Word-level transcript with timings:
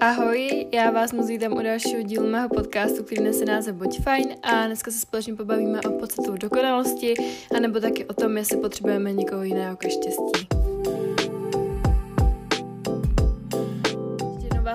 Ahoj, 0.00 0.66
já 0.72 0.90
vás 0.90 1.12
moc 1.12 1.28
vítám 1.28 1.52
u 1.52 1.62
dalšího 1.62 2.02
dílu 2.02 2.26
mého 2.30 2.48
podcastu, 2.48 3.04
který 3.04 3.22
nese 3.22 3.44
název 3.44 3.74
Buď 3.74 4.00
fajn 4.00 4.34
a 4.42 4.66
dneska 4.66 4.90
se 4.90 4.98
společně 4.98 5.34
pobavíme 5.34 5.80
o 5.80 5.90
podstatu 5.90 6.32
dokonalosti, 6.32 7.14
anebo 7.56 7.80
taky 7.80 8.04
o 8.04 8.14
tom, 8.14 8.36
jestli 8.36 8.56
potřebujeme 8.56 9.12
někoho 9.12 9.42
jiného 9.42 9.76
ke 9.76 9.90
štěstí. 9.90 10.65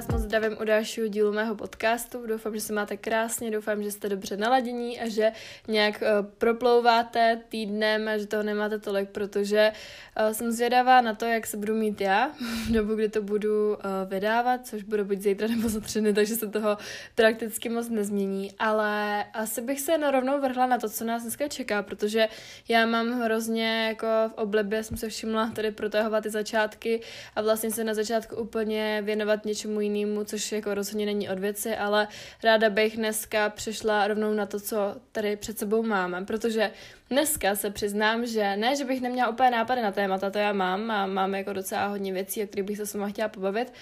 Vás 0.01 0.07
moc 0.07 0.21
zdravím 0.21 0.57
u 0.61 0.63
dalšího 0.63 1.07
dílu 1.07 1.33
mého 1.33 1.55
podcastu. 1.55 2.27
Doufám, 2.27 2.55
že 2.55 2.61
se 2.61 2.73
máte 2.73 2.97
krásně, 2.97 3.51
doufám, 3.51 3.83
že 3.83 3.91
jste 3.91 4.09
dobře 4.09 4.37
naladění 4.37 4.99
a 4.99 5.09
že 5.09 5.31
nějak 5.67 6.01
uh, 6.01 6.25
proplouváte 6.37 7.41
týdnem 7.49 8.07
a 8.07 8.17
že 8.17 8.27
toho 8.27 8.43
nemáte 8.43 8.79
tolik, 8.79 9.09
protože 9.09 9.71
uh, 9.71 10.31
jsem 10.31 10.51
zvědavá 10.51 11.01
na 11.01 11.13
to, 11.13 11.25
jak 11.25 11.47
se 11.47 11.57
budu 11.57 11.75
mít 11.75 12.01
já 12.01 12.31
v 12.67 12.71
dobu, 12.71 12.95
kdy 12.95 13.09
to 13.09 13.21
budu 13.21 13.69
uh, 13.69 13.77
vydávat, 14.07 14.67
což 14.67 14.83
bude 14.83 15.03
buď 15.03 15.17
zítra 15.17 15.47
nebo 15.47 15.69
za 15.69 15.79
tři 15.79 15.99
dny, 15.99 16.13
takže 16.13 16.35
se 16.35 16.47
toho 16.47 16.77
prakticky 17.15 17.69
moc 17.69 17.89
nezmění. 17.89 18.51
Ale 18.59 19.23
asi 19.33 19.61
bych 19.61 19.79
se 19.81 20.11
rovnou 20.11 20.41
vrhla 20.41 20.65
na 20.65 20.77
to, 20.77 20.89
co 20.89 21.05
nás 21.05 21.21
dneska 21.21 21.47
čeká, 21.47 21.83
protože 21.83 22.27
já 22.67 22.85
mám 22.85 23.21
hrozně 23.21 23.87
jako 23.87 24.07
v 24.27 24.33
oblibě, 24.33 24.83
jsem 24.83 24.97
se 24.97 25.09
všimla 25.09 25.51
tady 25.55 25.71
protahovat 25.71 26.23
ty 26.23 26.29
začátky 26.29 27.01
a 27.35 27.41
vlastně 27.41 27.71
se 27.71 27.83
na 27.83 27.93
začátku 27.93 28.35
úplně 28.35 29.01
věnovat 29.05 29.45
něčemu 29.45 29.81
jinému, 29.81 29.90
což 30.25 30.51
jako 30.51 30.73
rozhodně 30.73 31.05
není 31.05 31.29
od 31.29 31.39
věci, 31.39 31.75
ale 31.75 32.07
ráda 32.43 32.69
bych 32.69 32.97
dneska 32.97 33.49
přešla 33.49 34.07
rovnou 34.07 34.33
na 34.33 34.45
to, 34.45 34.59
co 34.59 34.95
tady 35.11 35.35
před 35.35 35.59
sebou 35.59 35.83
máme, 35.83 36.25
protože 36.25 36.71
dneska 37.09 37.55
se 37.55 37.69
přiznám, 37.69 38.25
že 38.25 38.55
ne, 38.57 38.75
že 38.75 38.85
bych 38.85 39.01
neměla 39.01 39.29
úplně 39.29 39.51
nápady 39.51 39.81
na 39.81 39.91
témata, 39.91 40.29
to 40.29 40.37
já 40.37 40.53
mám 40.53 40.91
a 40.91 41.05
mám 41.05 41.35
jako 41.35 41.53
docela 41.53 41.87
hodně 41.87 42.13
věcí, 42.13 42.43
o 42.43 42.47
kterých 42.47 42.65
bych 42.65 42.77
se 42.77 42.85
s 42.85 42.93
váma 42.93 43.09
chtěla 43.09 43.29
pobavit, 43.29 43.73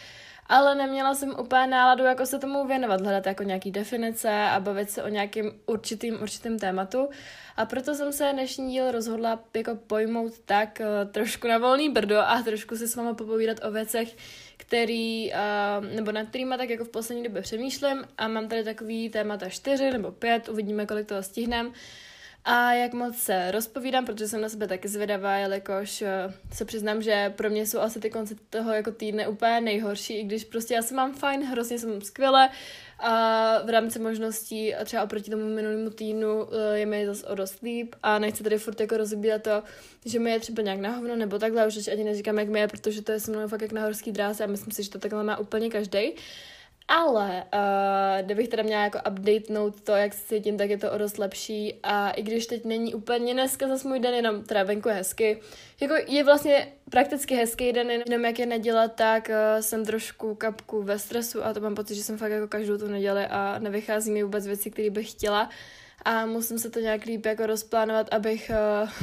ale 0.49 0.75
neměla 0.75 1.15
jsem 1.15 1.35
úplně 1.39 1.67
náladu, 1.67 2.03
jako 2.03 2.25
se 2.25 2.39
tomu 2.39 2.67
věnovat, 2.67 3.01
hledat 3.01 3.25
jako 3.25 3.43
nějaký 3.43 3.71
definice 3.71 4.29
a 4.29 4.59
bavit 4.59 4.89
se 4.89 5.03
o 5.03 5.07
nějakým 5.07 5.51
určitým, 5.65 6.21
určitým 6.21 6.59
tématu. 6.59 7.09
A 7.57 7.65
proto 7.65 7.95
jsem 7.95 8.13
se 8.13 8.29
dnešní 8.33 8.71
díl 8.71 8.91
rozhodla 8.91 9.39
jako 9.55 9.75
pojmout 9.75 10.39
tak 10.45 10.81
uh, 10.81 11.11
trošku 11.11 11.47
na 11.47 11.57
volný 11.57 11.89
brdo 11.89 12.19
a 12.19 12.41
trošku 12.41 12.75
si 12.75 12.87
s 12.87 12.95
váma 12.95 13.13
popovídat 13.13 13.57
o 13.63 13.71
věcech, 13.71 14.15
který, 14.57 15.31
uh, 15.31 15.95
nebo 15.95 16.11
nad 16.11 16.27
kterýma 16.27 16.57
tak 16.57 16.69
jako 16.69 16.83
v 16.83 16.89
poslední 16.89 17.23
době 17.23 17.41
přemýšlím 17.41 18.03
a 18.17 18.27
mám 18.27 18.47
tady 18.47 18.63
takový 18.63 19.09
témata 19.09 19.49
čtyři 19.49 19.91
nebo 19.91 20.11
pět, 20.11 20.49
uvidíme, 20.49 20.85
kolik 20.85 21.07
toho 21.07 21.23
stihnem. 21.23 21.73
A 22.45 22.73
jak 22.73 22.93
moc 22.93 23.17
se 23.17 23.51
rozpovídám, 23.51 24.05
protože 24.05 24.27
jsem 24.27 24.41
na 24.41 24.49
sebe 24.49 24.67
taky 24.67 24.87
zvědavá, 24.87 25.37
jelikož 25.37 26.01
uh, 26.01 26.07
se 26.53 26.65
přiznám, 26.65 27.01
že 27.01 27.33
pro 27.37 27.49
mě 27.49 27.65
jsou 27.65 27.79
asi 27.79 27.99
ty 27.99 28.09
konce 28.09 28.35
toho 28.49 28.71
jako 28.71 28.91
týdne 28.91 29.27
úplně 29.27 29.61
nejhorší, 29.61 30.19
i 30.19 30.23
když 30.23 30.43
prostě 30.43 30.73
já 30.73 30.81
se 30.81 30.95
mám 30.95 31.13
fajn, 31.13 31.43
hrozně 31.43 31.79
jsem 31.79 32.01
skvěle 32.01 32.49
a 32.99 33.53
v 33.65 33.69
rámci 33.69 33.99
možností 33.99 34.75
a 34.75 34.85
třeba 34.85 35.03
oproti 35.03 35.31
tomu 35.31 35.45
minulému 35.45 35.89
týdnu 35.89 36.43
uh, 36.43 36.49
je 36.73 36.85
mi 36.85 37.05
zase 37.05 37.27
o 37.27 37.35
dost 37.35 37.61
líp 37.61 37.95
a 38.03 38.19
nechci 38.19 38.43
tady 38.43 38.57
furt 38.57 38.79
jako 38.79 38.97
rozbírat 38.97 39.43
to, 39.43 39.63
že 40.05 40.19
mi 40.19 40.31
je 40.31 40.39
třeba 40.39 40.61
nějak 40.61 40.79
na 40.79 40.91
hovno 40.91 41.15
nebo 41.15 41.39
takhle, 41.39 41.67
už 41.67 41.87
ani 41.87 42.03
neříkám, 42.03 42.39
jak 42.39 42.49
mi 42.49 42.59
je, 42.59 42.67
protože 42.67 43.01
to 43.01 43.11
je 43.11 43.19
se 43.19 43.31
mnou 43.31 43.47
fakt 43.47 43.61
jak 43.61 43.71
na 43.71 43.81
horský 43.81 44.11
dráze 44.11 44.43
a 44.43 44.47
myslím 44.47 44.71
si, 44.71 44.83
že 44.83 44.89
to 44.89 44.99
takhle 44.99 45.23
má 45.23 45.37
úplně 45.37 45.69
každý. 45.69 46.13
Ale 46.91 47.43
uh, 47.53 48.25
kdybych 48.25 48.47
teda 48.47 48.63
měla 48.63 48.83
jako 48.83 48.99
updatenout 49.11 49.81
to, 49.81 49.91
jak 49.91 50.13
se 50.13 50.27
cítím, 50.27 50.57
tak 50.57 50.69
je 50.69 50.77
to 50.77 50.91
o 50.91 50.97
dost 50.97 51.17
lepší. 51.17 51.73
A 51.83 52.09
i 52.09 52.21
když 52.21 52.47
teď 52.47 52.65
není 52.65 52.93
úplně 52.93 53.33
dneska 53.33 53.67
zase 53.67 53.87
můj 53.87 53.99
den, 53.99 54.13
jenom 54.13 54.43
teda 54.43 54.63
venku 54.63 54.89
je 54.89 54.95
hezky, 54.95 55.39
jako 55.81 55.93
je 56.07 56.23
vlastně 56.23 56.73
prakticky 56.91 57.35
hezký 57.35 57.73
den, 57.73 57.91
jenom 57.91 58.25
jak 58.25 58.39
je 58.39 58.45
neděle, 58.45 58.89
tak 58.89 59.29
uh, 59.29 59.61
jsem 59.61 59.85
trošku 59.85 60.35
kapku 60.35 60.83
ve 60.83 60.99
stresu 60.99 61.45
a 61.45 61.53
to 61.53 61.59
mám 61.59 61.75
pocit, 61.75 61.95
že 61.95 62.03
jsem 62.03 62.17
fakt 62.17 62.31
jako 62.31 62.47
každou 62.47 62.77
tu 62.77 62.87
neděli 62.87 63.25
a 63.25 63.59
nevychází 63.59 64.11
mi 64.11 64.23
vůbec 64.23 64.47
věci, 64.47 64.71
které 64.71 64.89
bych 64.89 65.11
chtěla 65.11 65.49
a 66.05 66.25
musím 66.25 66.59
se 66.59 66.69
to 66.69 66.79
nějak 66.79 67.05
líp 67.05 67.25
jako 67.25 67.45
rozplánovat, 67.45 68.07
abych 68.11 68.51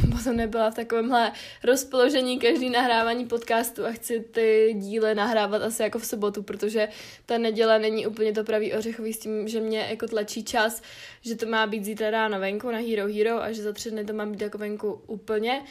uh, 0.00 0.10
potom 0.16 0.36
nebyla 0.36 0.70
v 0.70 0.74
takovémhle 0.74 1.32
rozpoložení 1.64 2.38
každý 2.38 2.70
nahrávání 2.70 3.26
podcastu 3.26 3.86
a 3.86 3.92
chci 3.92 4.20
ty 4.20 4.74
díly 4.78 5.14
nahrávat 5.14 5.62
asi 5.62 5.82
jako 5.82 5.98
v 5.98 6.06
sobotu, 6.06 6.42
protože 6.42 6.88
ta 7.26 7.38
neděle 7.38 7.78
není 7.78 8.06
úplně 8.06 8.32
to 8.32 8.44
pravý 8.44 8.72
ořechový 8.74 9.12
s 9.12 9.18
tím, 9.18 9.48
že 9.48 9.60
mě 9.60 9.86
jako 9.90 10.06
tlačí 10.06 10.44
čas, 10.44 10.82
že 11.22 11.36
to 11.36 11.46
má 11.46 11.66
být 11.66 11.84
zítra 11.84 12.10
ráno 12.10 12.40
venku 12.40 12.70
na 12.70 12.78
Hero 12.78 13.06
Hero 13.06 13.42
a 13.42 13.52
že 13.52 13.62
za 13.62 13.72
tři 13.72 13.90
dny 13.90 14.04
to 14.04 14.12
má 14.12 14.26
být 14.26 14.40
jako 14.40 14.58
venku 14.58 15.02
úplně. 15.06 15.62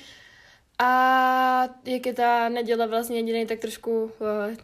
A 0.79 1.69
jak 1.85 2.05
je 2.05 2.13
ta 2.13 2.49
neděle 2.49 2.87
vlastně 2.87 3.17
jediný 3.17 3.45
tak 3.45 3.59
trošku 3.59 4.03
uh, 4.03 4.09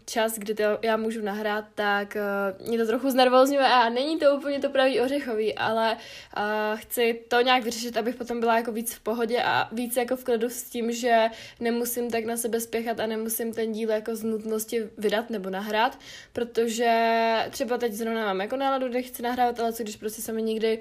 čas, 0.06 0.38
kdy 0.38 0.54
to 0.54 0.64
já 0.82 0.98
můžu 0.98 1.22
nahrát, 1.22 1.66
tak 1.76 2.18
uh, 2.62 2.68
mě 2.68 2.78
to 2.78 2.86
trochu 2.86 3.10
znervozňuje 3.10 3.66
a 3.66 3.90
není 3.90 4.20
to 4.20 4.36
úplně 4.36 4.60
to 4.60 4.70
pravý 4.70 5.00
ořechový, 5.02 5.56
ale 5.56 5.98
uh, 6.38 6.80
chci 6.80 7.22
to 7.28 7.42
nějak 7.42 7.64
vyřešit, 7.64 7.98
abych 7.98 8.16
potom 8.16 8.40
byla 8.40 8.58
jako 8.58 8.72
víc 8.72 8.94
v 8.94 9.00
pohodě 9.00 9.44
a 9.44 9.70
víc 9.72 9.98
jako 9.98 10.16
v 10.16 10.24
klidu 10.24 10.50
s 10.50 10.64
tím, 10.64 10.92
že 10.92 11.28
nemusím 11.60 12.12
tak 12.12 12.26
na 12.26 12.38
sebe 12.38 12.60
spěchat 12.60 13.00
a 13.00 13.06
nemusím 13.06 13.54
ten 13.54 13.72
díl 13.72 13.90
jako 13.90 14.16
z 14.16 14.24
nutnosti 14.24 14.90
vydat 14.98 15.30
nebo 15.30 15.50
nahrát, 15.50 16.00
protože 16.34 16.92
třeba 17.50 17.78
teď 17.78 17.94
zrovna 17.94 18.26
mám 18.26 18.42
jako 18.42 18.56
náladu, 18.56 18.88
kde 18.88 19.02
chci 19.02 19.24
nahrávat, 19.24 19.60
ale 19.60 19.74
co 19.74 19.84
když 19.84 19.96
prostě 19.96 20.22
se 20.22 20.32
mi 20.32 20.42
nikdy 20.42 20.80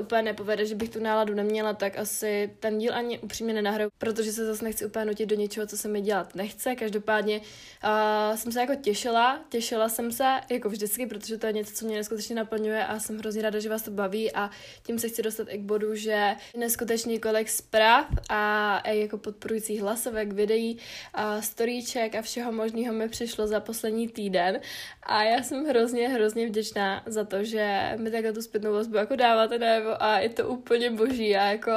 úplně 0.00 0.22
nepovede, 0.22 0.66
že 0.66 0.74
bych 0.74 0.88
tu 0.88 1.00
náladu 1.00 1.34
neměla, 1.34 1.72
tak 1.72 1.98
asi 1.98 2.50
ten 2.60 2.78
díl 2.78 2.94
ani 2.94 3.18
upřímně 3.18 3.54
nenahraju, 3.54 3.90
protože 3.98 4.32
se 4.32 4.46
zase 4.46 4.57
zase 4.58 4.64
nechci 4.64 4.86
úplně 4.86 5.04
nutit 5.04 5.26
do 5.26 5.36
něčeho, 5.36 5.66
co 5.66 5.76
se 5.76 5.88
mi 5.88 6.00
dělat 6.00 6.34
nechce. 6.34 6.76
Každopádně 6.76 7.40
uh, 7.40 8.36
jsem 8.36 8.52
se 8.52 8.60
jako 8.60 8.74
těšila, 8.74 9.40
těšila 9.48 9.88
jsem 9.88 10.12
se, 10.12 10.40
jako 10.50 10.68
vždycky, 10.68 11.06
protože 11.06 11.38
to 11.38 11.46
je 11.46 11.52
něco, 11.52 11.74
co 11.74 11.86
mě 11.86 11.96
neskutečně 11.96 12.36
naplňuje 12.36 12.86
a 12.86 12.98
jsem 12.98 13.18
hrozně 13.18 13.42
ráda, 13.42 13.58
že 13.58 13.68
vás 13.68 13.82
to 13.82 13.90
baví. 13.90 14.32
A 14.32 14.50
tím 14.82 14.98
se 14.98 15.08
chci 15.08 15.22
dostat 15.22 15.48
i 15.50 15.58
k 15.58 15.62
bodu, 15.62 15.94
že 15.94 16.36
neskutečně 16.56 17.12
několik 17.12 17.48
zpráv 17.48 18.06
a 18.28 18.82
jako 18.88 19.18
podporujících 19.18 19.80
hlasovek, 19.80 20.32
videí, 20.32 20.78
a 21.14 21.42
storíček 21.42 22.14
a 22.14 22.22
všeho 22.22 22.52
možného 22.52 22.94
mi 22.94 23.08
přišlo 23.08 23.46
za 23.46 23.60
poslední 23.60 24.08
týden 24.08 24.60
a 25.08 25.22
já 25.22 25.42
jsem 25.42 25.64
hrozně, 25.64 26.08
hrozně 26.08 26.46
vděčná 26.46 27.02
za 27.06 27.24
to, 27.24 27.44
že 27.44 27.94
mi 27.96 28.10
takhle 28.10 28.32
tu 28.32 28.42
zpětnou 28.42 28.72
vazbu 28.72 28.96
jako 28.96 29.16
dáváte 29.16 29.58
najevo 29.58 30.02
a 30.02 30.18
je 30.18 30.28
to 30.28 30.48
úplně 30.48 30.90
boží. 30.90 31.28
Já 31.28 31.50
jako 31.52 31.72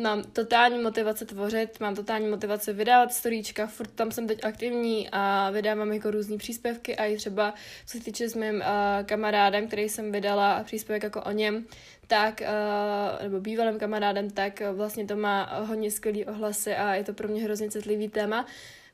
mám 0.00 0.22
totální 0.22 0.78
motivace 0.82 1.24
tvořit, 1.24 1.80
mám 1.80 1.94
totální 1.94 2.28
motivace 2.28 2.72
vydávat 2.72 3.12
storíčka, 3.12 3.66
furt 3.66 3.90
tam 3.90 4.10
jsem 4.10 4.26
teď 4.26 4.44
aktivní 4.44 5.08
a 5.12 5.50
vydávám 5.50 5.92
jako 5.92 6.10
různé 6.10 6.36
příspěvky 6.36 6.96
a 6.96 7.04
i 7.04 7.16
třeba 7.16 7.54
co 7.86 7.98
se 7.98 8.04
týče 8.04 8.28
s 8.28 8.34
mým 8.34 8.54
uh, 8.54 8.62
kamarádem, 9.06 9.66
který 9.66 9.88
jsem 9.88 10.12
vydala 10.12 10.62
příspěvek 10.64 11.02
jako 11.02 11.22
o 11.22 11.30
něm, 11.30 11.66
tak, 12.06 12.40
uh, 12.40 13.22
nebo 13.22 13.40
bývalým 13.40 13.78
kamarádem, 13.78 14.30
tak 14.30 14.62
vlastně 14.72 15.06
to 15.06 15.16
má 15.16 15.60
hodně 15.66 15.90
skvělý 15.90 16.24
ohlasy 16.24 16.74
a 16.74 16.94
je 16.94 17.04
to 17.04 17.12
pro 17.12 17.28
mě 17.28 17.42
hrozně 17.42 17.70
citlivý 17.70 18.08
téma. 18.08 18.46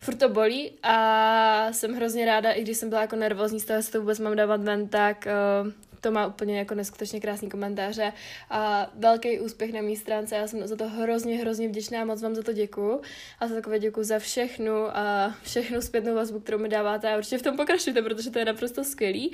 Furt 0.05 0.19
to 0.19 0.29
bolí 0.29 0.73
a 0.83 1.73
jsem 1.73 1.95
hrozně 1.95 2.27
ráda, 2.27 2.53
i 2.53 2.63
když 2.63 2.77
jsem 2.77 2.89
byla 2.89 3.01
jako 3.01 3.17
nervózní 3.17 3.61
z 3.61 3.65
toho, 3.65 3.77
jestli 3.77 3.93
to 3.93 4.01
vůbec 4.01 4.19
mám 4.19 4.37
dávat 4.37 4.63
ven, 4.63 4.89
tak 4.89 5.29
uh, 5.65 5.73
to 6.01 6.11
má 6.11 6.27
úplně 6.27 6.59
jako 6.59 6.75
neskutečně 6.75 7.21
krásný 7.21 7.49
komentáře 7.49 8.13
a 8.51 8.91
velký 8.95 9.41
úspěch 9.41 9.73
na 9.73 9.81
mý 9.81 9.97
stránce. 9.97 10.37
Já 10.37 10.47
jsem 10.47 10.67
za 10.67 10.77
to 10.77 10.89
hrozně, 10.89 11.37
hrozně 11.37 11.69
vděčná 11.69 12.03
a 12.03 12.05
moc 12.05 12.23
vám 12.23 12.35
za 12.35 12.43
to 12.43 12.53
děkuju. 12.53 13.01
A 13.41 13.49
za 13.49 13.55
takové 13.55 13.79
děkuju 13.79 14.05
za 14.05 14.19
všechnu 14.19 14.97
a 14.97 15.35
všechnu 15.43 15.83
zpětnou 15.83 16.15
vazbu, 16.15 16.41
kterou 16.41 16.59
mi 16.59 16.69
dáváte 16.69 17.13
a 17.13 17.17
určitě 17.17 17.39
v 17.39 17.43
tom 17.43 17.57
pokračujte, 17.57 18.03
protože 18.03 18.31
to 18.31 18.39
je 18.39 18.45
naprosto 18.45 18.85
skvělý. 18.85 19.33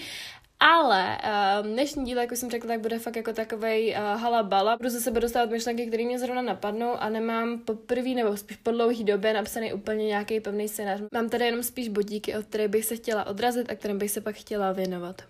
Ale 0.63 1.19
uh, 1.25 1.67
dnešní 1.67 2.05
díl, 2.05 2.19
jako 2.19 2.37
jsem 2.37 2.51
řekla, 2.51 2.69
tak 2.69 2.81
bude 2.81 2.99
fakt 2.99 3.17
jako 3.17 3.33
takovej 3.33 3.97
uh, 3.97 4.21
halabala. 4.21 4.77
Budu 4.77 4.89
ze 4.89 5.01
sebe 5.01 5.21
dostávat 5.21 5.51
myšlenky, 5.51 5.87
které 5.87 6.05
mě 6.05 6.19
zrovna 6.19 6.43
napadnou 6.43 6.93
a 6.93 7.09
nemám 7.09 7.59
po 7.59 7.75
první 7.75 8.15
nebo 8.15 8.37
spíš 8.37 8.57
po 8.57 8.71
dlouhý 8.71 9.05
době 9.05 9.33
napsaný 9.33 9.73
úplně 9.73 10.07
nějaký 10.07 10.41
pevný 10.41 10.69
scénář. 10.69 11.01
Mám 11.15 11.29
tady 11.29 11.45
jenom 11.45 11.63
spíš 11.63 11.89
bodíky, 11.89 12.37
od 12.37 12.47
kterých 12.47 12.69
bych 12.69 12.85
se 12.85 12.97
chtěla 12.97 13.27
odrazit 13.27 13.71
a 13.71 13.75
kterým 13.75 13.99
bych 13.99 14.11
se 14.11 14.21
pak 14.21 14.37
chtěla 14.37 14.73
věnovat. 14.73 15.23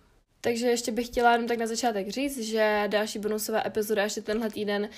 Takže 0.43 0.67
ještě 0.67 0.93
bych 0.93 1.07
chtěla 1.07 1.33
jenom 1.33 1.49
tak 1.49 1.59
na 1.59 1.67
začátek 1.67 2.09
říct, 2.09 2.39
že 2.39 2.85
další 2.87 3.19
bonusová 3.19 3.67
epizoda 3.67 4.03
ještě 4.03 4.23
tenhle 4.23 4.51
týden 4.51 4.89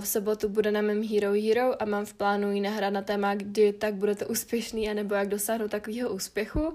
v 0.00 0.08
sobotu 0.08 0.48
bude 0.48 0.72
na 0.72 0.82
mém 0.82 1.02
Hero 1.02 1.32
Hero 1.32 1.82
a 1.82 1.84
mám 1.84 2.04
v 2.04 2.14
plánu 2.14 2.52
ji 2.52 2.60
nahrát 2.60 2.92
na 2.92 3.02
téma, 3.02 3.34
kdy 3.34 3.72
tak 3.72 3.94
budete 3.94 4.26
úspěšný, 4.26 4.90
anebo 4.90 5.14
jak 5.14 5.28
dosáhnout 5.28 5.70
takového 5.70 6.10
úspěchu. 6.10 6.74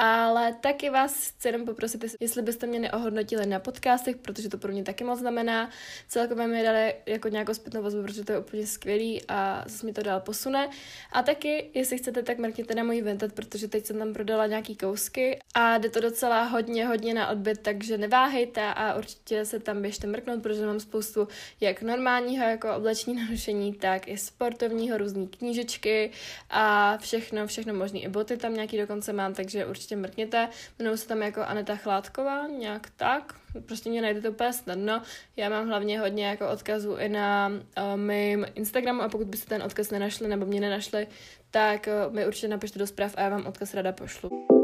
Ale 0.00 0.54
taky 0.60 0.90
vás 0.90 1.28
chci 1.28 1.48
jenom 1.48 1.66
poprosit, 1.66 2.04
jestli 2.20 2.42
byste 2.42 2.66
mě 2.66 2.78
neohodnotili 2.78 3.46
na 3.46 3.60
podcastech, 3.60 4.16
protože 4.16 4.48
to 4.48 4.58
pro 4.58 4.72
mě 4.72 4.84
taky 4.84 5.04
moc 5.04 5.18
znamená. 5.18 5.70
Celkově 6.08 6.46
mi 6.46 6.62
dali 6.62 6.94
jako 7.06 7.28
nějakou 7.28 7.54
zpětnou 7.54 7.82
vazbu, 7.82 8.02
protože 8.02 8.24
to 8.24 8.32
je 8.32 8.38
úplně 8.38 8.66
skvělý 8.66 9.22
a 9.28 9.64
zase 9.66 9.86
mi 9.86 9.92
to 9.92 10.02
dál 10.02 10.20
posune. 10.20 10.68
A 11.12 11.22
taky, 11.22 11.70
jestli 11.74 11.98
chcete, 11.98 12.22
tak 12.22 12.38
mrkněte 12.38 12.74
na 12.74 12.84
můj 12.84 13.02
Vinted, 13.02 13.32
protože 13.32 13.68
teď 13.68 13.86
jsem 13.86 13.98
tam 13.98 14.12
prodala 14.12 14.46
nějaký 14.46 14.76
kousky 14.76 15.38
a 15.54 15.78
jde 15.78 15.90
to 15.90 16.00
docela 16.00 16.44
hodně, 16.44 16.86
hodně 16.86 17.14
na 17.14 17.28
odbyt, 17.28 17.58
takže 17.62 17.98
neváhejte 17.98 18.62
a 18.62 18.94
určitě 18.94 19.44
se 19.44 19.60
tam 19.60 19.82
běžte 19.82 20.06
mrknout, 20.06 20.42
protože 20.42 20.66
mám 20.66 20.80
spoustu 20.80 21.28
jak 21.60 21.82
normálního 21.82 22.44
jako 22.44 22.74
obleční 22.76 23.14
narušení, 23.22 23.74
tak 23.74 24.08
i 24.08 24.16
sportovního, 24.18 24.98
různé 24.98 25.26
knížečky 25.26 26.10
a 26.50 26.96
všechno, 26.96 27.46
všechno 27.46 27.74
možné. 27.74 27.98
I 27.98 28.08
boty 28.08 28.36
tam 28.36 28.54
nějaký 28.54 28.78
dokonce 28.78 29.12
mám, 29.12 29.34
takže 29.34 29.66
určitě 29.66 29.87
určitě 29.88 29.96
mrkněte. 29.96 30.48
Jmenuji 30.78 30.98
se 30.98 31.08
tam 31.08 31.22
jako 31.22 31.40
Aneta 31.42 31.76
Chládková, 31.76 32.46
nějak 32.46 32.90
tak. 32.96 33.34
Prostě 33.66 33.90
mě 33.90 34.02
najdete 34.02 34.28
úplně 34.28 34.52
snadno. 34.52 35.02
Já 35.36 35.48
mám 35.48 35.68
hlavně 35.68 36.00
hodně 36.00 36.26
jako 36.26 36.48
odkazů 36.48 36.96
i 36.96 37.08
na 37.08 37.48
uh, 37.48 37.96
mým 37.96 38.46
Instagramu 38.54 39.02
a 39.02 39.08
pokud 39.08 39.26
byste 39.26 39.48
ten 39.48 39.62
odkaz 39.62 39.90
nenašli 39.90 40.28
nebo 40.28 40.46
mě 40.46 40.60
nenašli, 40.60 41.06
tak 41.50 41.88
uh, 42.06 42.14
mi 42.14 42.26
určitě 42.26 42.48
napište 42.48 42.78
do 42.78 42.86
zpráv 42.86 43.14
a 43.16 43.20
já 43.20 43.28
vám 43.28 43.46
odkaz 43.46 43.74
rada 43.74 43.92
pošlu. 43.92 44.57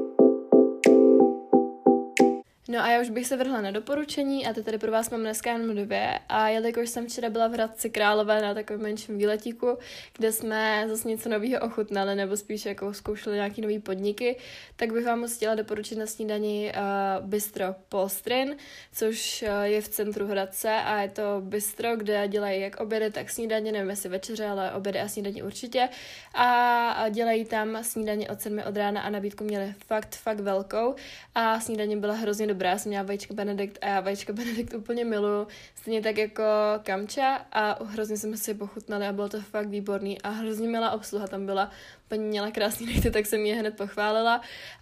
No 2.68 2.80
a 2.80 2.90
já 2.90 3.00
už 3.00 3.10
bych 3.10 3.26
se 3.26 3.36
vrhla 3.36 3.60
na 3.60 3.70
doporučení 3.70 4.46
a 4.46 4.52
ty 4.52 4.62
tady 4.62 4.78
pro 4.78 4.92
vás 4.92 5.10
mám 5.10 5.20
dneska 5.20 5.52
jenom 5.52 5.76
dvě. 5.76 6.18
A 6.28 6.48
jelikož 6.48 6.88
jsem 6.88 7.06
včera 7.06 7.30
byla 7.30 7.48
v 7.48 7.52
Hradci 7.52 7.90
Králové 7.90 8.42
na 8.42 8.54
takovém 8.54 8.82
menším 8.82 9.18
výletíku, 9.18 9.78
kde 10.16 10.32
jsme 10.32 10.84
zase 10.88 11.08
něco 11.08 11.28
nového 11.28 11.66
ochutnali, 11.66 12.14
nebo 12.14 12.36
spíš 12.36 12.66
jako 12.66 12.94
zkoušeli 12.94 13.36
nějaký 13.36 13.60
nový 13.60 13.78
podniky, 13.78 14.36
tak 14.76 14.92
bych 14.92 15.06
vám 15.06 15.20
moc 15.20 15.36
chtěla 15.36 15.54
doporučit 15.54 15.98
na 15.98 16.06
snídani 16.06 16.72
uh, 17.20 17.26
Bistro 17.26 17.74
Polstrin, 17.88 18.56
což 18.92 19.42
uh, 19.42 19.62
je 19.62 19.80
v 19.80 19.88
centru 19.88 20.26
Hradce 20.26 20.70
a 20.70 21.00
je 21.00 21.08
to 21.08 21.22
bistro, 21.40 21.96
kde 21.96 22.28
dělají 22.28 22.60
jak 22.60 22.80
obědy, 22.80 23.10
tak 23.10 23.30
snídaně, 23.30 23.72
nevím 23.72 23.90
jestli 23.90 24.08
večeře, 24.08 24.46
ale 24.46 24.72
obědy 24.72 25.00
a 25.00 25.08
snídaně 25.08 25.44
určitě. 25.44 25.88
A 26.34 27.08
dělají 27.10 27.44
tam 27.44 27.84
snídaně 27.84 28.30
od 28.30 28.40
7 28.40 28.58
od 28.68 28.76
rána 28.76 29.00
a 29.00 29.10
nabídku 29.10 29.44
měli 29.44 29.74
fakt, 29.86 30.14
fakt 30.16 30.40
velkou 30.40 30.94
a 31.34 31.60
snídaně 31.60 31.96
byla 31.96 32.14
hrozně 32.14 32.46
dobrá. 32.46 32.54
Já 32.68 32.78
jsem 32.78 32.90
měla 32.90 33.04
vajíčka 33.04 33.34
Benedikt 33.34 33.78
a 33.82 33.86
já 33.86 34.00
vajíčka 34.00 34.32
Benedikt 34.42 34.74
úplně 34.74 35.04
miluju. 35.04 35.46
Stejně 35.74 36.02
tak 36.02 36.18
jako 36.18 36.42
kamča 36.82 37.46
a 37.52 37.84
hrozně 37.84 38.16
jsme 38.16 38.36
si 38.36 38.54
pochutnali 38.54 39.06
a 39.06 39.12
bylo 39.12 39.28
to 39.28 39.40
fakt 39.40 39.68
výborný 39.68 40.22
a 40.22 40.28
hrozně 40.28 40.68
milá 40.68 40.90
obsluha 40.90 41.26
tam 41.26 41.46
byla. 41.46 41.70
Paní 42.08 42.24
měla 42.24 42.50
krásný 42.50 42.86
nechty, 42.86 43.10
tak 43.10 43.26
jsem 43.26 43.40
je 43.40 43.54
hned 43.54 43.76
pochválila 43.76 44.40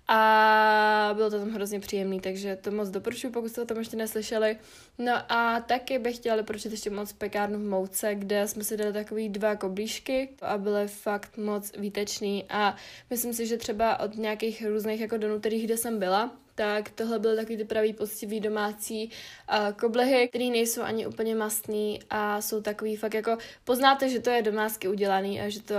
a 0.08 1.10
bylo 1.14 1.30
to 1.30 1.38
tam 1.38 1.50
hrozně 1.50 1.80
příjemný, 1.80 2.20
takže 2.20 2.56
to 2.56 2.70
moc 2.70 2.88
doporučuji, 2.90 3.30
pokud 3.30 3.48
jste 3.48 3.62
o 3.62 3.64
tom 3.64 3.78
ještě 3.78 3.96
neslyšeli. 3.96 4.56
No 4.98 5.12
a 5.32 5.60
taky 5.60 5.98
bych 5.98 6.16
chtěla 6.16 6.36
doporučit 6.36 6.72
ještě 6.72 6.90
moc 6.90 7.12
pekárnu 7.12 7.58
v 7.58 7.68
Mouce, 7.68 8.14
kde 8.14 8.48
jsme 8.48 8.64
si 8.64 8.76
dali 8.76 8.92
takový 8.92 9.28
dva 9.28 9.56
koblížky 9.56 10.28
a 10.42 10.58
byly 10.58 10.88
fakt 10.88 11.36
moc 11.36 11.72
výtečný 11.78 12.44
a 12.48 12.76
myslím 13.10 13.32
si, 13.32 13.46
že 13.46 13.56
třeba 13.56 14.00
od 14.00 14.16
nějakých 14.16 14.66
různých 14.66 15.00
jako 15.00 15.16
donů, 15.16 15.40
kterých 15.40 15.64
kde 15.64 15.76
jsem 15.76 15.98
byla, 15.98 16.30
tak 16.54 16.90
tohle 16.90 17.18
byly 17.18 17.36
takový 17.36 17.56
ty 17.56 17.64
pravý 17.64 17.92
poctivý 17.92 18.40
domácí 18.40 19.10
uh, 19.50 19.72
koblehy, 19.72 20.28
které 20.28 20.44
nejsou 20.44 20.82
ani 20.82 21.06
úplně 21.06 21.34
mastný 21.34 22.00
a 22.10 22.40
jsou 22.40 22.60
takový 22.60 22.96
fakt 22.96 23.14
jako, 23.14 23.38
poznáte, 23.64 24.08
že 24.08 24.20
to 24.20 24.30
je 24.30 24.42
domácky 24.42 24.88
udělaný 24.88 25.40
a 25.40 25.48
že 25.48 25.62
to 25.62 25.74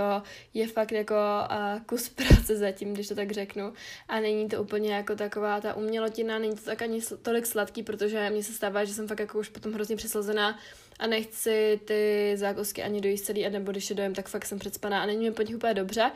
je 0.54 0.66
fakt 0.66 0.92
jako 0.92 1.14
uh, 1.14 1.80
kus 1.86 2.08
práce 2.08 2.56
zatím, 2.56 2.94
když 2.94 3.08
to 3.08 3.14
tak 3.14 3.32
řeknu. 3.32 3.72
A 4.08 4.20
není 4.20 4.48
to 4.48 4.62
úplně 4.62 4.94
jako 4.94 5.16
taková 5.16 5.60
ta 5.60 5.74
umělotina, 5.74 6.38
není 6.38 6.54
to 6.54 6.64
tak 6.64 6.82
ani 6.82 7.00
tolik 7.22 7.46
sladký, 7.46 7.82
protože 7.82 8.30
mně 8.30 8.42
se 8.42 8.52
stává, 8.52 8.84
že 8.84 8.94
jsem 8.94 9.08
fakt 9.08 9.20
jako 9.20 9.38
už 9.38 9.48
potom 9.48 9.72
hrozně 9.72 9.96
přeslazená 9.96 10.58
a 10.98 11.06
nechci 11.06 11.80
ty 11.84 12.32
zákusky 12.36 12.82
ani 12.82 13.00
dojíst 13.00 13.24
celý, 13.24 13.46
a 13.46 13.50
nebo 13.50 13.72
když 13.72 13.90
je 13.90 13.96
dojem, 13.96 14.14
tak 14.14 14.28
fakt 14.28 14.46
jsem 14.46 14.58
předspaná 14.58 15.02
a 15.02 15.06
není 15.06 15.24
mi 15.24 15.32
po 15.32 15.42
nich 15.42 15.56
úplně 15.56 15.74
dobře, 15.74 16.10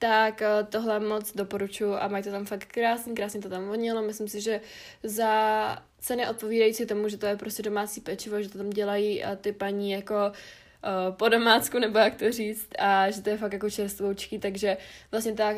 tak 0.00 0.42
eh, 0.42 0.64
tohle 0.68 1.00
moc 1.00 1.32
doporučuji 1.34 1.94
a 1.94 2.08
mají 2.08 2.24
to 2.24 2.30
tam 2.30 2.44
fakt 2.44 2.64
krásný, 2.64 3.14
krásně 3.14 3.40
to 3.40 3.48
tam 3.48 3.64
vonilo. 3.64 4.02
Myslím 4.02 4.28
si, 4.28 4.40
že 4.40 4.60
za 5.02 5.78
ceny 5.98 6.28
odpovídající 6.28 6.86
tomu, 6.86 7.08
že 7.08 7.16
to 7.16 7.26
je 7.26 7.36
prostě 7.36 7.62
domácí 7.62 8.00
pečivo, 8.00 8.42
že 8.42 8.48
to 8.48 8.58
tam 8.58 8.70
dělají 8.70 9.24
a 9.24 9.36
ty 9.36 9.52
paní 9.52 9.90
jako 9.90 10.14
uh, 10.14 11.16
po 11.16 11.28
domácku, 11.28 11.78
nebo 11.78 11.98
jak 11.98 12.14
to 12.14 12.32
říct, 12.32 12.68
a 12.78 13.10
že 13.10 13.22
to 13.22 13.30
je 13.30 13.36
fakt 13.36 13.52
jako 13.52 13.70
čerstvoučky, 13.70 14.38
takže 14.38 14.76
vlastně 15.10 15.32
ta 15.32 15.52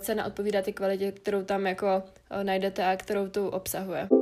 cena 0.00 0.26
odpovídá 0.26 0.62
ty 0.62 0.72
kvalitě, 0.72 1.12
kterou 1.12 1.42
tam 1.44 1.66
jako 1.66 2.02
najdete 2.42 2.84
a 2.84 2.96
kterou 2.96 3.28
tu 3.28 3.48
obsahuje. 3.48 4.17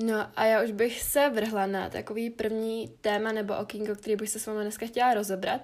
No 0.00 0.26
a 0.36 0.44
já 0.44 0.62
už 0.62 0.70
bych 0.70 1.02
se 1.02 1.30
vrhla 1.30 1.66
na 1.66 1.90
takový 1.90 2.30
první 2.30 2.92
téma 3.00 3.32
nebo 3.32 3.56
okýnko, 3.56 3.94
který 3.94 4.16
bych 4.16 4.30
se 4.30 4.38
s 4.38 4.46
vámi 4.46 4.60
dneska 4.60 4.86
chtěla 4.86 5.14
rozebrat. 5.14 5.60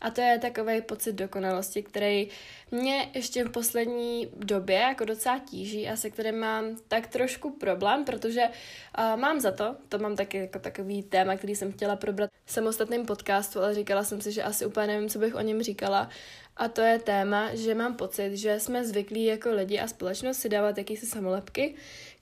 A 0.00 0.10
to 0.10 0.20
je 0.20 0.38
takový 0.38 0.82
pocit 0.82 1.12
dokonalosti, 1.12 1.82
který 1.82 2.28
mě 2.70 3.10
ještě 3.14 3.44
v 3.44 3.50
poslední 3.50 4.28
době 4.36 4.76
jako 4.76 5.04
docela 5.04 5.38
tíží 5.38 5.88
a 5.88 5.96
se 5.96 6.10
kterým 6.10 6.38
mám 6.38 6.76
tak 6.88 7.06
trošku 7.06 7.50
problém, 7.50 8.04
protože 8.04 8.42
uh, 8.42 9.20
mám 9.20 9.40
za 9.40 9.50
to, 9.50 9.76
to 9.88 9.98
mám 9.98 10.16
taky 10.16 10.38
jako 10.38 10.58
takový 10.58 11.02
téma, 11.02 11.36
který 11.36 11.56
jsem 11.56 11.72
chtěla 11.72 11.96
probrat 11.96 12.30
v 12.44 12.52
samostatném 12.52 13.06
podcastu, 13.06 13.60
ale 13.60 13.74
říkala 13.74 14.04
jsem 14.04 14.20
si, 14.20 14.32
že 14.32 14.42
asi 14.42 14.66
úplně 14.66 14.86
nevím, 14.86 15.08
co 15.08 15.18
bych 15.18 15.34
o 15.34 15.40
něm 15.40 15.62
říkala. 15.62 16.08
A 16.56 16.68
to 16.68 16.80
je 16.80 16.98
téma, 16.98 17.54
že 17.54 17.74
mám 17.74 17.94
pocit, 17.94 18.36
že 18.36 18.60
jsme 18.60 18.84
zvyklí 18.84 19.24
jako 19.24 19.50
lidi 19.50 19.78
a 19.78 19.88
společnost 19.88 20.38
si 20.38 20.48
dávat 20.48 20.78
jakýsi 20.78 21.06
samolepky, 21.06 21.74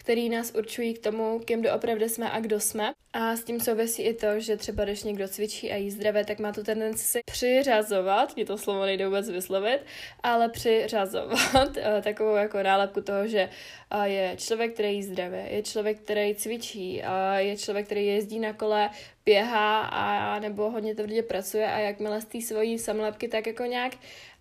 který 0.07 0.29
nás 0.29 0.53
určují 0.55 0.95
k 0.95 1.03
tomu, 1.03 1.41
kým 1.45 1.63
doopravdy 1.63 2.09
jsme 2.09 2.31
a 2.31 2.41
kdo 2.41 2.61
jsme. 2.61 2.93
A 3.13 3.37
s 3.37 3.45
tím 3.45 3.61
souvisí 3.61 4.03
i 4.03 4.15
to, 4.15 4.41
že 4.41 4.57
třeba 4.57 4.85
když 4.85 5.03
někdo 5.03 5.29
cvičí 5.29 5.73
a 5.73 5.77
jí 5.77 5.91
zdravé, 5.91 6.25
tak 6.25 6.39
má 6.39 6.53
tu 6.53 6.63
tendenci 6.63 7.05
si 7.05 7.21
přiřazovat, 7.33 8.37
mě 8.37 8.45
to 8.45 8.59
slovo 8.59 8.85
nejde 8.85 9.07
vůbec 9.07 9.31
vyslovit, 9.31 9.79
ale 10.23 10.49
přiřazovat 10.49 11.77
eh, 11.77 12.03
takovou 12.03 12.35
jako 12.35 12.63
nálepku 12.63 13.01
toho, 13.01 13.27
že 13.27 13.49
eh, 13.91 14.09
je 14.09 14.37
člověk, 14.37 14.73
který 14.73 14.95
jí 14.95 15.03
zdravé, 15.03 15.49
je 15.51 15.63
člověk, 15.63 16.01
který 16.01 16.35
cvičí, 16.35 17.03
a 17.03 17.39
je 17.39 17.57
člověk, 17.57 17.87
který 17.87 18.07
jezdí 18.07 18.39
na 18.39 18.53
kole, 18.53 18.91
běhá 19.25 19.81
a 19.81 20.39
nebo 20.39 20.71
hodně 20.71 20.95
tvrdě 20.95 21.23
pracuje 21.23 21.73
a 21.73 21.79
jakmile 21.79 22.21
z 22.21 22.25
té 22.25 22.41
svojí 22.41 22.79
samolepky 22.79 23.29
tak 23.29 23.47
jako 23.47 23.65
nějak 23.65 23.93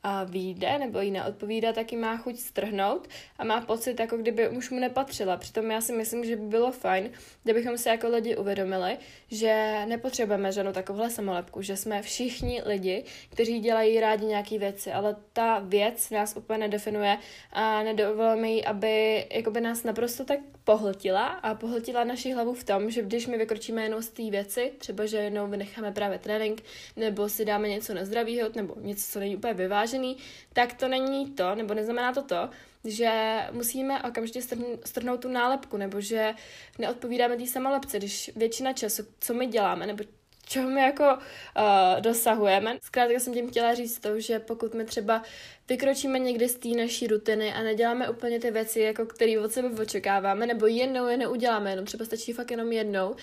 a 0.08 0.24
vyjde 0.24 0.80
nebo 0.80 1.02
jí 1.02 1.12
neodpovídá, 1.12 1.74
tak 1.74 1.92
ji 1.92 1.98
má 1.98 2.18
chuť 2.18 2.38
strhnout 2.38 3.08
a 3.38 3.44
má 3.44 3.62
pocit, 3.62 4.00
jako 4.00 4.18
kdyby 4.18 4.50
už 4.50 4.70
mu 4.70 4.80
nepatřila. 4.80 5.38
Přitom 5.38 5.72
já 5.72 5.82
si 5.82 5.94
myslím, 5.94 6.26
že 6.26 6.36
by 6.36 6.46
bylo 6.46 6.72
fajn, 6.72 7.10
kdybychom 7.44 7.78
si 7.78 7.90
jako 7.90 8.08
lidi 8.08 8.36
uvědomili, 8.36 8.98
že 9.32 9.82
nepotřebujeme 9.86 10.52
žádnou 10.52 10.72
takovouhle 10.72 11.10
samolepku, 11.10 11.62
že 11.62 11.78
jsme 11.78 12.02
všichni 12.02 12.62
lidi, 12.66 13.04
kteří 13.30 13.60
dělají 13.60 14.00
rádi 14.00 14.26
nějaké 14.26 14.60
věci, 14.60 14.92
ale 14.92 15.16
ta 15.34 15.60
věc 15.60 16.10
nás 16.10 16.36
úplně 16.36 16.60
nedefinuje 16.60 17.18
a 17.52 17.84
nedovolíme 17.84 18.50
jí, 18.50 18.66
aby 18.66 19.26
jakoby 19.36 19.62
nás 19.62 19.84
naprosto 19.84 20.26
tak 20.26 20.40
pohltila 20.64 21.26
a 21.28 21.56
pohltila 21.56 22.04
naši 22.04 22.32
hlavu 22.32 22.54
v 22.54 22.64
tom, 22.64 22.92
že 22.92 23.02
když 23.02 23.28
my 23.28 23.38
vykročíme 23.38 23.84
jenom 23.84 24.02
z 24.02 24.10
té 24.10 24.30
věci, 24.30 24.74
třeba 24.78 25.06
že 25.06 25.18
jednou 25.18 25.48
vynecháme 25.48 25.92
právě 25.92 26.20
trénink, 26.20 26.64
nebo 26.96 27.30
si 27.30 27.46
dáme 27.46 27.70
něco 27.70 27.94
nezdravého, 27.94 28.50
nebo 28.56 28.76
něco, 28.82 29.12
co 29.12 29.20
není 29.20 29.36
úplně 29.36 29.54
vyvážený, 29.54 30.18
tak 30.54 30.74
to 30.74 30.88
není 30.88 31.32
to, 31.32 31.56
nebo 31.56 31.74
neznamená 31.74 32.14
to 32.14 32.22
to, 32.22 32.50
že 32.86 33.40
musíme 33.52 34.04
okamžitě 34.04 34.42
strhnout 34.86 35.22
tu 35.22 35.30
nálepku, 35.30 35.78
nebo 35.78 36.02
že 36.02 36.34
neodpovídáme 36.80 37.38
té 37.38 37.48
samolepce, 37.48 37.98
když 37.98 38.32
většina 38.36 38.74
času, 38.74 39.04
co 39.20 39.34
my 39.34 39.48
děláme, 39.48 39.88
nebo 39.88 40.04
čeho 40.46 40.70
my 40.70 40.82
jako 40.82 41.04
uh, 41.04 42.02
dosahujeme. 42.02 42.78
Zkrátka 42.82 43.20
jsem 43.20 43.34
tím 43.34 43.50
chtěla 43.50 43.74
říct 43.74 44.00
to, 44.00 44.20
že 44.20 44.40
pokud 44.40 44.74
my 44.74 44.86
třeba 44.86 45.24
vykročíme 45.70 46.20
někdy 46.20 46.50
z 46.50 46.56
té 46.56 46.68
naší 46.68 47.08
rutiny 47.08 47.54
a 47.54 47.64
neděláme 47.64 48.10
úplně 48.10 48.40
ty 48.40 48.52
věci, 48.52 48.80
jako 48.80 49.06
které 49.06 49.40
od 49.40 49.52
sebe 49.52 49.82
očekáváme, 49.82 50.48
nebo 50.48 50.68
jednou 50.68 51.08
je 51.08 51.18
neuděláme, 51.18 51.70
jenom 51.70 51.86
třeba 51.86 52.06
stačí 52.06 52.34
fakt 52.34 52.52
jenom 52.52 52.72
jednou, 52.72 53.16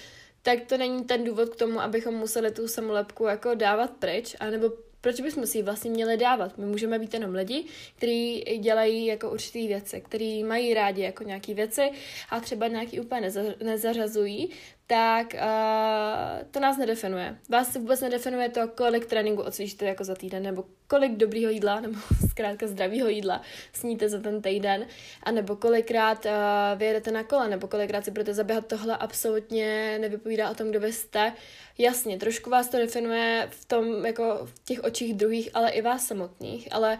tak 0.42 0.58
to 0.66 0.76
není 0.76 1.04
ten 1.04 1.24
důvod 1.24 1.48
k 1.48 1.56
tomu, 1.56 1.80
abychom 1.80 2.14
museli 2.14 2.50
tu 2.50 2.68
samolepku 2.68 3.24
jako 3.24 3.54
dávat 3.54 3.90
pryč, 3.90 4.36
anebo 4.40 4.72
proč 5.02 5.20
bychom 5.20 5.46
si 5.46 5.58
ji 5.58 5.62
vlastně 5.62 5.90
měli 5.90 6.16
dávat? 6.16 6.58
My 6.58 6.66
můžeme 6.66 6.98
být 6.98 7.14
jenom 7.14 7.34
lidi, 7.34 7.64
kteří 7.96 8.40
dělají 8.60 9.06
jako 9.06 9.30
určitý 9.30 9.68
věci, 9.68 10.00
kteří 10.00 10.44
mají 10.44 10.74
rádi 10.74 11.02
jako 11.02 11.24
nějaký 11.24 11.54
věci 11.54 11.90
a 12.30 12.40
třeba 12.40 12.68
nějaký 12.68 13.00
úplně 13.00 13.20
neza, 13.20 13.42
nezařazují, 13.62 14.50
tak 14.92 15.34
uh, 15.34 16.48
to 16.50 16.60
nás 16.60 16.76
nedefinuje. 16.76 17.36
Vás 17.48 17.72
se 17.72 17.78
vůbec 17.78 18.00
nedefinuje 18.00 18.48
to, 18.48 18.68
kolik 18.68 19.06
tréninku 19.06 19.42
odcvičíte 19.42 19.86
jako 19.86 20.04
za 20.04 20.14
týden, 20.14 20.42
nebo 20.42 20.64
kolik 20.88 21.12
dobrýho 21.12 21.50
jídla, 21.50 21.80
nebo 21.80 21.98
zkrátka 22.30 22.66
zdravého 22.66 23.08
jídla 23.08 23.42
sníte 23.72 24.08
za 24.08 24.20
ten 24.20 24.42
týden, 24.42 24.86
a 25.22 25.30
nebo 25.30 25.56
kolikrát 25.56 26.24
uh, 26.24 26.32
vyjedete 26.78 27.10
na 27.10 27.24
kole, 27.24 27.48
nebo 27.48 27.68
kolikrát 27.68 28.04
si 28.04 28.10
budete 28.10 28.34
zaběhat, 28.34 28.66
tohle 28.66 28.96
absolutně 28.96 29.98
nevypovídá 29.98 30.50
o 30.50 30.54
tom, 30.54 30.70
kdo 30.70 30.80
vy 30.80 30.92
jste. 30.92 31.32
Jasně, 31.78 32.18
trošku 32.18 32.50
vás 32.50 32.68
to 32.68 32.78
definuje 32.78 33.48
v 33.50 33.64
tom, 33.64 34.06
jako 34.06 34.40
v 34.44 34.64
těch 34.64 34.84
očích 34.84 35.14
druhých, 35.14 35.50
ale 35.54 35.70
i 35.70 35.82
vás 35.82 36.06
samotných, 36.06 36.68
ale 36.72 36.98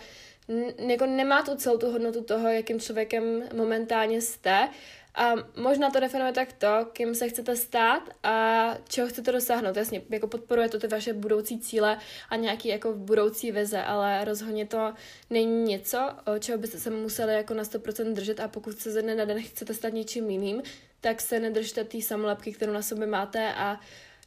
jako 0.89 1.07
nemá 1.07 1.43
tu 1.43 1.55
celou 1.57 1.79
tu 1.79 1.91
hodnotu 1.91 2.23
toho, 2.25 2.49
jakým 2.49 2.81
člověkem 2.81 3.43
momentálně 3.55 4.21
jste, 4.21 4.69
a 5.15 5.35
možná 5.57 5.91
to 5.91 6.01
definuje 6.01 6.33
tak 6.33 6.53
to, 6.53 6.87
kým 6.93 7.15
se 7.15 7.29
chcete 7.29 7.57
stát 7.57 8.03
a 8.23 8.69
čeho 8.89 9.09
chcete 9.09 9.33
dosáhnout. 9.33 9.77
Jasně, 9.77 10.03
jako 10.11 10.27
podporuje 10.27 10.69
to 10.69 10.79
ty 10.79 10.87
vaše 10.87 11.13
budoucí 11.13 11.61
cíle 11.61 11.99
a 12.31 12.37
nějaký 12.37 12.69
jako 12.69 12.93
budoucí 12.93 13.53
vize, 13.53 13.83
ale 13.83 14.25
rozhodně 14.25 14.67
to 14.67 14.95
není 15.31 15.65
něco, 15.65 16.11
čeho 16.39 16.59
byste 16.59 16.79
se 16.79 16.91
museli 16.91 17.35
jako 17.35 17.55
na 17.55 17.63
100% 17.63 18.13
držet 18.13 18.41
a 18.41 18.49
pokud 18.49 18.79
se 18.79 18.91
ze 18.91 19.03
dne 19.03 19.15
na 19.15 19.25
den 19.25 19.43
chcete 19.43 19.75
stát 19.75 19.93
něčím 19.93 20.31
jiným, 20.31 20.63
tak 21.01 21.21
se 21.21 21.41
nedržte 21.41 21.85
té 21.85 22.01
samolepky, 22.01 22.53
kterou 22.53 22.73
na 22.73 22.83
sobě 22.83 23.07
máte 23.07 23.55
a 23.55 23.81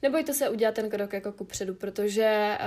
nebojte 0.06 0.34
se 0.34 0.50
udělat 0.50 0.76
ten 0.76 0.90
krok 0.90 1.14
jako 1.14 1.32
kupředu, 1.32 1.74
protože 1.74 2.58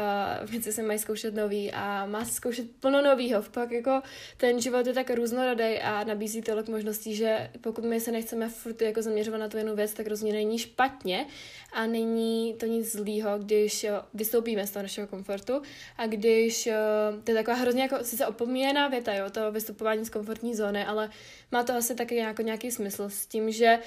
uh, 0.43 0.51
věci 0.51 0.73
se 0.73 0.83
mají 0.83 0.99
zkoušet 0.99 1.35
nový 1.35 1.73
a 1.73 2.07
má 2.07 2.25
se 2.25 2.33
zkoušet 2.33 2.67
plno 2.81 3.03
novýho. 3.03 3.43
Pak 3.43 3.71
jako 3.71 4.03
ten 4.37 4.61
život 4.61 4.87
je 4.87 4.93
tak 4.93 5.11
různorodý 5.11 5.79
a 5.79 6.05
nabízí 6.05 6.43
tolik 6.43 6.69
možností, 6.69 7.15
že 7.15 7.51
pokud 7.61 7.85
my 7.85 8.01
se 8.01 8.13
nechceme 8.13 8.49
furt 8.49 8.83
jako 8.83 9.03
zaměřovat 9.03 9.39
na 9.39 9.49
tu 9.49 9.57
jednu 9.57 9.77
věc, 9.77 9.95
tak 9.95 10.07
rozhodně 10.07 10.33
není 10.33 10.59
špatně 10.59 11.27
a 11.73 11.87
není 11.87 12.55
to 12.55 12.67
nic 12.67 12.93
zlýho, 12.93 13.39
když 13.39 13.87
vystoupíme 14.15 14.67
z 14.67 14.71
toho 14.71 14.83
našeho 14.83 15.07
komfortu 15.07 15.63
a 15.97 16.07
když 16.07 16.67
uh, 16.67 17.23
to 17.25 17.31
je 17.31 17.35
taková 17.35 17.57
hrozně 17.57 17.83
jako 17.83 17.97
sice 18.03 18.27
opomíjená 18.27 18.89
věta, 18.89 19.15
jo, 19.15 19.31
to 19.31 19.53
vystupování 19.53 20.05
z 20.05 20.11
komfortní 20.11 20.55
zóny, 20.55 20.85
ale 20.85 21.11
má 21.53 21.63
to 21.63 21.73
asi 21.73 21.95
taky 21.95 22.17
jako 22.17 22.43
nějaký 22.43 22.71
smysl 22.71 23.09
s 23.09 23.27
tím, 23.27 23.53
že 23.53 23.79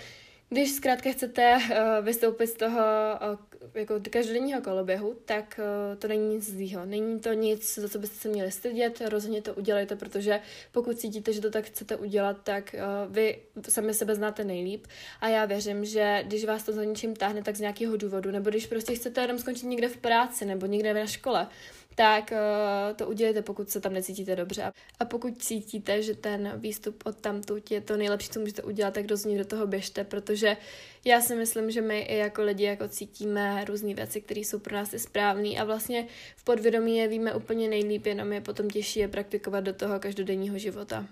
když 0.53 0.71
zkrátka 0.71 1.11
chcete 1.11 1.57
uh, 1.57 2.05
vystoupit 2.05 2.47
z 2.47 2.53
toho 2.53 2.79
uh, 2.79 3.69
jako 3.73 3.93
každodenního 4.09 4.61
koloběhu, 4.61 5.15
tak 5.25 5.59
uh, 5.59 5.99
to 5.99 6.07
není 6.07 6.35
nic 6.35 6.49
zlýho. 6.49 6.85
Není 6.85 7.19
to 7.19 7.33
nic, 7.33 7.79
za 7.79 7.89
co 7.89 7.99
byste 7.99 8.15
se 8.15 8.29
měli 8.29 8.51
stydět, 8.51 9.01
rozhodně 9.09 9.41
to 9.41 9.53
udělejte, 9.53 9.95
protože 9.95 10.41
pokud 10.71 10.99
cítíte, 10.99 11.33
že 11.33 11.41
to 11.41 11.51
tak 11.51 11.65
chcete 11.65 11.95
udělat, 11.95 12.37
tak 12.43 12.75
vy 13.09 13.39
sami 13.69 13.93
sebe 13.93 14.15
znáte 14.15 14.43
nejlíp 14.43 14.87
a 15.21 15.29
já 15.29 15.45
věřím, 15.45 15.85
že 15.85 16.23
když 16.27 16.45
vás 16.45 16.63
to 16.63 16.73
za 16.73 16.83
něčím 16.83 17.15
táhne, 17.15 17.43
tak 17.43 17.55
z 17.55 17.59
nějakého 17.59 17.97
důvodu, 17.97 18.31
nebo 18.31 18.49
když 18.49 18.67
prostě 18.67 18.95
chcete 18.95 19.21
jenom 19.21 19.39
skončit 19.39 19.65
někde 19.65 19.89
v 19.89 19.97
práci 19.97 20.45
nebo 20.45 20.65
někde 20.65 20.93
na 20.93 21.05
škole, 21.05 21.47
tak 21.95 22.31
uh, 22.31 22.95
to 22.95 23.07
udělejte, 23.07 23.41
pokud 23.41 23.69
se 23.69 23.81
tam 23.81 23.93
necítíte 23.93 24.35
dobře. 24.35 24.71
A 24.99 25.05
pokud 25.05 25.41
cítíte, 25.41 26.03
že 26.03 26.15
ten 26.15 26.53
výstup 26.55 27.03
od 27.05 27.15
tamtud 27.21 27.71
je 27.71 27.81
to 27.81 27.97
nejlepší, 27.97 28.29
co 28.29 28.39
můžete 28.39 28.63
udělat, 28.63 28.93
tak 28.93 29.05
rozhodně 29.09 29.37
do 29.37 29.45
toho 29.45 29.67
běžte, 29.67 30.03
protože 30.03 30.57
já 31.05 31.21
si 31.21 31.35
myslím, 31.35 31.71
že 31.71 31.81
my 31.81 31.99
i 32.01 32.17
jako 32.17 32.43
lidi 32.43 32.63
jako 32.63 32.87
cítíme 32.87 33.65
různé 33.65 33.93
věci, 33.93 34.21
které 34.21 34.39
jsou 34.39 34.59
pro 34.59 34.75
nás 34.75 34.93
i 34.93 34.99
správné 34.99 35.49
a 35.49 35.63
vlastně 35.63 36.07
v 36.35 36.43
podvědomí 36.43 36.97
je 36.97 37.07
víme 37.07 37.33
úplně 37.33 37.67
nejlíp, 37.69 38.05
jenom 38.05 38.33
je 38.33 38.41
potom 38.41 38.69
těžší 38.69 38.99
je 38.99 39.07
praktikovat 39.07 39.63
do 39.63 39.73
toho 39.73 39.99
každodenního 39.99 40.57
života. 40.57 41.07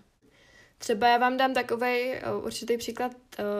Třeba 0.81 1.07
já 1.07 1.17
vám 1.17 1.37
dám 1.37 1.53
takový 1.53 2.13
určitý 2.41 2.77
příklad 2.77 3.11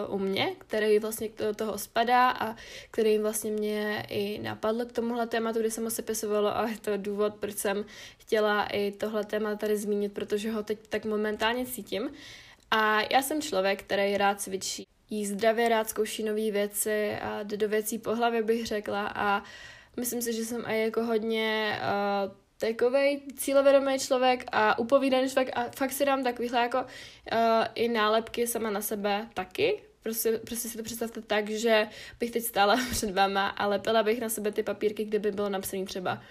uh, 0.08 0.16
u 0.16 0.20
mě, 0.20 0.56
který 0.58 1.00
vlastně 1.00 1.30
do 1.38 1.54
toho 1.54 1.78
spadá 1.78 2.30
a 2.30 2.56
který 2.92 3.18
vlastně 3.18 3.52
mě 3.52 4.06
i 4.10 4.40
napadl 4.42 4.86
k 4.86 4.92
tomuhle 4.92 5.28
tématu, 5.28 5.60
kdy 5.60 5.72
jsem 5.72 5.84
ho 5.84 5.90
sepisovalo 5.90 6.58
a 6.58 6.70
je 6.70 6.78
to 6.78 6.98
důvod, 6.98 7.36
proč 7.36 7.56
jsem 7.56 7.86
chtěla 8.18 8.66
i 8.66 8.92
tohle 8.92 9.26
téma 9.26 9.56
tady 9.56 9.78
zmínit, 9.78 10.14
protože 10.14 10.52
ho 10.52 10.64
teď 10.64 10.80
tak 10.90 11.06
momentálně 11.06 11.66
cítím. 11.66 12.12
A 12.72 13.02
já 13.12 13.22
jsem 13.22 13.42
člověk, 13.42 13.84
který 13.84 14.18
rád 14.18 14.42
cvičí. 14.42 14.88
Jí 15.10 15.26
zdravě 15.26 15.70
rád 15.70 15.90
zkouší 15.90 16.24
nové 16.24 16.52
věci 16.52 17.16
a 17.22 17.44
jde 17.44 17.58
do 17.58 17.70
věcí 17.70 18.00
po 18.00 18.16
hlavě, 18.16 18.44
bych 18.44 18.68
řekla. 18.68 19.08
A 19.08 19.44
myslím 19.98 20.22
si, 20.22 20.34
že 20.34 20.46
jsem 20.46 20.64
i 20.68 20.82
jako 20.82 21.04
hodně 21.04 21.80
uh, 21.82 22.32
takový 22.60 23.22
cílevědomý 23.38 24.00
člověk 24.00 24.46
a 24.52 24.80
upovídaný 24.80 25.30
člověk 25.30 25.58
a 25.58 25.66
fakt 25.76 25.92
si 25.92 26.06
dám 26.06 26.24
takovýhle 26.24 26.62
jako 26.62 26.78
uh, 26.78 26.88
i 27.76 27.88
nálepky 27.88 28.48
sama 28.48 28.70
na 28.70 28.82
sebe 28.82 29.28
taky. 29.34 29.84
Prostě, 30.04 30.32
prostě 30.32 30.70
si 30.70 30.78
to 30.78 30.84
představte 30.84 31.22
tak, 31.22 31.50
že 31.50 31.88
bych 32.20 32.32
teď 32.32 32.44
stála 32.44 32.78
před 32.92 33.12
váma 33.12 33.48
a 33.48 33.68
lepila 33.68 34.04
bych 34.04 34.22
na 34.22 34.30
sebe 34.30 34.52
ty 34.52 34.64
papírky, 34.64 35.06
kde 35.06 35.20
by 35.20 35.32
bylo 35.32 35.50
napsané 35.50 35.86
třeba 35.86 36.22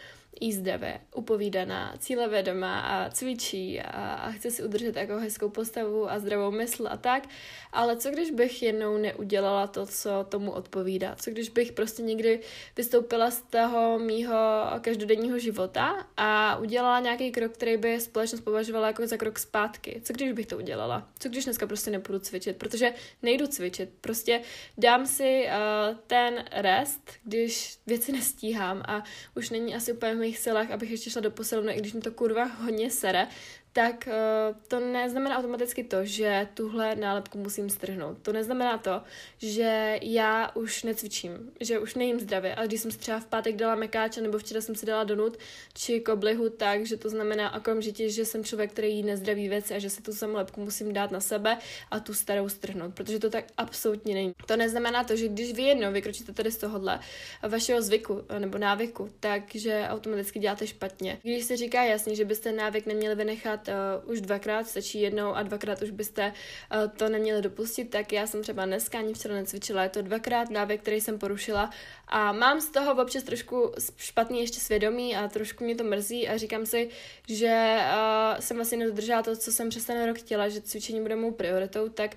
jízdavé, 0.40 1.00
upovídaná, 1.14 1.95
cílevědomá 1.99 2.80
a 2.80 3.11
cvičí 3.11 3.80
a, 3.80 4.14
a 4.14 4.30
chce 4.30 4.50
si 4.50 4.62
udržet 4.62 4.97
jako 4.97 5.16
hezkou 5.16 5.49
postavu 5.49 6.11
a 6.11 6.18
zdravou 6.18 6.50
mysl 6.50 6.88
a 6.90 6.97
tak, 6.97 7.28
ale 7.73 7.97
co 7.97 8.11
když 8.11 8.30
bych 8.30 8.62
jednou 8.62 8.97
neudělala 8.97 9.66
to, 9.66 9.87
co 9.87 10.11
tomu 10.28 10.50
odpovídá? 10.50 11.16
Co 11.21 11.30
když 11.30 11.49
bych 11.49 11.73
prostě 11.73 12.02
někdy 12.02 12.40
vystoupila 12.76 13.30
z 13.30 13.42
toho 13.42 13.99
mýho 13.99 14.38
každodenního 14.80 15.38
života 15.38 16.07
a 16.16 16.57
udělala 16.57 17.00
nějaký 17.00 17.30
krok, 17.30 17.52
který 17.52 17.76
by 17.76 18.00
společnost 18.00 18.40
považovala 18.40 18.87
jako 18.87 19.07
za 19.07 19.16
krok 19.16 19.38
zpátky? 19.38 20.00
Co 20.04 20.12
když 20.12 20.33
bych 20.33 20.47
to 20.47 20.57
udělala? 20.57 21.09
Co 21.18 21.28
když 21.28 21.45
dneska 21.45 21.66
prostě 21.66 21.90
nepůjdu 21.90 22.18
cvičit? 22.18 22.57
Protože 22.57 22.95
nejdu 23.23 23.47
cvičit, 23.47 23.90
prostě 24.00 24.40
dám 24.78 25.07
si 25.07 25.47
uh, 25.47 25.97
ten 26.07 26.45
rest, 26.52 27.12
když 27.25 27.78
věci 27.87 28.12
nestíhám 28.12 28.83
a 28.88 29.04
už 29.37 29.50
není 29.50 29.75
asi 29.75 29.92
úplně 29.92 30.14
mých 30.28 30.38
silách, 30.38 30.70
abych 30.70 30.90
ještě 30.90 31.11
šla 31.11 31.20
do 31.20 31.30
posilovny, 31.30 31.73
i 31.73 31.78
když 31.78 31.92
mi 31.92 32.00
to 32.00 32.11
kurva 32.11 32.44
hodně 32.44 32.90
sere, 32.90 33.26
tak 33.72 34.08
uh, 34.08 34.56
to 34.68 34.80
neznamená 34.80 35.38
automaticky 35.38 35.84
to, 35.84 36.04
že 36.04 36.48
tuhle 36.54 36.96
nálepku 36.96 37.38
musím 37.38 37.70
strhnout. 37.70 38.18
To 38.22 38.32
neznamená 38.32 38.78
to, 38.78 39.02
že 39.38 39.98
já 40.02 40.50
už 40.54 40.82
necvičím, 40.82 41.52
že 41.60 41.78
už 41.78 41.94
nejím 41.94 42.20
zdravě, 42.20 42.54
ale 42.54 42.66
když 42.66 42.80
jsem 42.80 42.90
si 42.90 42.98
třeba 42.98 43.20
v 43.20 43.26
pátek 43.26 43.56
dala 43.56 43.75
mekáče 43.75 44.20
nebo 44.20 44.38
včera 44.38 44.60
jsem 44.60 44.75
si 44.75 44.87
dala 44.87 45.04
donut 45.04 45.37
či 45.75 46.00
koblihu, 46.00 46.48
tak, 46.48 46.87
že 46.87 46.96
to 46.96 47.08
znamená 47.08 47.56
okamžitě, 47.56 48.10
že 48.10 48.25
jsem 48.25 48.44
člověk, 48.44 48.72
který 48.72 48.94
jí 48.94 49.02
nezdraví 49.02 49.48
věci 49.48 49.75
a 49.75 49.78
že 49.78 49.90
si 49.90 50.02
tu 50.02 50.12
samolepku 50.12 50.60
musím 50.60 50.92
dát 50.92 51.10
na 51.10 51.20
sebe 51.20 51.58
a 51.90 52.00
tu 52.00 52.14
starou 52.14 52.48
strhnout, 52.48 52.94
protože 52.94 53.18
to 53.18 53.30
tak 53.30 53.44
absolutně 53.56 54.14
není. 54.14 54.32
To 54.46 54.56
neznamená 54.56 55.04
to, 55.04 55.16
že 55.16 55.28
když 55.28 55.52
vy 55.52 55.62
jednou 55.62 55.92
vykročíte 55.92 56.32
tady 56.32 56.50
z 56.50 56.56
tohohle 56.56 57.00
vašeho 57.48 57.82
zvyku 57.82 58.25
nebo 58.38 58.58
návyku, 58.58 59.10
takže 59.20 59.87
automaticky 59.88 60.38
děláte 60.38 60.66
špatně. 60.66 61.18
Když 61.22 61.44
se 61.44 61.56
říká 61.56 61.82
jasně, 61.84 62.14
že 62.14 62.25
byste 62.25 62.52
návyk 62.52 62.87
neměli 62.87 63.14
vynechat 63.14 63.58
uh, 63.69 64.11
už 64.11 64.21
dvakrát, 64.21 64.69
stačí 64.69 65.00
jednou 65.00 65.35
a 65.35 65.43
dvakrát 65.43 65.83
už 65.83 65.91
byste 65.91 66.33
uh, 66.33 66.91
to 66.91 67.09
neměli 67.09 67.43
dopustit, 67.43 67.91
tak 67.91 68.12
já 68.12 68.27
jsem 68.27 68.43
třeba 68.43 68.65
dneska 68.65 68.99
ani 68.99 69.15
včera 69.15 69.35
necvičila, 69.35 69.83
je 69.83 69.88
to 69.88 70.03
dvakrát 70.03 70.50
návyk, 70.50 70.81
který 70.81 71.00
jsem 71.00 71.19
porušila 71.19 71.71
a 72.09 72.33
mám 72.33 72.61
z 72.61 72.69
toho 72.71 73.03
občas 73.03 73.23
trošku 73.23 73.73
špatný 73.97 74.41
ještě 74.41 74.61
svědomí 74.61 75.17
a 75.17 75.29
trošku 75.29 75.65
mě 75.65 75.77
to 75.77 75.85
mrzí 75.85 76.29
a 76.29 76.37
říkám 76.37 76.67
si, 76.67 76.88
že 77.29 77.79
uh, 77.79 78.41
jsem 78.41 78.57
vlastně 78.57 78.79
nedodržela 78.79 79.23
to, 79.23 79.37
co 79.37 79.53
jsem 79.53 79.69
přes 79.69 79.85
ten 79.85 80.07
rok 80.07 80.19
chtěla, 80.19 80.49
že 80.49 80.61
cvičení 80.61 81.00
bude 81.00 81.17
mou 81.17 81.33
prioritou, 81.33 81.88
tak 81.88 82.17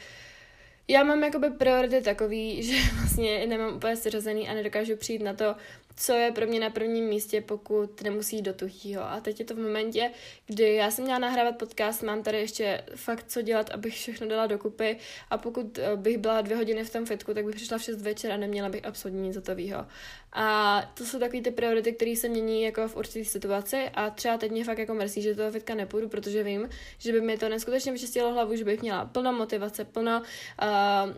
já 0.88 1.04
mám 1.04 1.24
jakoby 1.24 1.50
priority 1.50 2.02
takový, 2.02 2.64
že 2.72 2.76
vlastně 3.00 3.48
nemám 3.48 3.76
úplně 3.76 3.96
seřazený 3.96 4.50
a 4.50 4.54
nedokážu 4.54 4.96
přijít 4.96 5.22
na 5.22 5.34
to, 5.34 5.56
co 5.96 6.14
je 6.14 6.32
pro 6.32 6.48
mě 6.48 6.60
na 6.60 6.70
prvním 6.70 7.06
místě, 7.06 7.42
pokud 7.42 8.02
nemusí 8.02 8.36
jít 8.36 8.42
do 8.42 8.54
tuhýho. 8.54 9.04
A 9.04 9.20
teď 9.20 9.40
je 9.40 9.46
to 9.46 9.56
v 9.56 9.60
momentě, 9.60 10.12
kdy 10.48 10.76
já 10.76 10.92
jsem 10.92 11.04
měla 11.04 11.20
nahrávat 11.20 11.58
podcast, 11.58 12.04
mám 12.04 12.24
tady 12.24 12.38
ještě 12.38 12.84
fakt 12.96 13.26
co 13.28 13.42
dělat, 13.42 13.70
abych 13.70 13.94
všechno 13.94 14.28
dala 14.28 14.48
dokupy 14.48 14.98
a 15.30 15.38
pokud 15.38 15.78
eh, 15.78 15.96
bych 15.96 16.18
byla 16.18 16.42
dvě 16.42 16.58
hodiny 16.58 16.84
v 16.84 16.94
tom 16.94 17.06
fitku, 17.06 17.34
tak 17.34 17.46
bych 17.46 17.56
přišla 17.56 17.78
v 17.78 17.84
6 17.84 18.02
večer 18.02 18.32
a 18.32 18.38
neměla 18.38 18.70
bych 18.70 18.86
absolutně 18.86 19.22
nic 19.22 19.36
hotového. 19.36 19.86
A 20.34 20.82
to 20.94 21.06
jsou 21.06 21.20
takové 21.20 21.42
ty 21.42 21.52
priority, 21.52 21.94
které 21.94 22.16
se 22.16 22.30
mění 22.30 22.64
jako 22.64 22.88
v 22.88 22.96
určité 22.96 23.26
situaci 23.26 23.90
a 23.94 24.10
třeba 24.10 24.38
teď 24.38 24.52
mě 24.52 24.64
fakt 24.64 24.78
jako 24.78 24.94
mrzí, 24.94 25.22
že 25.22 25.36
toho 25.36 25.52
fitka 25.52 25.76
nepůjdu, 25.76 26.10
protože 26.10 26.44
vím, 26.44 26.70
že 26.98 27.12
by 27.12 27.22
mi 27.22 27.38
to 27.38 27.50
neskutečně 27.50 27.92
vyčistilo 27.92 28.34
hlavu, 28.34 28.56
že 28.56 28.66
bych 28.66 28.82
měla 28.82 29.06
plno 29.06 29.34
motivace, 29.34 29.86
plno 29.86 30.22
uh, 30.22 30.68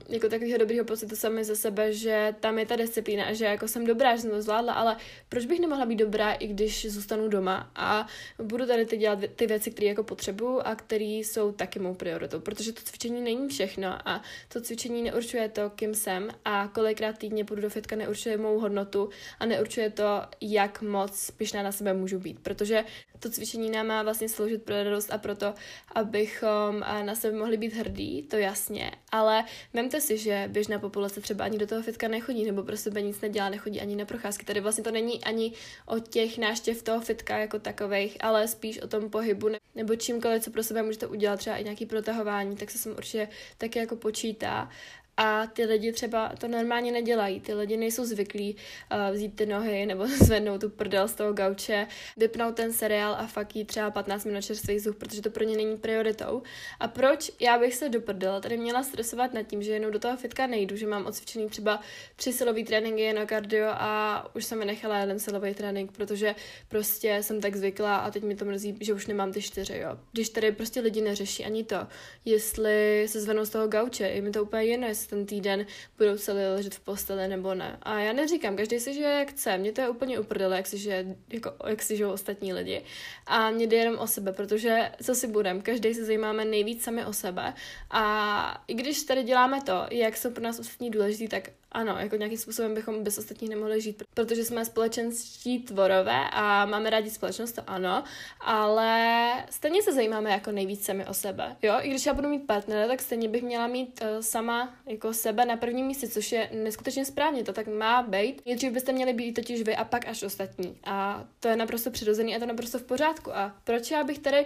jako 0.09 0.29
takového 0.29 0.57
dobrého 0.57 0.85
pocitu 0.85 1.15
sami 1.15 1.43
ze 1.43 1.55
sebe, 1.55 1.93
že 1.93 2.35
tam 2.39 2.59
je 2.59 2.65
ta 2.65 2.75
disciplína 2.75 3.25
a 3.25 3.33
že 3.33 3.45
jako 3.45 3.67
jsem 3.67 3.85
dobrá, 3.85 4.15
že 4.15 4.21
jsem 4.21 4.31
to 4.31 4.41
zvládla, 4.41 4.62
ale 4.71 4.97
proč 5.29 5.45
bych 5.45 5.59
nemohla 5.59 5.85
být 5.85 5.95
dobrá, 5.95 6.33
i 6.33 6.47
když 6.47 6.91
zůstanu 6.91 7.27
doma 7.27 7.71
a 7.75 8.07
budu 8.41 8.65
tady 8.65 8.85
ty 8.85 8.97
dělat 8.97 9.19
ty 9.35 9.47
věci, 9.47 9.71
které 9.71 9.87
jako 9.87 10.03
potřebuju 10.03 10.59
a 10.59 10.75
které 10.75 11.03
jsou 11.03 11.51
taky 11.51 11.79
mou 11.79 11.93
prioritou, 11.95 12.39
protože 12.39 12.73
to 12.73 12.81
cvičení 12.81 13.21
není 13.21 13.47
všechno 13.47 14.09
a 14.09 14.21
to 14.47 14.61
cvičení 14.61 15.03
neurčuje 15.03 15.49
to, 15.49 15.69
kým 15.69 15.95
jsem 15.95 16.29
a 16.45 16.67
kolikrát 16.67 17.17
týdně 17.17 17.45
půjdu 17.45 17.61
do 17.61 17.69
fitka 17.69 17.95
neurčuje 17.95 18.37
mou 18.37 18.59
hodnotu 18.59 19.09
a 19.39 19.45
neurčuje 19.45 19.89
to, 19.89 20.21
jak 20.41 20.81
moc 20.81 21.31
pyšná 21.31 21.63
na 21.63 21.71
sebe 21.71 21.93
můžu 21.93 22.19
být, 22.19 22.39
protože 22.39 22.83
to 23.19 23.29
cvičení 23.29 23.69
nám 23.69 23.87
má 23.87 24.03
vlastně 24.03 24.29
sloužit 24.29 24.63
pro 24.63 24.83
radost 24.83 25.11
a 25.11 25.17
proto, 25.17 25.53
abychom 25.95 26.79
na 26.79 27.15
sebe 27.15 27.37
mohli 27.37 27.57
být 27.57 27.73
hrdí, 27.73 28.23
to 28.23 28.35
jasně, 28.35 28.91
ale 29.11 29.43
vemte 29.73 30.01
si, 30.01 30.17
že 30.17 30.49
běžná 30.51 30.79
populace 30.79 31.21
třeba 31.21 31.45
ani 31.45 31.57
do 31.57 31.67
toho 31.67 31.81
fitka 31.81 32.07
nechodí, 32.07 32.45
nebo 32.45 32.63
pro 32.63 32.77
sebe 32.77 33.01
nic 33.01 33.21
nedělá, 33.21 33.49
nechodí 33.49 33.81
ani 33.81 33.95
na 33.95 34.05
procházky. 34.05 34.45
Tady 34.53 34.61
vlastně 34.61 34.83
to 34.83 34.91
není 34.91 35.23
ani 35.23 35.51
o 35.85 35.99
těch 35.99 36.37
náštěv 36.37 36.83
toho 36.83 37.01
fitka 37.01 37.37
jako 37.37 37.59
takových, 37.59 38.17
ale 38.19 38.47
spíš 38.47 38.79
o 38.79 38.87
tom 38.87 39.09
pohybu 39.09 39.49
nebo 39.75 39.95
čímkoliv, 39.95 40.43
co 40.43 40.51
pro 40.51 40.63
sebe 40.63 40.83
můžete 40.83 41.07
udělat, 41.07 41.37
třeba 41.37 41.57
i 41.57 41.63
nějaký 41.63 41.85
protahování, 41.85 42.55
tak 42.55 42.71
se 42.71 42.77
sem 42.77 42.91
určitě 42.91 43.27
taky 43.57 43.79
jako 43.79 43.95
počítá. 43.95 44.69
A 45.17 45.47
ty 45.47 45.65
lidi 45.65 45.91
třeba 45.91 46.31
to 46.39 46.47
normálně 46.47 46.91
nedělají. 46.91 47.39
Ty 47.39 47.53
lidi 47.53 47.77
nejsou 47.77 48.05
zvyklí 48.05 48.55
uh, 48.91 49.15
vzít 49.15 49.35
ty 49.35 49.45
nohy 49.45 49.85
nebo 49.85 50.07
zvednout 50.23 50.61
tu 50.61 50.69
prdel 50.69 51.07
z 51.07 51.13
toho 51.13 51.33
gauče, 51.33 51.87
vypnout 52.17 52.55
ten 52.55 52.73
seriál 52.73 53.15
a 53.19 53.27
fakt 53.27 53.55
jít 53.55 53.65
třeba 53.65 53.91
15 53.91 54.25
minut 54.25 54.45
čerstvých 54.45 54.81
zuch, 54.81 54.95
protože 54.95 55.21
to 55.21 55.29
pro 55.29 55.43
ně 55.43 55.57
není 55.57 55.77
prioritou. 55.77 56.41
A 56.79 56.87
proč 56.87 57.31
já 57.39 57.59
bych 57.59 57.75
se 57.75 57.89
do 57.89 58.01
prdela 58.01 58.39
tady 58.39 58.57
měla 58.57 58.83
stresovat 58.83 59.33
nad 59.33 59.43
tím, 59.43 59.63
že 59.63 59.71
jenom 59.71 59.91
do 59.91 59.99
toho 59.99 60.17
fitka 60.17 60.47
nejdu, 60.47 60.75
že 60.75 60.87
mám 60.87 61.05
odcvičený 61.05 61.49
třeba 61.49 61.79
tři 62.15 62.33
silový 62.33 62.63
tréninky 62.63 63.13
na 63.13 63.25
kardio 63.25 63.67
a 63.69 64.25
už 64.35 64.45
jsem 64.45 64.59
nechala 64.59 64.99
jeden 64.99 65.19
silový 65.19 65.53
trénink, 65.53 65.91
protože 65.91 66.35
prostě 66.67 67.17
jsem 67.21 67.41
tak 67.41 67.55
zvyklá 67.55 67.95
a 67.95 68.11
teď 68.11 68.23
mi 68.23 68.35
to 68.35 68.45
mrzí, 68.45 68.77
že 68.81 68.93
už 68.93 69.07
nemám 69.07 69.31
ty 69.31 69.41
čtyři, 69.41 69.77
jo. 69.77 69.97
Když 70.11 70.29
tady 70.29 70.51
prostě 70.51 70.79
lidi 70.79 71.01
neřeší 71.01 71.45
ani 71.45 71.63
to, 71.63 71.87
jestli 72.25 73.05
se 73.07 73.21
zvednou 73.21 73.45
z 73.45 73.49
toho 73.49 73.67
gauče, 73.67 74.03
je 74.03 74.21
mi 74.21 74.31
to 74.31 74.43
úplně 74.43 74.63
jedno, 74.63 74.87
jestli 75.03 75.17
ten 75.17 75.25
týden 75.25 75.65
budou 75.97 76.17
celý 76.17 76.39
ležet 76.55 76.75
v 76.75 76.79
posteli 76.79 77.27
nebo 77.27 77.53
ne. 77.53 77.77
A 77.81 77.99
já 77.99 78.13
neříkám, 78.13 78.55
každý 78.55 78.79
si 78.79 78.93
žije 78.93 79.09
jak 79.09 79.29
chce, 79.29 79.57
mě 79.57 79.71
to 79.71 79.81
je 79.81 79.89
úplně 79.89 80.19
uprdele, 80.19 80.57
jak 80.57 80.67
si, 80.67 80.77
žije, 80.77 81.15
jako, 81.29 81.53
jak 81.67 81.81
si 81.81 81.97
žijou 81.97 82.11
ostatní 82.11 82.53
lidi. 82.53 82.83
A 83.27 83.51
mě 83.51 83.67
jde 83.67 83.77
jenom 83.77 83.99
o 83.99 84.07
sebe, 84.07 84.33
protože 84.33 84.91
co 85.03 85.15
si 85.15 85.27
budem, 85.27 85.61
každý 85.61 85.93
se 85.93 86.05
zajímáme 86.05 86.45
nejvíc 86.45 86.83
sami 86.83 87.05
o 87.05 87.13
sebe. 87.13 87.53
A 87.91 88.63
i 88.67 88.73
když 88.73 89.03
tady 89.03 89.23
děláme 89.23 89.61
to, 89.61 89.85
jak 89.91 90.17
jsou 90.17 90.31
pro 90.31 90.43
nás 90.43 90.59
ostatní 90.59 90.89
důležitý, 90.89 91.27
tak 91.27 91.49
ano, 91.73 91.95
jako 91.99 92.15
nějakým 92.15 92.37
způsobem 92.37 92.73
bychom 92.73 93.03
bez 93.03 93.17
ostatních 93.17 93.49
nemohli 93.49 93.81
žít, 93.81 94.03
protože 94.13 94.43
jsme 94.43 94.65
společenství 94.65 95.59
tvorové 95.59 96.29
a 96.31 96.65
máme 96.65 96.89
rádi 96.89 97.09
společnost, 97.09 97.51
to 97.51 97.61
ano, 97.67 98.03
ale 98.41 99.31
stejně 99.49 99.81
se 99.81 99.93
zajímáme 99.93 100.31
jako 100.31 100.51
nejvíc 100.51 100.85
sami 100.85 101.05
o 101.05 101.13
sebe, 101.13 101.55
jo, 101.61 101.73
i 101.81 101.89
když 101.89 102.05
já 102.05 102.13
budu 102.13 102.29
mít 102.29 102.47
partnera, 102.47 102.87
tak 102.87 103.01
stejně 103.01 103.29
bych 103.29 103.43
měla 103.43 103.67
mít 103.67 104.01
uh, 104.01 104.21
sama 104.21 104.75
jako 104.85 105.13
sebe 105.13 105.45
na 105.45 105.57
prvním 105.57 105.85
místě, 105.85 106.07
což 106.07 106.31
je 106.31 106.49
neskutečně 106.53 107.05
správně, 107.05 107.43
to 107.43 107.53
tak 107.53 107.67
má 107.67 108.01
být. 108.01 108.45
Nejdřív 108.45 108.71
byste 108.71 108.91
měli 108.91 109.13
být 109.13 109.33
totiž 109.33 109.61
vy 109.61 109.75
a 109.75 109.83
pak 109.83 110.07
až 110.07 110.23
ostatní. 110.23 110.77
A 110.83 111.25
to 111.39 111.47
je 111.47 111.55
naprosto 111.55 111.91
přirozený 111.91 112.35
a 112.35 112.39
to 112.39 112.45
naprosto 112.45 112.79
v 112.79 112.83
pořádku. 112.83 113.35
A 113.35 113.55
proč 113.63 113.91
já 113.91 114.03
bych 114.03 114.19
tady 114.19 114.45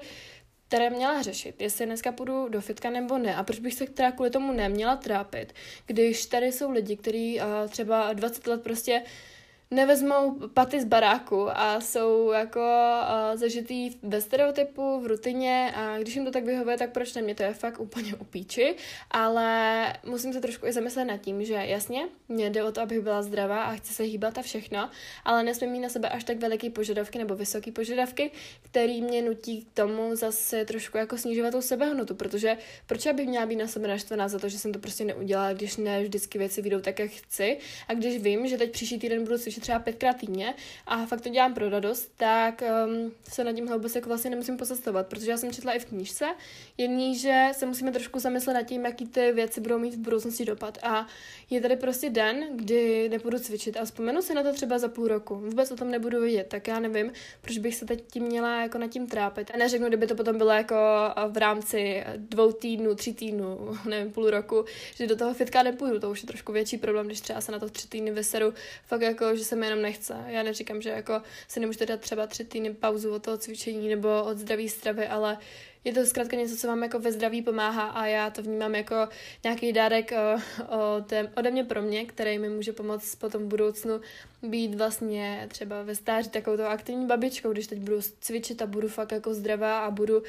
které 0.67 0.89
měla 0.89 1.21
řešit, 1.21 1.61
jestli 1.61 1.85
dneska 1.85 2.11
půjdu 2.11 2.49
do 2.49 2.61
fitka 2.61 2.89
nebo 2.89 3.17
ne. 3.17 3.35
A 3.35 3.43
proč 3.43 3.59
bych 3.59 3.73
se 3.73 3.85
teda 3.85 4.11
kvůli 4.11 4.29
tomu 4.29 4.51
neměla 4.51 4.95
trápit, 4.95 5.53
když 5.85 6.25
tady 6.25 6.51
jsou 6.51 6.71
lidi, 6.71 6.97
kteří 6.97 7.39
uh, 7.39 7.69
třeba 7.69 8.13
20 8.13 8.47
let 8.47 8.63
prostě 8.63 9.03
nevezmou 9.71 10.39
paty 10.53 10.81
z 10.81 10.85
baráku 10.85 11.49
a 11.49 11.81
jsou 11.81 12.31
jako 12.31 12.59
uh, 12.59 13.39
zažitý 13.39 13.91
ve 14.03 14.21
stereotypu, 14.21 14.99
v 14.99 15.07
rutině 15.07 15.71
a 15.75 15.97
když 15.99 16.15
jim 16.15 16.25
to 16.25 16.31
tak 16.31 16.45
vyhovuje, 16.45 16.77
tak 16.77 16.91
proč 16.91 17.13
ne? 17.13 17.21
Mě 17.21 17.35
to 17.35 17.43
je 17.43 17.53
fakt 17.53 17.79
úplně 17.79 18.15
upíči, 18.15 18.75
ale 19.11 19.93
musím 20.05 20.33
se 20.33 20.41
trošku 20.41 20.65
i 20.65 20.73
zamyslet 20.73 21.05
nad 21.05 21.17
tím, 21.17 21.45
že 21.45 21.53
jasně, 21.53 22.07
mě 22.29 22.49
jde 22.49 22.63
o 22.63 22.71
to, 22.71 22.81
abych 22.81 22.99
byla 22.99 23.21
zdravá 23.21 23.63
a 23.63 23.75
chci 23.75 23.93
se 23.93 24.03
hýbat 24.03 24.37
a 24.37 24.41
všechno, 24.41 24.89
ale 25.25 25.43
nesmím 25.43 25.71
mít 25.71 25.79
na 25.79 25.89
sebe 25.89 26.09
až 26.09 26.23
tak 26.23 26.37
veliký 26.37 26.69
požadavky 26.69 27.17
nebo 27.17 27.35
vysoký 27.35 27.71
požadavky, 27.71 28.31
který 28.61 29.01
mě 29.01 29.21
nutí 29.21 29.61
k 29.61 29.73
tomu 29.73 30.15
zase 30.15 30.65
trošku 30.65 30.97
jako 30.97 31.17
snižovat 31.17 31.51
tou 31.51 31.61
sebehnotu, 31.61 32.15
protože 32.15 32.57
proč 32.85 33.07
bych 33.13 33.27
měla 33.27 33.45
být 33.45 33.55
na 33.55 33.67
sebe 33.67 33.87
naštvaná 33.87 34.27
za 34.27 34.39
to, 34.39 34.49
že 34.49 34.59
jsem 34.59 34.73
to 34.73 34.79
prostě 34.79 35.05
neudělala, 35.05 35.53
když 35.53 35.77
ne 35.77 36.03
vždycky 36.03 36.37
věci 36.37 36.61
vyjdou 36.61 36.79
tak, 36.79 36.99
jak 36.99 37.11
chci 37.11 37.57
a 37.87 37.93
když 37.93 38.21
vím, 38.21 38.47
že 38.47 38.57
teď 38.57 38.71
příští 38.71 38.99
týden 38.99 39.23
budu 39.23 39.37
třeba 39.61 39.79
pětkrát 39.79 40.17
týdně 40.17 40.53
a 40.87 41.05
fakt 41.05 41.21
to 41.21 41.29
dělám 41.29 41.53
pro 41.53 41.69
radost, 41.69 42.11
tak 42.17 42.63
um, 42.85 43.11
se 43.29 43.43
nad 43.43 43.53
tím 43.53 43.67
hloubo 43.67 43.87
jako 43.95 44.09
vlastně 44.09 44.29
nemusím 44.29 44.57
pozastavovat, 44.57 45.07
protože 45.07 45.31
já 45.31 45.37
jsem 45.37 45.51
četla 45.51 45.73
i 45.73 45.79
v 45.79 45.85
knížce 45.85 46.25
jedný, 46.77 47.17
že 47.17 47.47
se 47.51 47.65
musíme 47.65 47.91
trošku 47.91 48.19
zamyslet 48.19 48.53
nad 48.53 48.63
tím, 48.63 48.85
jaký 48.85 49.07
ty 49.07 49.31
věci 49.31 49.61
budou 49.61 49.79
mít 49.79 49.93
v 49.93 49.97
budoucnosti 49.97 50.45
dopad. 50.45 50.77
A 50.83 51.07
je 51.49 51.61
tady 51.61 51.75
prostě 51.75 52.09
den, 52.09 52.45
kdy 52.55 53.09
nebudu 53.09 53.39
cvičit 53.39 53.77
a 53.77 53.85
vzpomenu 53.85 54.21
si 54.21 54.33
na 54.33 54.43
to 54.43 54.53
třeba 54.53 54.79
za 54.79 54.87
půl 54.87 55.07
roku. 55.07 55.35
Vůbec 55.35 55.71
o 55.71 55.75
tom 55.75 55.91
nebudu 55.91 56.21
vědět, 56.21 56.47
tak 56.47 56.67
já 56.67 56.79
nevím, 56.79 57.11
proč 57.41 57.57
bych 57.57 57.75
se 57.75 57.85
teď 57.85 58.03
tím 58.11 58.23
měla 58.23 58.61
jako 58.61 58.77
nad 58.77 58.87
tím 58.87 59.07
trápit. 59.07 59.51
A 59.53 59.57
neřeknu, 59.57 59.87
kdyby 59.87 60.07
to 60.07 60.15
potom 60.15 60.37
bylo 60.37 60.51
jako 60.51 60.75
v 61.29 61.37
rámci 61.37 62.03
dvou 62.17 62.51
týdnů, 62.51 62.95
tří 62.95 63.13
týdnů, 63.13 63.77
nevím, 63.89 64.11
půl 64.11 64.29
roku, 64.29 64.65
že 64.95 65.07
do 65.07 65.15
toho 65.15 65.33
fitka 65.33 65.63
nepůjdu. 65.63 65.99
To 65.99 66.09
už 66.09 66.21
je 66.21 66.27
trošku 66.27 66.51
větší 66.51 66.77
problém, 66.77 67.05
když 67.05 67.21
třeba 67.21 67.41
se 67.41 67.51
na 67.51 67.59
to 67.59 67.69
tři 67.69 67.87
týdny 67.87 68.11
vyseru. 68.11 68.53
Fakt 68.85 69.01
jako, 69.01 69.35
že 69.35 69.43
se 69.47 69.55
mi 69.55 69.65
jenom 69.65 69.81
nechce. 69.81 70.15
Já 70.27 70.43
neříkám, 70.43 70.81
že 70.81 70.89
jako 70.89 71.21
se 71.47 71.59
nemůžete 71.59 71.85
dát 71.85 71.99
třeba 71.99 72.27
tři 72.27 72.43
týdny 72.43 72.73
pauzu 72.73 73.13
od 73.13 73.23
toho 73.23 73.37
cvičení 73.37 73.89
nebo 73.89 74.23
od 74.23 74.37
zdraví 74.37 74.69
stravy, 74.69 75.07
ale 75.07 75.37
je 75.83 75.93
to 75.93 76.05
zkrátka 76.05 76.37
něco, 76.37 76.57
co 76.57 76.67
vám 76.67 76.83
jako 76.83 76.99
ve 76.99 77.11
zdraví 77.11 77.41
pomáhá 77.41 77.87
a 77.87 78.05
já 78.05 78.29
to 78.29 78.41
vnímám 78.41 78.75
jako 78.75 78.95
nějaký 79.43 79.73
dárek 79.73 80.11
o 80.69 81.01
tém, 81.01 81.29
ode 81.37 81.51
mě 81.51 81.63
pro 81.63 81.81
mě, 81.81 82.05
který 82.05 82.39
mi 82.39 82.49
může 82.49 82.73
pomoct 82.73 83.15
potom 83.15 83.43
v 83.43 83.47
budoucnu 83.47 84.01
být 84.43 84.75
vlastně 84.75 85.47
třeba 85.51 85.83
ve 85.83 85.95
stáří 85.95 86.29
takovou 86.29 86.63
aktivní 86.63 87.07
babičkou, 87.07 87.51
když 87.51 87.67
teď 87.67 87.79
budu 87.79 87.99
cvičit 88.19 88.61
a 88.61 88.65
budu 88.65 88.87
fakt 88.87 89.11
jako 89.11 89.33
zdravá 89.33 89.79
a 89.79 89.91
budu 89.91 90.17
uh, 90.17 90.25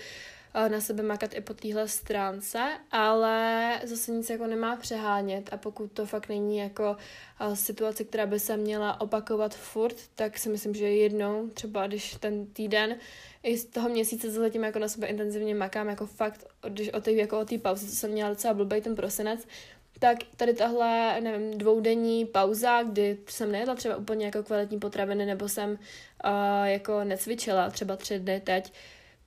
na 0.69 0.81
sebe 0.81 1.03
makat 1.03 1.35
i 1.35 1.41
po 1.41 1.55
téhle 1.55 1.89
stránce, 1.89 2.79
ale 2.91 3.81
zase 3.85 4.13
nic 4.13 4.31
jako 4.31 4.47
nemá 4.47 4.77
přehánět 4.77 5.53
a 5.53 5.57
pokud 5.57 5.93
to 5.93 6.07
fakt 6.07 6.29
není 6.29 6.59
jako 6.59 6.97
situace, 7.55 8.05
která 8.05 8.27
by 8.27 8.41
se 8.41 8.57
měla 8.57 9.01
opakovat 9.01 9.55
furt, 9.55 9.97
tak 10.15 10.39
si 10.39 10.49
myslím, 10.49 10.75
že 10.75 10.91
jednou, 10.91 11.49
třeba 11.49 11.87
když 11.87 12.15
ten 12.15 12.47
týden 12.47 12.97
i 13.43 13.59
z 13.59 13.65
toho 13.65 13.89
měsíce 13.89 14.31
zatím 14.31 14.65
jako 14.65 14.79
na 14.79 14.89
sebe 14.89 15.07
intenzivně 15.07 15.55
makám, 15.55 15.89
jako 15.89 16.07
fakt, 16.07 16.47
když 16.69 16.93
o 16.93 17.01
té 17.01 17.13
jako 17.13 17.41
o 17.41 17.59
pauze, 17.63 17.87
co 17.87 17.97
jsem 17.97 18.11
měla 18.11 18.31
docela 18.31 18.55
blbej 18.55 18.81
ten 18.81 18.97
prosinec, 18.97 19.47
tak 19.99 20.19
tady 20.37 20.55
tahle, 20.55 21.21
nevím, 21.21 21.59
dvoudenní 21.59 22.27
pauza, 22.27 22.83
kdy 22.83 23.19
jsem 23.27 23.53
nejedla 23.53 23.75
třeba 23.75 23.97
úplně 23.97 24.27
jako 24.27 24.43
kvalitní 24.43 24.79
potraviny, 24.79 25.27
nebo 25.27 25.49
jsem 25.49 25.71
uh, 25.71 26.65
jako 26.65 27.05
necvičila 27.05 27.71
třeba 27.71 27.97
tři 27.97 28.19
dny 28.19 28.41
teď, 28.41 28.73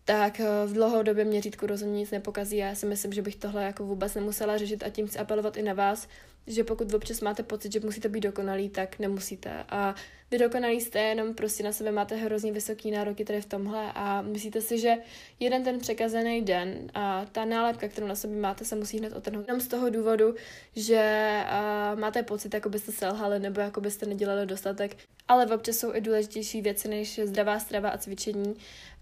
tak 0.06 0.40
eh, 0.40 0.46
v 0.66 0.74
dlouhodobě 0.74 1.26
měřítku 1.26 1.68
rozhodně 1.68 2.00
nic 2.00 2.12
nepokazí. 2.12 2.58
Já 2.58 2.76
si 2.76 2.86
myslím, 2.86 3.14
že 3.14 3.22
bych 3.22 3.36
tohle 3.36 3.64
jako 3.64 3.84
vůbec 3.84 4.16
nemusela 4.16 4.58
řešit 4.58 4.84
a 4.84 4.90
tím 4.90 5.08
chci 5.08 5.20
apelovat 5.20 5.58
i 5.58 5.62
na 5.62 5.74
vás, 5.74 6.08
že 6.48 6.64
pokud 6.64 6.94
občas 6.94 7.22
máte 7.22 7.44
pocit, 7.44 7.74
že 7.74 7.80
musíte 7.80 8.10
být 8.10 8.22
dokonalý, 8.22 8.70
tak 8.70 9.00
nemusíte. 9.00 9.66
A 9.70 9.96
vy 10.32 10.38
dokonalý 10.38 10.82
jste, 10.82 11.00
jenom 11.00 11.34
prostě 11.34 11.64
na 11.64 11.72
sebe 11.72 11.92
máte 11.92 12.16
hrozně 12.16 12.52
vysoký 12.52 12.92
nároky 12.92 13.26
tady 13.26 13.42
v 13.42 13.46
tomhle 13.46 13.92
a 13.96 14.22
myslíte 14.22 14.62
si, 14.62 14.80
že 14.80 14.94
jeden 15.40 15.64
ten 15.64 15.80
překazený 15.80 16.42
den 16.42 16.92
a 16.94 17.26
ta 17.32 17.46
nálepka, 17.46 17.88
kterou 17.88 18.08
na 18.08 18.16
sobě 18.16 18.38
máte, 18.38 18.66
se 18.66 18.76
musí 18.76 18.98
hned 18.98 19.14
otrhnout. 19.14 19.48
Jenom 19.48 19.62
z 19.62 19.68
toho 19.68 19.90
důvodu, 19.90 20.36
že 20.76 21.30
uh, 21.94 22.00
máte 22.00 22.24
pocit, 22.24 22.54
jako 22.54 22.70
byste 22.70 22.92
selhali 22.92 23.40
nebo 23.40 23.62
jako 23.62 23.82
byste 23.82 24.06
nedělali 24.06 24.46
dostatek. 24.46 24.98
Ale 25.28 25.46
občas 25.46 25.76
jsou 25.76 25.94
i 25.94 26.02
důležitější 26.02 26.62
věci 26.62 26.88
než 26.88 27.20
zdravá 27.24 27.60
strava 27.60 27.90
a 27.90 27.98
cvičení 27.98 28.56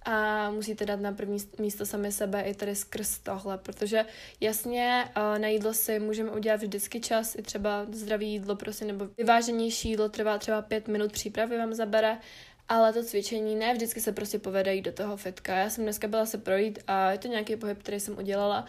a 0.06 0.52
musíte 0.52 0.86
dát 0.86 1.00
na 1.00 1.12
první 1.12 1.38
místo 1.60 1.86
sami 1.86 2.12
sebe 2.12 2.42
i 2.42 2.54
tady 2.54 2.76
skrz 2.76 3.20
tohle, 3.20 3.58
protože 3.58 4.06
jasně 4.40 5.06
na 5.38 5.48
jídlo 5.48 5.74
si 5.74 6.00
můžeme 6.00 6.32
udělat 6.32 6.62
vždycky 6.62 7.00
čas, 7.00 7.36
i 7.36 7.42
třeba 7.42 7.86
zdravý 7.92 8.32
jídlo 8.32 8.56
prostě, 8.56 8.86
nebo 8.86 9.08
vyváženější 9.18 9.90
jídlo 9.90 10.10
trvá 10.10 10.38
třeba 10.38 10.62
pět 10.62 10.88
minut 10.88 11.12
přípravy 11.12 11.58
vám 11.58 11.74
zabere, 11.74 12.18
ale 12.68 12.94
to 12.94 13.04
cvičení 13.04 13.56
ne 13.56 13.74
vždycky 13.74 14.02
se 14.02 14.12
prostě 14.12 14.40
povede 14.40 14.82
do 14.82 14.92
toho 14.92 15.18
fitka. 15.18 15.56
Já 15.56 15.70
jsem 15.70 15.84
dneska 15.84 16.08
byla 16.08 16.26
se 16.26 16.38
projít 16.38 16.80
a 16.88 17.12
je 17.12 17.18
to 17.18 17.28
nějaký 17.28 17.56
pohyb, 17.56 17.80
který 17.80 18.00
jsem 18.00 18.18
udělala 18.18 18.66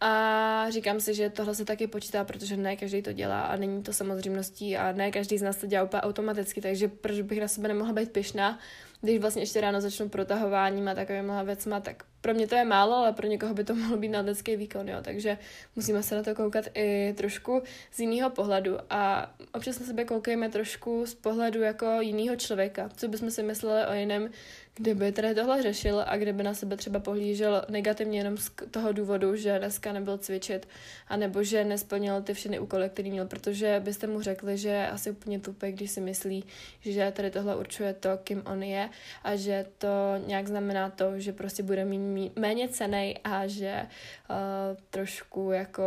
a 0.00 0.70
říkám 0.70 1.00
si, 1.00 1.14
že 1.14 1.30
tohle 1.30 1.54
se 1.54 1.64
taky 1.64 1.86
počítá, 1.86 2.24
protože 2.24 2.56
ne 2.56 2.76
každý 2.76 3.02
to 3.02 3.12
dělá 3.12 3.42
a 3.42 3.56
není 3.56 3.82
to 3.82 3.92
samozřejmostí 3.92 4.76
a 4.76 4.92
ne 4.92 5.10
každý 5.10 5.38
z 5.38 5.42
nás 5.42 5.56
to 5.56 5.66
dělá 5.66 5.84
úplně 5.84 6.00
automaticky, 6.00 6.60
takže 6.60 6.88
proč 6.88 7.20
bych 7.20 7.40
na 7.40 7.48
sebe 7.48 7.68
nemohla 7.68 7.92
být 7.92 8.12
pyšná, 8.12 8.58
když 9.00 9.18
vlastně 9.18 9.42
ještě 9.42 9.60
ráno 9.60 9.80
začnu 9.80 10.08
protahováním 10.08 10.88
a 10.88 10.94
takovýmhle 10.94 11.44
věcma, 11.44 11.80
tak 11.80 12.04
pro 12.20 12.34
mě 12.34 12.46
to 12.46 12.54
je 12.54 12.64
málo, 12.64 12.94
ale 12.94 13.12
pro 13.12 13.26
někoho 13.26 13.54
by 13.54 13.64
to 13.64 13.74
mohlo 13.80 13.96
být 13.96 14.08
nadlecký 14.08 14.56
výkon, 14.56 14.88
jo. 14.88 14.98
Takže 15.02 15.38
musíme 15.76 16.02
se 16.02 16.14
na 16.14 16.22
to 16.22 16.34
koukat 16.34 16.64
i 16.74 17.14
trošku 17.16 17.62
z 17.92 18.00
jiného 18.00 18.30
pohledu 18.30 18.76
a 18.90 19.30
občas 19.54 19.78
na 19.78 19.86
sebe 19.86 20.04
koukejme 20.04 20.48
trošku 20.48 21.06
z 21.06 21.14
pohledu 21.14 21.60
jako 21.60 21.86
jiného 22.00 22.36
člověka, 22.36 22.88
co 22.96 23.08
bychom 23.08 23.30
si 23.30 23.42
mysleli 23.42 23.86
o 23.86 23.92
jiném 23.92 24.30
kdyby 24.76 25.12
tady 25.12 25.34
tohle 25.34 25.62
řešil 25.62 26.04
a 26.06 26.16
kdyby 26.16 26.42
na 26.42 26.54
sebe 26.54 26.76
třeba 26.76 27.00
pohlížel 27.00 27.64
negativně 27.68 28.18
jenom 28.18 28.36
z 28.36 28.50
toho 28.70 28.92
důvodu, 28.92 29.36
že 29.36 29.58
dneska 29.58 29.92
nebyl 29.92 30.18
cvičit, 30.18 30.68
anebo 31.08 31.42
že 31.42 31.64
nesplnil 31.64 32.22
ty 32.22 32.34
všechny 32.34 32.58
úkoly, 32.58 32.88
který 32.88 33.10
měl, 33.10 33.26
protože 33.26 33.80
byste 33.84 34.06
mu 34.06 34.20
řekli, 34.20 34.58
že 34.58 34.68
je 34.68 34.88
asi 34.88 35.10
úplně 35.10 35.38
tupé, 35.38 35.72
když 35.72 35.90
si 35.90 36.00
myslí, 36.00 36.44
že 36.80 37.12
tady 37.16 37.30
tohle 37.30 37.56
určuje 37.56 37.94
to, 37.94 38.08
kým 38.24 38.42
on 38.46 38.62
je 38.62 38.90
a 39.22 39.36
že 39.36 39.66
to 39.78 39.88
nějak 40.26 40.48
znamená 40.48 40.90
to, 40.90 41.20
že 41.20 41.32
prostě 41.32 41.62
bude 41.62 41.84
mít 41.84 42.36
méně 42.36 42.68
cenej 42.68 43.18
a 43.24 43.46
že 43.46 43.86
uh, 44.30 44.36
trošku 44.90 45.50
jako, 45.50 45.82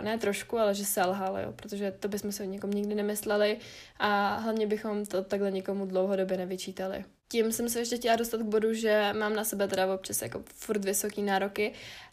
ne 0.00 0.18
trošku, 0.18 0.58
ale 0.58 0.74
že 0.74 0.84
selhal, 0.84 1.38
jo, 1.38 1.52
protože 1.52 1.90
to 1.90 2.08
bychom 2.08 2.32
si 2.32 2.42
o 2.42 2.46
někom 2.46 2.70
nikdy 2.70 2.94
nemysleli 2.94 3.58
a 3.98 4.36
hlavně 4.36 4.66
bychom 4.66 5.06
to 5.06 5.24
takhle 5.24 5.50
někomu 5.50 5.86
dlouhodobě 5.86 6.36
nevyčítali 6.36 7.04
tím 7.32 7.52
jsem 7.52 7.68
se 7.68 7.78
ještě 7.78 7.96
chtěla 7.96 8.16
dostat 8.16 8.40
k 8.40 8.44
bodu, 8.44 8.74
že 8.74 9.12
mám 9.18 9.34
na 9.34 9.44
sebe 9.44 9.68
teda 9.68 9.94
občas 9.94 10.22
jako 10.22 10.42
furt 10.54 10.84
vysoký 10.84 11.22
nároky. 11.22 11.72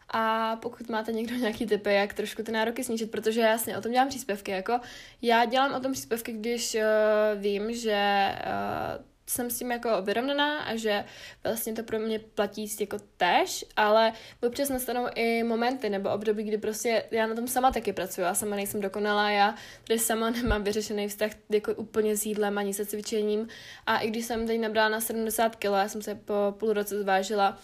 A 0.10 0.56
pokud 0.56 0.89
máte 0.89 1.12
někdo 1.12 1.36
nějaký 1.45 1.65
typy, 1.65 1.93
jak 1.93 2.13
trošku 2.13 2.43
ty 2.43 2.51
nároky 2.51 2.84
snížit, 2.84 3.12
protože 3.12 3.41
jasně 3.41 3.77
o 3.77 3.82
tom 3.82 3.91
dělám 3.91 4.10
příspěvky, 4.10 4.51
jako 4.51 4.80
já 5.21 5.45
dělám 5.45 5.75
o 5.75 5.80
tom 5.80 5.91
příspěvky, 5.91 6.32
když 6.32 6.75
uh, 6.75 7.41
vím, 7.41 7.73
že 7.73 8.32
uh, 8.45 9.06
jsem 9.29 9.49
s 9.49 9.59
tím 9.59 9.71
jako 9.71 10.01
vyrovnaná 10.01 10.59
a 10.59 10.75
že 10.75 11.05
vlastně 11.43 11.73
to 11.73 11.83
pro 11.83 11.99
mě 11.99 12.19
platí 12.19 12.75
jako 12.79 12.97
tež, 13.17 13.65
ale 13.75 14.13
občas 14.43 14.69
nastanou 14.69 15.05
i 15.15 15.43
momenty 15.43 15.89
nebo 15.89 16.09
období, 16.09 16.43
kdy 16.43 16.57
prostě 16.57 17.03
já 17.11 17.27
na 17.27 17.35
tom 17.35 17.47
sama 17.47 17.71
taky 17.71 17.93
pracuji, 17.93 18.21
já 18.21 18.35
sama 18.35 18.55
nejsem 18.55 18.81
dokonalá, 18.81 19.29
já 19.29 19.55
tady 19.87 19.99
sama 19.99 20.29
nemám 20.41 20.63
vyřešený 20.63 21.07
vztah 21.07 21.31
jako 21.49 21.73
úplně 21.73 22.17
s 22.17 22.25
jídlem 22.25 22.57
ani 22.57 22.73
se 22.73 22.85
cvičením. 22.85 23.47
A 23.85 23.97
i 23.99 24.07
když 24.07 24.25
jsem 24.25 24.47
teď 24.47 24.59
nabrala 24.59 24.89
na 24.89 25.01
70 25.01 25.55
kg, 25.55 25.63
já 25.63 25.87
jsem 25.87 26.01
se 26.01 26.15
po 26.15 26.33
půl 26.59 26.73
roce 26.73 26.99
zvážila 26.99 27.57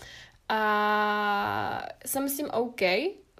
a 0.49 1.87
jsem 2.05 2.29
s 2.29 2.37
tím 2.37 2.49
OK, 2.51 2.81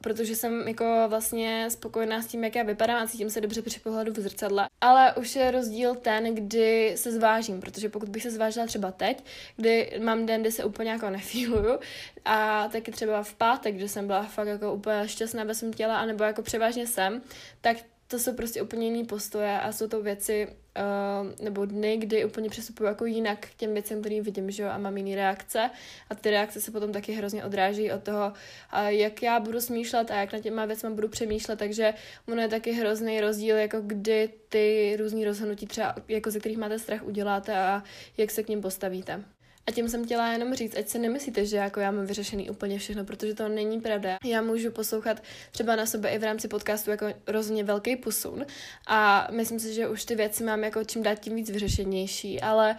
protože 0.03 0.35
jsem 0.35 0.67
jako 0.67 1.05
vlastně 1.07 1.67
spokojená 1.69 2.21
s 2.21 2.27
tím, 2.27 2.43
jak 2.43 2.55
já 2.55 2.63
vypadám 2.63 3.03
a 3.03 3.07
cítím 3.07 3.29
se 3.29 3.41
dobře 3.41 3.61
při 3.61 3.79
pohledu 3.79 4.13
v 4.13 4.19
zrcadle. 4.19 4.69
Ale 4.81 5.13
už 5.13 5.35
je 5.35 5.51
rozdíl 5.51 5.95
ten, 5.95 6.35
kdy 6.35 6.93
se 6.95 7.11
zvážím, 7.11 7.61
protože 7.61 7.89
pokud 7.89 8.09
bych 8.09 8.23
se 8.23 8.31
zvážila 8.31 8.65
třeba 8.65 8.91
teď, 8.91 9.23
kdy 9.55 9.99
mám 10.03 10.25
den, 10.25 10.41
kdy 10.41 10.51
se 10.51 10.63
úplně 10.63 10.91
jako 10.91 11.09
nefíluju 11.09 11.79
a 12.25 12.67
taky 12.67 12.91
třeba 12.91 13.23
v 13.23 13.33
pátek, 13.33 13.75
kdy 13.75 13.89
jsem 13.89 14.07
byla 14.07 14.23
fakt 14.23 14.47
jako 14.47 14.73
úplně 14.73 15.07
šťastná 15.07 15.43
ve 15.43 15.55
svém 15.55 15.73
těle, 15.73 15.95
anebo 15.95 16.23
jako 16.23 16.41
převážně 16.41 16.87
jsem, 16.87 17.21
tak 17.61 17.77
to 18.13 18.19
jsou 18.19 18.33
prostě 18.33 18.61
úplně 18.61 18.87
jiný 18.87 19.03
postoje 19.03 19.59
a 19.59 19.71
jsou 19.71 19.87
to 19.87 20.01
věci 20.01 20.47
uh, 20.47 21.45
nebo 21.45 21.65
dny, 21.65 21.97
kdy 21.97 22.25
úplně 22.25 22.49
přistupuju 22.49 22.87
jako 22.87 23.05
jinak 23.05 23.47
k 23.47 23.53
těm 23.55 23.73
věcem, 23.73 23.99
kterým 23.99 24.23
vidím, 24.23 24.51
že 24.51 24.63
jo, 24.63 24.69
a 24.69 24.77
mám 24.77 24.97
jiný 24.97 25.15
reakce 25.15 25.69
a 26.09 26.15
ty 26.15 26.29
reakce 26.29 26.61
se 26.61 26.71
potom 26.71 26.91
taky 26.91 27.13
hrozně 27.13 27.45
odráží 27.45 27.91
od 27.91 28.03
toho, 28.03 28.33
uh, 28.73 28.87
jak 28.87 29.23
já 29.23 29.39
budu 29.39 29.61
smýšlet 29.61 30.11
a 30.11 30.15
jak 30.15 30.33
na 30.33 30.39
těma 30.39 30.65
věcmi 30.65 30.89
budu 30.89 31.07
přemýšlet, 31.07 31.59
takže 31.59 31.93
ono 32.27 32.41
je 32.41 32.47
taky 32.47 32.71
hrozný 32.71 33.21
rozdíl, 33.21 33.57
jako 33.57 33.81
kdy 33.81 34.29
ty 34.49 34.95
různý 34.99 35.25
rozhodnutí 35.25 35.65
třeba, 35.67 35.95
jako 36.07 36.31
ze 36.31 36.39
kterých 36.39 36.57
máte 36.57 36.79
strach, 36.79 37.03
uděláte 37.03 37.57
a 37.57 37.83
jak 38.17 38.31
se 38.31 38.43
k 38.43 38.49
ním 38.49 38.61
postavíte. 38.61 39.23
A 39.67 39.71
tím 39.71 39.89
jsem 39.89 40.05
chtěla 40.05 40.31
jenom 40.31 40.53
říct, 40.53 40.77
ať 40.77 40.87
se 40.87 40.99
nemyslíte, 40.99 41.45
že 41.45 41.57
jako 41.57 41.79
já 41.79 41.91
mám 41.91 42.05
vyřešený 42.05 42.49
úplně 42.49 42.79
všechno, 42.79 43.05
protože 43.05 43.33
to 43.33 43.49
není 43.49 43.81
pravda. 43.81 44.17
Já 44.23 44.41
můžu 44.41 44.71
poslouchat 44.71 45.23
třeba 45.51 45.75
na 45.75 45.85
sebe 45.85 46.09
i 46.09 46.19
v 46.19 46.23
rámci 46.23 46.47
podcastu 46.47 46.91
jako 46.91 47.05
rozhodně 47.27 47.63
velký 47.63 47.95
posun 47.95 48.45
a 48.87 49.27
myslím 49.31 49.59
si, 49.59 49.73
že 49.73 49.87
už 49.87 50.05
ty 50.05 50.15
věci 50.15 50.43
mám 50.43 50.63
jako 50.63 50.83
čím 50.83 51.03
dát 51.03 51.15
tím 51.15 51.35
víc 51.35 51.49
vyřešenější, 51.49 52.41
ale 52.41 52.75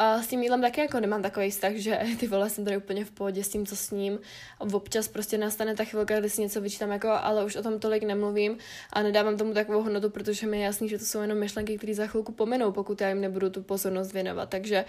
a 0.00 0.22
s 0.22 0.26
tím 0.26 0.42
jídlem 0.42 0.60
taky 0.60 0.80
jako 0.80 1.00
nemám 1.00 1.22
takový 1.22 1.50
vztah, 1.50 1.72
že 1.72 2.00
ty 2.20 2.26
vole 2.26 2.50
jsem 2.50 2.64
tady 2.64 2.76
úplně 2.76 3.04
v 3.04 3.10
pohodě 3.10 3.44
s 3.44 3.48
tím, 3.48 3.66
co 3.66 3.76
s 3.76 3.90
ním. 3.90 4.18
Občas 4.58 5.08
prostě 5.08 5.38
nastane 5.38 5.74
ta 5.74 5.84
chvilka, 5.84 6.20
kdy 6.20 6.30
si 6.30 6.40
něco 6.40 6.60
vyčítám, 6.60 6.90
jako, 6.90 7.08
ale 7.08 7.44
už 7.44 7.56
o 7.56 7.62
tom 7.62 7.80
tolik 7.80 8.02
nemluvím 8.02 8.58
a 8.92 9.02
nedávám 9.02 9.36
tomu 9.36 9.54
takovou 9.54 9.82
hodnotu, 9.82 10.10
protože 10.10 10.46
mi 10.46 10.58
je 10.58 10.64
jasný, 10.64 10.88
že 10.88 10.98
to 10.98 11.04
jsou 11.04 11.20
jenom 11.20 11.38
myšlenky, 11.38 11.76
které 11.76 11.94
za 11.94 12.06
chvilku 12.06 12.32
pominou, 12.32 12.72
pokud 12.72 13.00
já 13.00 13.08
jim 13.08 13.20
nebudu 13.20 13.50
tu 13.50 13.62
pozornost 13.62 14.12
věnovat. 14.12 14.48
Takže 14.48 14.84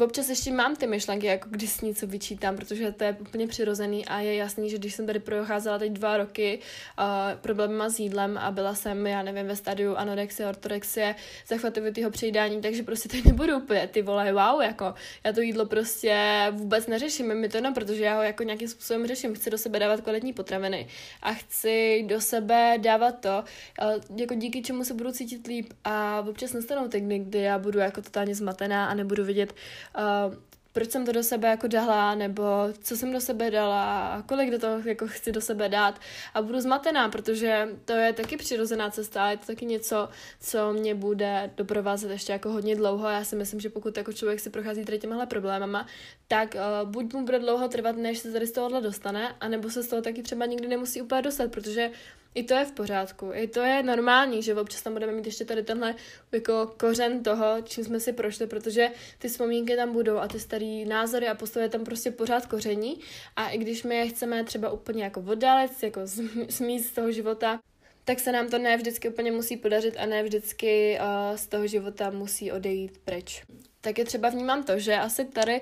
Občas 0.00 0.28
ještě 0.28 0.52
mám 0.52 0.76
ty 0.76 0.86
myšlenky, 0.86 1.26
jako 1.26 1.48
když 1.50 1.70
si 1.70 1.86
něco 1.86 2.06
vyčítám, 2.06 2.56
protože 2.56 2.92
to 2.92 3.04
je 3.04 3.16
úplně 3.20 3.46
přirozený 3.46 4.06
a 4.06 4.18
je 4.18 4.34
jasný, 4.34 4.70
že 4.70 4.78
když 4.78 4.94
jsem 4.94 5.06
tady 5.06 5.18
procházela 5.18 5.78
teď 5.78 5.92
dva 5.92 6.16
roky 6.16 6.58
uh, 6.98 7.04
problémy 7.40 7.84
s 7.88 7.98
jídlem 7.98 8.38
a 8.38 8.50
byla 8.50 8.74
jsem, 8.74 9.06
já 9.06 9.22
nevím, 9.22 9.46
ve 9.46 9.56
stadiu 9.56 9.96
anorexie, 9.96 10.48
ortorexie, 10.48 11.14
zachvatovitého 11.48 12.10
přejídání, 12.10 12.60
takže 12.60 12.82
prostě 12.82 13.08
teď 13.08 13.24
nebudu 13.24 13.56
úplně 13.56 13.86
ty 13.86 14.02
vole, 14.02 14.32
wow, 14.36 14.60
jako 14.62 14.94
já 15.24 15.32
to 15.32 15.40
jídlo 15.40 15.66
prostě 15.66 16.46
vůbec 16.50 16.86
neřeším, 16.86 17.34
mi 17.34 17.48
to 17.48 17.60
no, 17.60 17.74
protože 17.74 18.04
já 18.04 18.16
ho 18.16 18.22
jako 18.22 18.42
nějakým 18.42 18.68
způsobem 18.68 19.06
řeším, 19.06 19.34
chci 19.34 19.50
do 19.50 19.58
sebe 19.58 19.78
dávat 19.78 20.00
kvalitní 20.00 20.32
potraviny 20.32 20.86
a 21.22 21.32
chci 21.32 22.04
do 22.08 22.20
sebe 22.20 22.78
dávat 22.78 23.20
to, 23.20 23.44
uh, 23.82 24.18
jako 24.20 24.34
díky 24.34 24.62
čemu 24.62 24.84
se 24.84 24.94
budu 24.94 25.12
cítit 25.12 25.46
líp. 25.46 25.72
A 25.84 26.24
občas 26.28 26.52
nastanou 26.52 26.88
ty 26.88 27.00
dny, 27.00 27.18
kdy 27.18 27.38
já 27.38 27.58
budu 27.58 27.78
jako 27.78 28.02
totálně 28.02 28.34
zmatená 28.34 28.86
a 28.86 28.94
nebudu 28.94 29.24
vidět 29.24 29.54
uh, 29.98 30.34
proč 30.76 30.90
jsem 30.90 31.06
to 31.06 31.12
do 31.12 31.22
sebe 31.22 31.48
jako 31.48 31.66
dala, 31.66 32.14
nebo 32.14 32.42
co 32.82 32.96
jsem 32.96 33.12
do 33.12 33.20
sebe 33.20 33.50
dala, 33.50 34.22
kolik 34.26 34.50
do 34.50 34.58
toho 34.58 34.78
jako 34.84 35.06
chci 35.08 35.32
do 35.32 35.40
sebe 35.40 35.68
dát 35.68 36.00
a 36.34 36.42
budu 36.42 36.60
zmatená, 36.60 37.08
protože 37.08 37.68
to 37.84 37.92
je 37.92 38.12
taky 38.12 38.36
přirozená 38.36 38.90
cesta, 38.90 39.30
je 39.30 39.36
to 39.36 39.46
taky 39.46 39.66
něco, 39.66 40.08
co 40.40 40.72
mě 40.72 40.94
bude 40.94 41.50
doprovázet 41.56 42.10
ještě 42.10 42.32
jako 42.32 42.52
hodně 42.52 42.76
dlouho. 42.76 43.08
Já 43.08 43.24
si 43.24 43.36
myslím, 43.36 43.60
že 43.60 43.70
pokud 43.70 43.96
jako 43.96 44.12
člověk 44.12 44.40
si 44.40 44.50
prochází 44.50 44.84
tady 44.84 44.98
těmahle 44.98 45.26
problémama, 45.26 45.86
tak 46.28 46.54
uh, 46.54 46.90
buď 46.90 47.12
mu 47.12 47.24
bude 47.24 47.38
dlouho 47.38 47.68
trvat, 47.68 47.96
než 47.96 48.18
se 48.18 48.32
tady 48.32 48.46
z 48.46 48.52
tohohle 48.52 48.80
dostane, 48.80 49.34
anebo 49.40 49.70
se 49.70 49.82
z 49.82 49.88
toho 49.88 50.02
taky 50.02 50.22
třeba 50.22 50.46
nikdy 50.46 50.68
nemusí 50.68 51.02
úplně 51.02 51.22
dostat, 51.22 51.50
protože 51.50 51.90
i 52.36 52.42
to 52.42 52.54
je 52.54 52.64
v 52.64 52.72
pořádku, 52.72 53.30
i 53.34 53.48
to 53.48 53.60
je 53.60 53.82
normální, 53.82 54.42
že 54.42 54.54
občas 54.54 54.82
tam 54.82 54.92
budeme 54.92 55.12
mít 55.12 55.26
ještě 55.26 55.44
tady 55.44 55.62
tenhle 55.62 55.94
jako 56.32 56.74
kořen 56.76 57.22
toho, 57.22 57.56
čím 57.64 57.84
jsme 57.84 58.00
si 58.00 58.12
prošli, 58.12 58.46
protože 58.46 58.88
ty 59.18 59.28
vzpomínky 59.28 59.76
tam 59.76 59.92
budou 59.92 60.16
a 60.16 60.28
ty 60.28 60.40
starý 60.40 60.84
názory 60.84 61.28
a 61.28 61.34
postoje 61.34 61.68
tam 61.68 61.84
prostě 61.84 62.10
pořád 62.10 62.46
koření 62.46 63.00
a 63.36 63.48
i 63.48 63.58
když 63.58 63.82
my 63.82 63.96
je 63.96 64.08
chceme 64.08 64.44
třeba 64.44 64.70
úplně 64.70 65.04
jako 65.04 65.20
oddálit, 65.20 65.82
jako 65.82 66.00
smít 66.48 66.84
z 66.84 66.92
toho 66.92 67.12
života, 67.12 67.60
tak 68.04 68.20
se 68.20 68.32
nám 68.32 68.48
to 68.48 68.58
ne 68.58 68.76
vždycky 68.76 69.08
úplně 69.08 69.32
musí 69.32 69.56
podařit 69.56 69.96
a 69.98 70.06
ne 70.06 70.22
vždycky 70.22 70.98
uh, 71.00 71.36
z 71.36 71.46
toho 71.46 71.66
života 71.66 72.10
musí 72.10 72.52
odejít 72.52 72.98
pryč. 73.04 73.44
Tak 73.80 73.98
je 73.98 74.04
třeba 74.04 74.28
vnímám 74.28 74.64
to, 74.64 74.78
že 74.78 74.96
asi 74.96 75.24
tady 75.24 75.60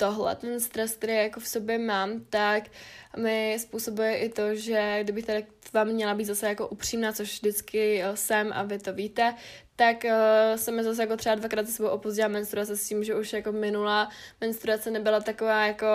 tohle, 0.00 0.36
ten 0.36 0.60
stres, 0.60 0.96
který 0.96 1.14
jako 1.14 1.40
v 1.40 1.48
sobě 1.48 1.78
mám, 1.78 2.20
tak 2.30 2.68
mi 3.16 3.56
způsobuje 3.60 4.16
i 4.16 4.28
to, 4.28 4.54
že 4.54 4.98
kdybych 5.02 5.26
tady 5.26 5.46
vám 5.72 5.88
měla 5.88 6.14
být 6.14 6.24
zase 6.24 6.48
jako 6.48 6.68
upřímná, 6.68 7.12
což 7.12 7.32
vždycky 7.32 8.02
eh, 8.02 8.16
jsem 8.16 8.52
a 8.52 8.62
vy 8.62 8.78
to 8.78 8.92
víte, 8.92 9.34
tak 9.80 10.04
uh, 10.04 10.56
se 10.56 10.72
mi 10.72 10.84
zase 10.84 11.02
jako 11.02 11.16
třeba 11.16 11.34
dvakrát 11.34 11.66
se 11.66 11.72
sebou 11.72 11.88
opozdila 11.88 12.28
menstruace 12.28 12.76
s 12.76 12.88
tím, 12.88 13.04
že 13.04 13.14
už 13.14 13.32
jako 13.32 13.52
minulá 13.52 14.08
menstruace 14.40 14.90
nebyla 14.90 15.20
taková 15.20 15.66
jako 15.66 15.86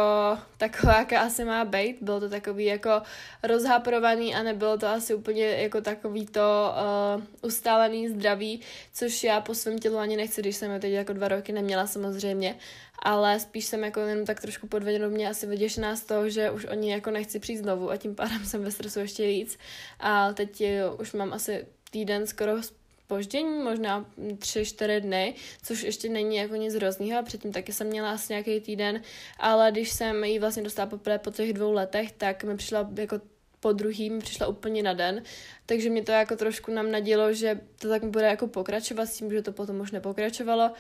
taková, 0.58 0.98
jaká 1.00 1.20
asi 1.20 1.44
má 1.46 1.66
být. 1.66 1.98
Bylo 2.02 2.20
to 2.20 2.30
takový 2.30 2.66
jako 2.66 3.02
rozhaprovaný 3.44 4.36
a 4.36 4.44
nebylo 4.44 4.78
to 4.78 4.88
asi 4.88 5.14
úplně 5.14 5.46
jako 5.46 5.82
takový 5.82 6.26
to 6.26 6.74
uh, 7.18 7.24
ustálený 7.42 8.10
zdraví, 8.10 8.62
což 8.94 9.24
já 9.24 9.42
po 9.42 9.54
svém 9.54 9.80
tělu 9.80 9.98
ani 9.98 10.18
nechci, 10.18 10.42
když 10.42 10.56
jsem 10.56 10.72
ho 10.72 10.80
teď 10.80 10.92
jako 10.92 11.14
dva 11.14 11.28
roky 11.28 11.52
neměla 11.52 11.88
samozřejmě, 11.88 12.56
ale 13.00 13.40
spíš 13.40 13.66
jsem 13.66 13.84
jako 13.84 14.00
jenom 14.00 14.26
tak 14.26 14.42
trošku 14.42 14.68
podvědomě 14.68 15.30
asi 15.30 15.48
vyděšená 15.48 15.96
z 15.96 16.04
toho, 16.04 16.30
že 16.30 16.52
už 16.52 16.66
oni 16.66 16.92
jako 16.92 17.12
nechci 17.12 17.40
přijít 17.40 17.58
znovu 17.58 17.92
a 17.92 17.98
tím 17.98 18.16
pádem 18.16 18.46
jsem 18.46 18.64
ve 18.64 18.72
stresu 18.72 19.00
ještě 19.00 19.28
víc. 19.28 19.58
A 20.00 20.34
teď 20.34 20.62
jo, 20.62 20.96
už 21.00 21.14
mám 21.14 21.34
asi 21.34 21.66
týden 21.92 22.28
skoro 22.28 22.62
spoždění, 23.06 23.64
možná 23.64 24.06
tři, 24.40 24.66
čtyři 24.66 25.02
dny, 25.02 25.36
což 25.64 25.84
ještě 25.84 26.10
není 26.10 26.36
jako 26.36 26.56
nic 26.56 26.74
hroznýho, 26.74 27.24
předtím 27.24 27.52
taky 27.52 27.74
jsem 27.74 27.88
měla 27.88 28.12
asi 28.12 28.34
nějaký 28.34 28.60
týden, 28.60 29.02
ale 29.40 29.72
když 29.72 29.92
jsem 29.92 30.24
ji 30.24 30.40
vlastně 30.40 30.64
dostala 30.64 30.90
poprvé 30.90 31.20
po 31.20 31.32
těch 31.32 31.54
dvou 31.54 31.72
letech, 31.72 32.12
tak 32.12 32.44
mi 32.44 32.58
přišla 32.58 32.90
jako 32.98 33.22
po 33.60 33.74
druhý 33.74 34.10
mi 34.10 34.20
přišla 34.20 34.48
úplně 34.48 34.84
na 34.84 34.94
den, 34.94 35.24
takže 35.66 35.90
mě 35.90 36.04
to 36.04 36.12
jako 36.12 36.36
trošku 36.36 36.72
nám 36.72 36.92
nadilo, 36.92 37.34
že 37.34 37.60
to 37.80 37.90
tak 37.90 38.04
bude 38.04 38.26
jako 38.26 38.48
pokračovat 38.48 39.06
s 39.06 39.18
tím, 39.18 39.32
že 39.32 39.42
to 39.42 39.52
potom 39.52 39.80
už 39.80 39.92
nepokračovalo. 39.92 40.72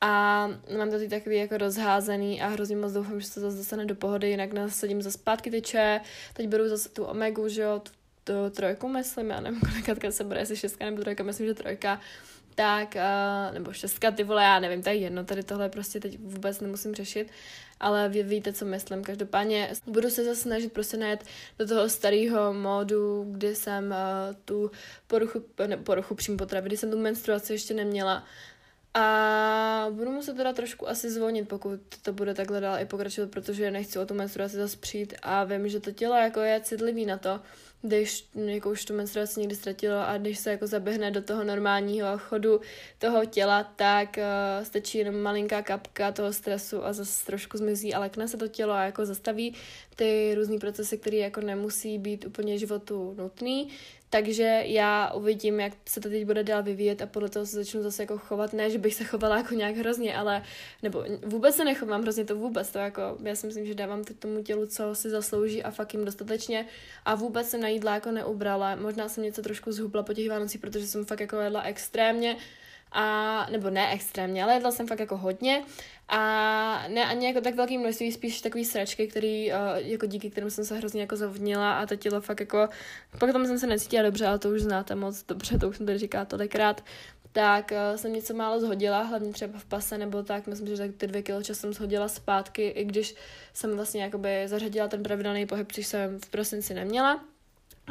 A 0.00 0.46
mám 0.78 0.90
to 0.90 0.98
teď 0.98 1.10
takový 1.10 1.36
jako 1.36 1.58
rozházený 1.58 2.42
a 2.42 2.46
hrozně 2.48 2.76
moc 2.76 2.92
doufám, 2.92 3.20
že 3.20 3.26
se 3.26 3.34
to 3.34 3.40
zase 3.40 3.56
dostane 3.56 3.86
do 3.86 3.94
pohody, 3.94 4.30
jinak 4.30 4.52
nasadím 4.52 5.02
za 5.02 5.10
zpátky 5.10 5.50
tyče, 5.50 6.00
teď 6.34 6.48
beru 6.48 6.68
zase 6.68 6.88
tu 6.88 7.04
omegu, 7.04 7.48
že 7.48 7.62
jo, 7.62 7.78
tu, 7.78 7.92
tu 8.24 8.32
trojku 8.50 8.88
myslím, 8.88 9.30
já 9.30 9.40
nevím, 9.40 9.60
kolikátka 9.70 10.10
se 10.10 10.24
bude, 10.24 10.40
jestli 10.40 10.56
šestka 10.56 10.84
nebo 10.84 11.02
trojka, 11.02 11.22
myslím, 11.22 11.46
že 11.46 11.54
trojka, 11.54 12.00
tak, 12.54 12.96
uh, 12.96 13.54
nebo 13.54 13.72
šestka, 13.72 14.10
ty 14.10 14.24
vole, 14.24 14.42
já 14.42 14.60
nevím, 14.60 14.82
to 14.82 14.88
je 14.88 14.94
jedno, 14.94 15.24
tady 15.24 15.42
tohle 15.42 15.68
prostě 15.68 16.00
teď 16.00 16.18
vůbec 16.18 16.60
nemusím 16.60 16.94
řešit, 16.94 17.30
ale 17.80 18.08
vy 18.08 18.22
víte, 18.22 18.52
co 18.52 18.64
myslím. 18.64 19.04
Každopádně 19.04 19.70
budu 19.86 20.10
se 20.10 20.24
zase 20.24 20.40
snažit 20.40 20.72
prostě 20.72 20.96
najet 20.96 21.24
do 21.58 21.66
toho 21.68 21.88
starého 21.88 22.52
módu, 22.52 23.24
kdy 23.32 23.54
jsem 23.54 23.84
uh, 23.86 24.36
tu 24.44 24.70
poruchu, 25.06 25.44
ne, 25.66 25.76
poruchu 25.76 26.14
přímo 26.14 26.38
potravy, 26.38 26.68
kdy 26.68 26.76
jsem 26.76 26.90
tu 26.90 26.98
menstruaci 26.98 27.52
ještě 27.52 27.74
neměla, 27.74 28.24
a 28.94 29.86
budu 29.90 30.10
muset 30.10 30.36
teda 30.36 30.52
trošku 30.52 30.88
asi 30.88 31.10
zvonit, 31.10 31.48
pokud 31.48 31.80
to 32.02 32.12
bude 32.12 32.34
takhle 32.34 32.60
dál 32.60 32.78
i 32.78 32.84
pokračovat, 32.84 33.30
protože 33.30 33.70
nechci 33.70 33.98
o 33.98 34.06
tu 34.06 34.14
menstruaci 34.14 34.56
zase 34.56 34.76
přijít 34.76 35.14
a 35.22 35.44
vím, 35.44 35.68
že 35.68 35.80
to 35.80 35.92
tělo 35.92 36.16
jako 36.16 36.40
je 36.40 36.60
citlivý 36.60 37.06
na 37.06 37.18
to, 37.18 37.40
když 37.82 38.28
jako 38.34 38.70
už 38.70 38.84
tu 38.84 38.94
menstruaci 38.94 39.40
někdy 39.40 39.56
ztratilo 39.56 40.08
a 40.08 40.18
když 40.18 40.38
se 40.38 40.50
jako 40.50 40.66
zaběhne 40.66 41.10
do 41.10 41.22
toho 41.22 41.44
normálního 41.44 42.18
chodu 42.18 42.60
toho 42.98 43.24
těla, 43.24 43.64
tak 43.76 44.18
uh, 44.18 44.64
stačí 44.64 44.98
jenom 44.98 45.20
malinká 45.20 45.62
kapka 45.62 46.12
toho 46.12 46.32
stresu 46.32 46.84
a 46.84 46.92
zase 46.92 47.26
trošku 47.26 47.58
zmizí 47.58 47.94
a 47.94 48.00
lekne 48.00 48.28
se 48.28 48.36
to 48.36 48.48
tělo 48.48 48.72
a 48.72 48.84
jako 48.84 49.06
zastaví 49.06 49.54
ty 49.96 50.34
různé 50.34 50.58
procesy, 50.58 50.98
které 50.98 51.16
jako 51.16 51.40
nemusí 51.40 51.98
být 51.98 52.26
úplně 52.26 52.58
životu 52.58 53.14
nutný, 53.18 53.68
takže 54.12 54.62
já 54.64 55.12
uvidím, 55.12 55.60
jak 55.60 55.72
se 55.88 56.00
to 56.00 56.08
teď 56.08 56.24
bude 56.24 56.44
dál 56.44 56.62
vyvíjet 56.62 57.02
a 57.02 57.06
podle 57.06 57.28
toho 57.28 57.46
se 57.46 57.56
začnu 57.56 57.82
zase 57.82 58.02
jako 58.02 58.18
chovat. 58.18 58.52
Ne, 58.52 58.70
že 58.70 58.78
bych 58.78 58.94
se 58.94 59.04
chovala 59.04 59.36
jako 59.36 59.54
nějak 59.54 59.76
hrozně, 59.76 60.16
ale 60.16 60.42
nebo 60.82 61.04
vůbec 61.24 61.54
se 61.54 61.64
nechovám 61.64 62.02
hrozně, 62.02 62.24
to 62.24 62.36
vůbec. 62.36 62.70
To 62.70 62.78
jako, 62.78 63.02
já 63.22 63.34
si 63.34 63.46
myslím, 63.46 63.66
že 63.66 63.74
dávám 63.74 64.04
teď 64.04 64.16
tomu 64.16 64.42
tělu, 64.42 64.66
co 64.66 64.94
si 64.94 65.10
zaslouží 65.10 65.62
a 65.62 65.70
fakt 65.70 65.94
jim 65.94 66.04
dostatečně. 66.04 66.66
A 67.04 67.14
vůbec 67.14 67.48
se 67.48 67.58
na 67.58 67.68
jídla 67.68 67.94
jako 67.94 68.10
neubrala. 68.10 68.76
Možná 68.76 69.08
jsem 69.08 69.24
něco 69.24 69.42
trošku 69.42 69.72
zhubla 69.72 70.02
po 70.02 70.14
těch 70.14 70.28
Vánocích, 70.28 70.60
protože 70.60 70.86
jsem 70.86 71.04
fakt 71.04 71.20
jako 71.20 71.36
jedla 71.36 71.62
extrémně 71.62 72.36
a, 72.92 73.46
nebo 73.50 73.70
ne 73.70 73.92
extrémně, 73.92 74.44
ale 74.44 74.54
jedla 74.54 74.70
jsem 74.70 74.86
fakt 74.86 75.00
jako 75.00 75.16
hodně. 75.16 75.62
A 76.08 76.18
ne 76.88 77.04
ani 77.04 77.26
jako 77.26 77.40
tak 77.40 77.54
velký 77.54 77.78
množství, 77.78 78.12
spíš 78.12 78.40
takový 78.40 78.64
sračky, 78.64 79.06
který, 79.06 79.52
uh, 79.52 79.58
jako 79.76 80.06
díky 80.06 80.30
kterým 80.30 80.50
jsem 80.50 80.64
se 80.64 80.76
hrozně 80.76 81.00
jako 81.00 81.16
zavnila 81.16 81.72
a 81.72 81.86
to 81.86 81.96
tělo 81.96 82.20
fakt 82.20 82.40
jako, 82.40 82.68
pak 83.18 83.32
tam 83.32 83.46
jsem 83.46 83.58
se 83.58 83.66
necítila 83.66 84.02
dobře, 84.02 84.26
ale 84.26 84.38
to 84.38 84.48
už 84.48 84.62
znáte 84.62 84.94
moc 84.94 85.22
dobře, 85.22 85.58
to 85.58 85.68
už 85.68 85.76
jsem 85.76 85.86
tady 85.86 85.98
říkala 85.98 86.24
tolikrát, 86.24 86.84
tak 87.32 87.72
uh, 87.72 87.96
jsem 87.96 88.12
něco 88.12 88.34
málo 88.34 88.60
zhodila, 88.60 89.02
hlavně 89.02 89.32
třeba 89.32 89.58
v 89.58 89.64
pase 89.64 89.98
nebo 89.98 90.22
tak, 90.22 90.46
myslím, 90.46 90.68
že 90.68 90.76
tak 90.76 90.90
ty 90.96 91.06
dvě 91.06 91.22
kilo 91.22 91.42
čas 91.42 91.58
jsem 91.58 91.72
zhodila 91.72 92.08
zpátky, 92.08 92.68
i 92.68 92.84
když 92.84 93.14
jsem 93.52 93.76
vlastně 93.76 94.02
jakoby 94.02 94.48
zařadila 94.48 94.88
ten 94.88 95.02
pravidelný 95.02 95.46
pohyb, 95.46 95.72
což 95.72 95.86
jsem 95.86 96.18
v 96.18 96.30
prosinci 96.30 96.74
neměla. 96.74 97.31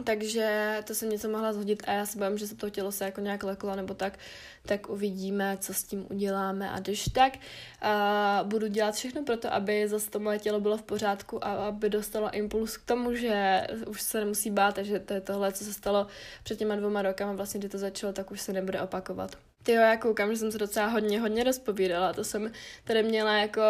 Takže 0.03 0.77
to 0.83 0.95
jsem 0.95 1.09
něco 1.09 1.29
mohla 1.29 1.53
zhodit 1.53 1.83
a 1.87 1.91
já 1.91 2.05
se 2.05 2.17
bojím, 2.17 2.37
že 2.37 2.47
se 2.47 2.55
to 2.55 2.69
tělo 2.69 2.91
se 2.91 3.05
jako 3.05 3.21
nějak 3.21 3.43
leklo 3.43 3.75
nebo 3.75 3.93
tak, 3.93 4.19
tak 4.65 4.89
uvidíme, 4.89 5.57
co 5.59 5.73
s 5.73 5.83
tím 5.83 6.05
uděláme 6.09 6.71
a 6.71 6.79
když 6.79 7.05
tak 7.13 7.33
uh, 7.35 8.49
budu 8.49 8.67
dělat 8.67 8.95
všechno 8.95 9.23
pro 9.23 9.37
to, 9.37 9.53
aby 9.53 9.87
zase 9.87 10.09
to 10.09 10.19
moje 10.19 10.39
tělo 10.39 10.59
bylo 10.59 10.77
v 10.77 10.83
pořádku 10.83 11.45
a 11.45 11.67
aby 11.67 11.89
dostalo 11.89 12.31
impuls 12.31 12.77
k 12.77 12.85
tomu, 12.85 13.15
že 13.15 13.67
už 13.87 14.01
se 14.01 14.19
nemusí 14.19 14.51
bát 14.51 14.77
a 14.77 14.83
že 14.83 14.99
to 14.99 15.13
je 15.13 15.21
tohle, 15.21 15.51
co 15.51 15.63
se 15.63 15.73
stalo 15.73 16.07
před 16.43 16.59
těma 16.59 16.75
dvěma 16.75 17.01
rokama, 17.01 17.33
vlastně 17.33 17.59
kdy 17.59 17.69
to 17.69 17.77
začalo, 17.77 18.13
tak 18.13 18.31
už 18.31 18.41
se 18.41 18.53
nebude 18.53 18.81
opakovat. 18.81 19.50
Ty 19.63 19.71
já 19.71 19.97
koukám, 19.97 20.31
že 20.31 20.37
jsem 20.37 20.51
se 20.51 20.57
docela 20.57 20.87
hodně, 20.87 21.19
hodně 21.19 21.43
rozpovídala. 21.43 22.13
To 22.13 22.23
jsem 22.23 22.51
tady 22.83 23.03
měla 23.03 23.37
jako 23.37 23.61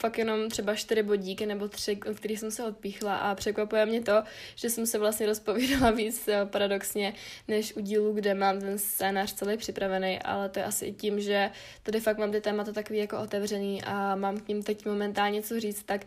fakt 0.00 0.18
jenom 0.18 0.50
třeba 0.50 0.74
čtyři 0.74 1.02
bodíky 1.02 1.46
nebo 1.46 1.68
tři, 1.68 2.00
od 2.10 2.16
kterých 2.16 2.40
jsem 2.40 2.50
se 2.50 2.64
odpíchla. 2.64 3.16
A 3.16 3.34
překvapuje 3.34 3.86
mě 3.86 4.02
to, 4.02 4.22
že 4.54 4.70
jsem 4.70 4.86
se 4.86 4.98
vlastně 4.98 5.26
rozpovídala 5.26 5.90
víc 5.90 6.28
eh, 6.28 6.46
paradoxně, 6.46 7.14
než 7.48 7.76
u 7.76 7.80
dílu, 7.80 8.12
kde 8.12 8.34
mám 8.34 8.60
ten 8.60 8.78
scénář 8.78 9.32
celý 9.34 9.56
připravený, 9.56 10.22
ale 10.22 10.48
to 10.48 10.58
je 10.58 10.64
asi 10.64 10.86
i 10.86 10.92
tím, 10.92 11.20
že 11.20 11.50
tady 11.82 12.00
fakt 12.00 12.18
mám 12.18 12.32
ty 12.32 12.40
témata 12.40 12.72
takový 12.72 12.98
jako 12.98 13.18
otevřený 13.18 13.82
a 13.82 14.16
mám 14.16 14.40
k 14.40 14.48
ním 14.48 14.62
teď 14.62 14.86
momentálně 14.86 15.42
co 15.42 15.60
říct, 15.60 15.82
tak 15.82 16.06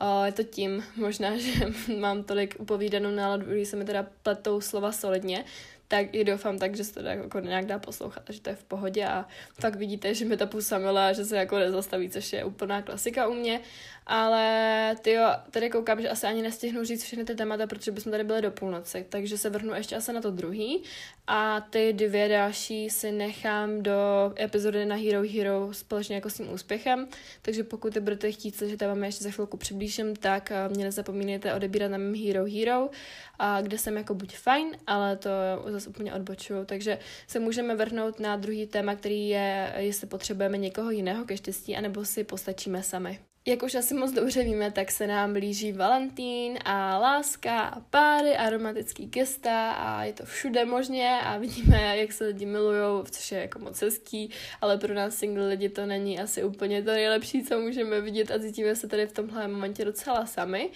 o, 0.00 0.24
je 0.24 0.32
to 0.32 0.42
tím. 0.42 0.84
Možná, 0.96 1.36
že 1.36 1.52
mám 1.98 2.22
tolik 2.22 2.56
upovídanou 2.58 3.10
náladu, 3.10 3.46
když 3.46 3.68
se 3.68 3.76
mi 3.76 3.84
teda 3.84 4.06
pletou 4.22 4.60
slova 4.60 4.92
solidně, 4.92 5.44
tak 5.88 6.14
i 6.14 6.24
doufám 6.24 6.58
tak, 6.58 6.76
že 6.76 6.84
se 6.84 6.94
to 6.94 7.00
jako 7.00 7.40
nějak 7.40 7.66
dá 7.66 7.78
poslouchat, 7.78 8.22
že 8.28 8.40
to 8.40 8.50
je 8.50 8.56
v 8.56 8.64
pohodě 8.64 9.06
a 9.06 9.26
fakt 9.60 9.76
vidíte, 9.76 10.14
že 10.14 10.24
mi 10.24 10.36
to 10.36 10.46
působila, 10.46 11.12
že 11.12 11.24
se 11.24 11.36
jako 11.36 11.58
nezastaví, 11.58 12.10
což 12.10 12.32
je 12.32 12.44
úplná 12.44 12.82
klasika 12.82 13.26
u 13.26 13.34
mě, 13.34 13.60
ale 14.08 14.96
ty 15.02 15.12
jo, 15.12 15.26
tady 15.50 15.70
koukám, 15.70 16.02
že 16.02 16.08
asi 16.08 16.26
ani 16.26 16.42
nestihnu 16.42 16.84
říct 16.84 17.02
všechny 17.02 17.24
ty 17.24 17.34
témata, 17.34 17.66
protože 17.66 17.90
bychom 17.90 18.10
tady 18.12 18.24
byli 18.24 18.42
do 18.42 18.50
půlnoci, 18.50 19.06
takže 19.08 19.38
se 19.38 19.50
vrhnu 19.50 19.74
ještě 19.74 19.96
asi 19.96 20.12
na 20.12 20.20
to 20.20 20.30
druhý. 20.30 20.82
A 21.26 21.60
ty 21.60 21.92
dvě 21.92 22.28
další 22.28 22.90
si 22.90 23.12
nechám 23.12 23.82
do 23.82 23.92
epizody 24.40 24.86
na 24.86 24.96
Hero 24.96 25.22
Hero 25.22 25.68
společně 25.72 26.14
jako 26.14 26.30
s 26.30 26.34
tím 26.34 26.52
úspěchem, 26.52 27.08
takže 27.42 27.64
pokud 27.64 27.94
ty 27.94 28.00
budete 28.00 28.32
chtít 28.32 28.56
slyšet, 28.56 28.82
vám 28.82 29.04
ještě 29.04 29.24
za 29.24 29.30
chvilku 29.30 29.56
přiblížím, 29.56 30.16
tak 30.16 30.50
eh, 30.50 30.68
mě 30.68 30.84
nezapomínejte 30.84 31.54
odebírat 31.54 31.90
na 31.90 31.98
mém 31.98 32.14
Hero 32.14 32.44
Hero, 32.44 32.90
a 33.38 33.60
kde 33.60 33.78
jsem 33.78 33.96
jako 33.96 34.14
buď 34.14 34.36
fajn, 34.36 34.76
ale 34.86 35.16
to 35.16 35.30
zase 35.66 35.90
úplně 35.90 36.14
odbočuju, 36.14 36.64
takže 36.64 36.98
se 37.26 37.38
můžeme 37.38 37.76
vrhnout 37.76 38.20
na 38.20 38.36
druhý 38.36 38.66
téma, 38.66 38.94
který 38.94 39.28
je, 39.28 39.74
jestli 39.76 40.06
potřebujeme 40.06 40.58
někoho 40.58 40.90
jiného 40.90 41.24
ke 41.24 41.36
štěstí, 41.36 41.76
anebo 41.76 42.04
si 42.04 42.24
postačíme 42.24 42.82
sami. 42.82 43.18
Jak 43.48 43.62
už 43.62 43.74
asi 43.74 43.94
moc 43.94 44.12
dobře 44.12 44.42
víme, 44.42 44.70
tak 44.70 44.90
se 44.90 45.06
nám 45.06 45.32
blíží 45.32 45.72
Valentín 45.72 46.58
a 46.64 46.98
láska 46.98 47.60
a 47.60 47.80
páry 47.80 48.36
a 48.36 48.50
romantický 48.50 49.06
gesta 49.06 49.72
a 49.72 50.04
je 50.04 50.12
to 50.12 50.24
všude 50.24 50.64
možně 50.64 51.20
a 51.24 51.38
vidíme, 51.38 51.96
jak 51.96 52.12
se 52.12 52.24
lidi 52.24 52.46
milujou, 52.46 53.04
což 53.10 53.32
je 53.32 53.40
jako 53.40 53.58
moc 53.58 53.82
hezký, 53.82 54.30
ale 54.60 54.78
pro 54.78 54.94
nás 54.94 55.14
single 55.14 55.48
lidi 55.48 55.68
to 55.68 55.86
není 55.86 56.20
asi 56.20 56.44
úplně 56.44 56.82
to 56.82 56.90
nejlepší, 56.90 57.42
co 57.42 57.58
můžeme 57.58 58.00
vidět 58.00 58.30
a 58.30 58.38
cítíme 58.38 58.76
se 58.76 58.88
tady 58.88 59.06
v 59.06 59.12
tomhle 59.12 59.48
momentě 59.48 59.84
docela 59.84 60.26
sami. 60.26 60.70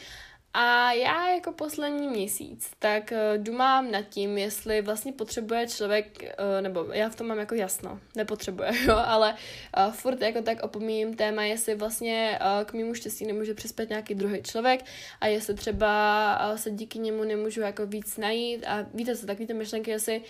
A 0.55 0.93
já 0.93 1.29
jako 1.29 1.53
poslední 1.53 2.09
měsíc, 2.09 2.71
tak 2.79 3.13
uh, 3.13 3.43
dumám 3.45 3.91
nad 3.91 4.03
tím, 4.03 4.39
jestli 4.39 4.83
vlastně 4.83 5.13
potřebuje 5.13 5.67
člověk, 5.67 6.23
uh, 6.23 6.63
nebo 6.63 6.87
já 6.93 7.09
v 7.09 7.17
tom 7.17 7.27
mám 7.27 7.39
jako 7.39 7.55
jasno, 7.55 8.01
nepotřebuje, 8.17 8.71
jo, 8.87 8.97
ale 9.05 9.35
uh, 9.87 9.93
furt 9.93 10.21
jako 10.21 10.43
tak 10.43 10.63
opomíjím 10.63 11.17
téma, 11.17 11.43
jestli 11.43 11.75
vlastně 11.75 12.39
k 12.65 12.73
mému 12.73 12.95
štěstí 12.95 13.27
nemůže 13.27 13.55
přispět 13.55 13.89
nějaký 13.89 14.15
druhý 14.15 14.43
člověk 14.43 14.85
a 15.21 15.27
jestli 15.27 15.55
třeba 15.55 16.53
se 16.57 16.71
díky 16.71 16.99
němu 16.99 17.25
nemůžu 17.25 17.61
jako 17.61 17.87
víc 17.87 18.17
najít 18.17 18.65
a 18.67 18.87
víte 18.95 19.17
co, 19.17 19.27
takový 19.27 19.47
ty 19.47 19.55
myšlenky, 19.55 19.91
jestli 19.91 20.23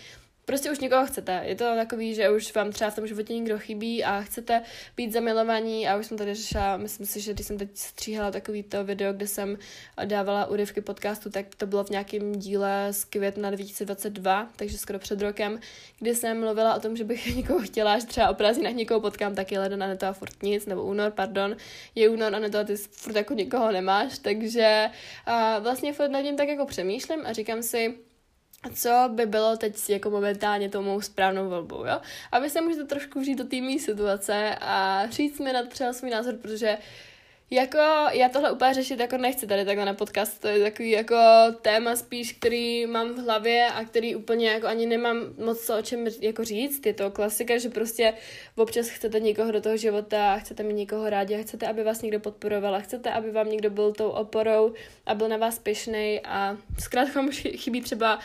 prostě 0.44 0.70
už 0.70 0.78
někoho 0.78 1.07
chcete. 1.07 1.42
Je 1.44 1.55
to 1.55 1.64
takový, 1.76 2.14
že 2.14 2.31
už 2.31 2.55
vám 2.55 2.72
třeba 2.72 2.90
v 2.90 2.94
tom 2.94 3.07
životě 3.07 3.35
někdo 3.35 3.59
chybí 3.59 4.05
a 4.05 4.20
chcete 4.20 4.62
být 4.96 5.12
zamilovaní 5.12 5.88
a 5.88 5.96
už 5.96 6.07
jsem 6.07 6.18
tady 6.18 6.35
řešila, 6.35 6.76
myslím 6.76 7.07
si, 7.07 7.20
že 7.20 7.33
když 7.35 7.46
jsem 7.46 7.59
teď 7.59 7.68
stříhala 7.74 8.31
takový 8.31 8.62
to 8.62 8.85
video, 8.85 9.12
kde 9.12 9.26
jsem 9.26 9.59
dávala 10.05 10.46
úryvky 10.46 10.81
podcastu, 10.81 11.31
tak 11.31 11.55
to 11.55 11.66
bylo 11.66 11.85
v 11.85 11.90
nějakém 11.90 12.33
díle 12.33 12.88
z 12.90 13.05
května 13.05 13.50
2022, 13.50 14.48
takže 14.57 14.78
skoro 14.78 14.98
před 14.98 15.22
rokem, 15.22 15.61
kdy 15.98 16.14
jsem 16.14 16.40
mluvila 16.40 16.74
o 16.74 16.81
tom, 16.81 16.96
že 16.96 17.05
bych 17.05 17.37
někoho 17.37 17.61
chtěla, 17.61 17.98
že 17.98 18.07
třeba 18.07 18.31
o 18.31 18.35
prázdninách 18.35 18.74
někoho 18.74 19.00
potkám, 19.00 19.35
tak 19.35 19.52
je 19.52 19.59
leden 19.59 19.83
a 19.83 19.87
ne 19.87 19.96
to 19.96 20.07
a 20.07 20.12
furt 20.12 20.42
nic, 20.42 20.66
nebo 20.66 20.83
únor, 20.85 21.11
pardon, 21.11 21.57
je 21.94 22.09
únor 22.09 22.35
a 22.35 22.38
ne 22.38 22.50
to 22.50 22.59
a 22.59 22.64
ty 22.64 22.76
furt 22.76 23.16
jako 23.16 23.35
někoho 23.35 23.72
nemáš, 23.72 24.18
takže 24.18 24.90
a 25.26 25.59
vlastně 25.59 25.92
furt 25.92 26.09
nad 26.09 26.22
tím 26.22 26.37
tak 26.37 26.48
jako 26.48 26.66
přemýšlím 26.66 27.26
a 27.26 27.33
říkám 27.33 27.62
si, 27.62 27.94
co 28.75 29.09
by 29.09 29.27
bylo 29.27 29.57
teď 29.57 29.90
jako 29.90 30.11
momentálně 30.11 30.68
tou 30.68 30.83
mou 30.83 31.01
správnou 31.01 31.48
volbou, 31.48 31.85
jo? 31.85 32.01
Aby 32.33 32.51
se 32.51 32.61
můžete 32.61 32.85
trošku 32.85 33.20
vžít 33.20 33.38
do 33.38 33.44
té 33.44 33.79
situace 33.79 34.57
a 34.61 35.07
říct 35.11 35.40
mi 35.40 35.53
na 35.53 35.62
třeba 35.62 35.92
svůj 35.92 36.11
názor, 36.11 36.35
protože 36.35 36.79
jako, 37.53 37.79
já 38.12 38.29
tohle 38.29 38.51
úplně 38.53 38.75
řešit 38.75 39.01
jako 39.01 39.16
nechci 39.16 39.46
tady 39.46 39.64
takhle 39.64 39.85
na 39.85 39.94
podcast, 39.94 40.40
to 40.40 40.48
je 40.48 40.62
takový 40.62 40.90
jako 40.90 41.16
téma 41.62 41.96
spíš, 41.96 42.33
který 42.33 42.87
mám 42.87 43.14
v 43.14 43.18
hlavě 43.18 43.66
a 43.66 43.85
který 43.85 44.16
úplně 44.16 44.51
jako 44.51 44.66
ani 44.66 44.87
nemám 44.87 45.16
moc 45.44 45.61
co 45.61 45.79
o 45.79 45.83
čem 45.83 46.07
jako 46.20 46.44
říct, 46.44 46.87
je 46.87 46.94
to 46.94 47.11
klasika, 47.11 47.59
že 47.59 47.68
prostě 47.68 48.14
občas 48.57 48.88
chcete 48.88 49.20
někoho 49.20 49.53
do 49.53 49.61
toho 49.61 49.77
života, 49.77 50.38
chcete 50.38 50.62
mít 50.62 50.75
někoho 50.75 51.11
rádi 51.11 51.35
a 51.35 51.42
chcete, 51.42 51.66
aby 51.66 51.85
vás 51.85 52.03
někdo 52.03 52.20
podporoval 52.20 52.75
a 52.75 52.81
chcete, 52.81 53.11
aby 53.11 53.31
vám 53.31 53.48
někdo 53.51 53.70
byl 53.70 53.92
tou 53.92 54.09
oporou 54.09 54.75
a 55.07 55.14
byl 55.14 55.29
na 55.29 55.37
vás 55.37 55.59
pyšnej 55.59 56.20
a 56.25 56.57
zkrátka 56.79 57.20
vám 57.20 57.31
chybí 57.57 57.81
třeba 57.81 58.18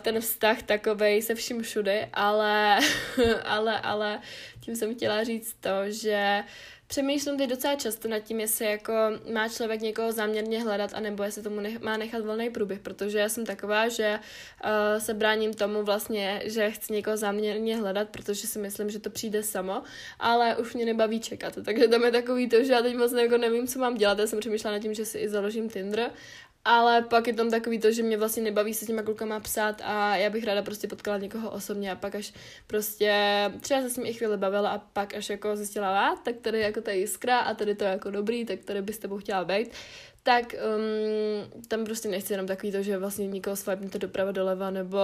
ten 0.00 0.20
vztah 0.20 0.62
takovej 0.62 1.22
se 1.22 1.34
vším 1.34 1.62
všude, 1.62 2.08
ale, 2.12 2.78
ale, 3.44 3.80
ale 3.80 4.20
tím 4.60 4.76
jsem 4.76 4.94
chtěla 4.94 5.24
říct 5.24 5.56
to, 5.60 5.70
že 5.86 6.44
Přemýšlím 6.90 7.38
teď 7.38 7.50
docela 7.50 7.74
často 7.74 8.08
nad 8.08 8.18
tím, 8.18 8.40
jestli 8.40 8.66
jako 8.66 8.92
má 9.32 9.48
člověk 9.48 9.80
někoho 9.80 10.12
záměrně 10.12 10.62
hledat, 10.62 10.90
anebo 10.94 11.22
jestli 11.22 11.42
tomu 11.42 11.60
nech, 11.60 11.80
má 11.80 11.96
nechat 11.96 12.24
volný 12.24 12.50
průběh, 12.50 12.80
protože 12.80 13.18
já 13.18 13.28
jsem 13.28 13.46
taková, 13.46 13.88
že 13.88 14.18
uh, 14.64 14.70
se 15.02 15.14
bráním 15.14 15.54
tomu 15.54 15.82
vlastně, 15.82 16.42
že 16.44 16.70
chci 16.70 16.92
někoho 16.92 17.16
záměrně 17.16 17.76
hledat, 17.76 18.08
protože 18.08 18.46
si 18.46 18.58
myslím, 18.58 18.90
že 18.90 18.98
to 18.98 19.10
přijde 19.10 19.42
samo, 19.42 19.82
ale 20.18 20.56
už 20.56 20.74
mě 20.74 20.84
nebaví 20.84 21.20
čekat. 21.20 21.58
Takže 21.64 21.88
tam 21.88 22.04
je 22.04 22.10
takový 22.10 22.48
to, 22.48 22.64
že 22.64 22.72
já 22.72 22.82
teď 22.82 22.96
moc 22.96 23.12
jako 23.12 23.38
nevím, 23.38 23.66
co 23.66 23.78
mám 23.78 23.94
dělat. 23.94 24.18
Já 24.18 24.26
jsem 24.26 24.40
přemýšlela 24.40 24.76
nad 24.76 24.82
tím, 24.82 24.94
že 24.94 25.04
si 25.04 25.18
i 25.18 25.28
založím 25.28 25.70
Tinder 25.70 26.10
ale 26.64 27.02
pak 27.02 27.26
je 27.26 27.34
tam 27.34 27.50
takový 27.50 27.78
to, 27.78 27.92
že 27.92 28.02
mě 28.02 28.16
vlastně 28.16 28.42
nebaví 28.42 28.74
se 28.74 28.84
s 28.84 28.88
těma 28.88 29.02
klukama 29.02 29.40
psát 29.40 29.82
a 29.84 30.16
já 30.16 30.30
bych 30.30 30.44
ráda 30.44 30.62
prostě 30.62 30.88
potkala 30.88 31.18
někoho 31.18 31.50
osobně 31.50 31.92
a 31.92 31.94
pak 31.94 32.14
až 32.14 32.32
prostě 32.66 33.12
třeba 33.60 33.82
se 33.82 33.90
s 33.90 33.96
ním 33.96 34.06
i 34.06 34.12
chvíli 34.12 34.36
bavila 34.36 34.70
a 34.70 34.78
pak 34.78 35.14
až 35.14 35.30
jako 35.30 35.56
zjistila, 35.56 36.08
a 36.08 36.16
tak 36.16 36.36
tady 36.36 36.60
jako 36.60 36.80
ta 36.80 36.92
jiskra 36.92 37.38
a 37.38 37.54
tady 37.54 37.74
to 37.74 37.84
je 37.84 37.90
jako 37.90 38.10
dobrý, 38.10 38.44
tak 38.44 38.58
tady 38.64 38.82
byste 38.82 39.02
tebou 39.02 39.18
chtěla 39.18 39.44
být, 39.44 39.70
tak 40.22 40.54
um, 40.54 41.62
tam 41.68 41.84
prostě 41.84 42.08
nechci 42.08 42.32
jenom 42.32 42.46
takový 42.46 42.72
to, 42.72 42.82
že 42.82 42.98
vlastně 42.98 43.26
nikoho 43.26 43.56
swipnete 43.56 43.98
doprava 43.98 44.32
doleva 44.32 44.70
nebo 44.70 44.98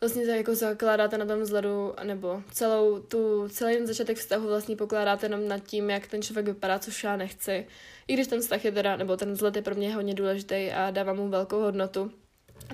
vlastně 0.00 0.24
jako 0.24 0.54
zakládáte 0.54 1.18
na 1.18 1.26
tom 1.26 1.40
vzhledu, 1.40 1.94
nebo 2.02 2.42
celou 2.52 3.00
tu, 3.00 3.48
celý 3.48 3.76
ten 3.76 3.86
začátek 3.86 4.16
vztahu 4.16 4.48
vlastně 4.48 4.76
pokládáte 4.76 5.26
jenom 5.26 5.48
nad 5.48 5.58
tím, 5.58 5.90
jak 5.90 6.06
ten 6.06 6.22
člověk 6.22 6.46
vypadá, 6.46 6.78
což 6.78 7.04
já 7.04 7.16
nechci. 7.16 7.66
I 8.08 8.14
když 8.14 8.26
ten 8.26 8.40
vztah 8.40 8.64
je 8.64 8.72
teda, 8.72 8.96
nebo 8.96 9.16
ten 9.16 9.32
vzhled 9.32 9.56
je 9.56 9.62
pro 9.62 9.74
mě 9.74 9.94
hodně 9.94 10.14
důležitý 10.14 10.70
a 10.70 10.90
dává 10.90 11.12
mu 11.12 11.28
velkou 11.28 11.60
hodnotu, 11.60 12.12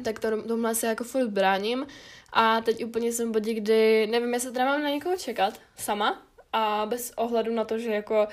tak 0.04 0.18
to, 0.18 0.42
tomhle 0.42 0.74
se 0.74 0.87
jako 0.87 1.04
furt 1.04 1.28
bráním. 1.28 1.87
A 2.32 2.60
teď 2.60 2.84
úplně 2.84 3.12
jsem 3.12 3.28
v 3.28 3.32
bodě, 3.32 3.54
kdy 3.54 4.06
nevím, 4.06 4.34
jestli 4.34 4.52
teda 4.52 4.64
mám 4.64 4.82
na 4.82 4.88
někoho 4.90 5.16
čekat 5.16 5.60
sama 5.76 6.22
a 6.52 6.87
bez 6.87 7.12
ohledu 7.16 7.54
na 7.54 7.64
to, 7.64 7.78
že 7.78 7.90
jako 7.90 8.28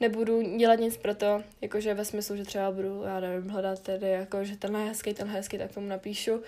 nebudu 0.00 0.56
dělat 0.56 0.78
nic 0.78 0.96
pro 0.96 1.14
to, 1.14 1.42
jakože 1.60 1.94
ve 1.94 2.04
smyslu, 2.04 2.36
že 2.36 2.44
třeba 2.44 2.70
budu, 2.70 3.02
já 3.02 3.20
nevím, 3.20 3.50
hledat 3.50 3.80
tedy, 3.80 4.10
jako, 4.10 4.44
že 4.44 4.56
tenhle 4.56 4.84
hezký, 4.84 5.14
tenhle 5.14 5.36
hezký, 5.36 5.58
tak 5.58 5.72
tomu 5.72 5.88
napíšu 5.88 6.42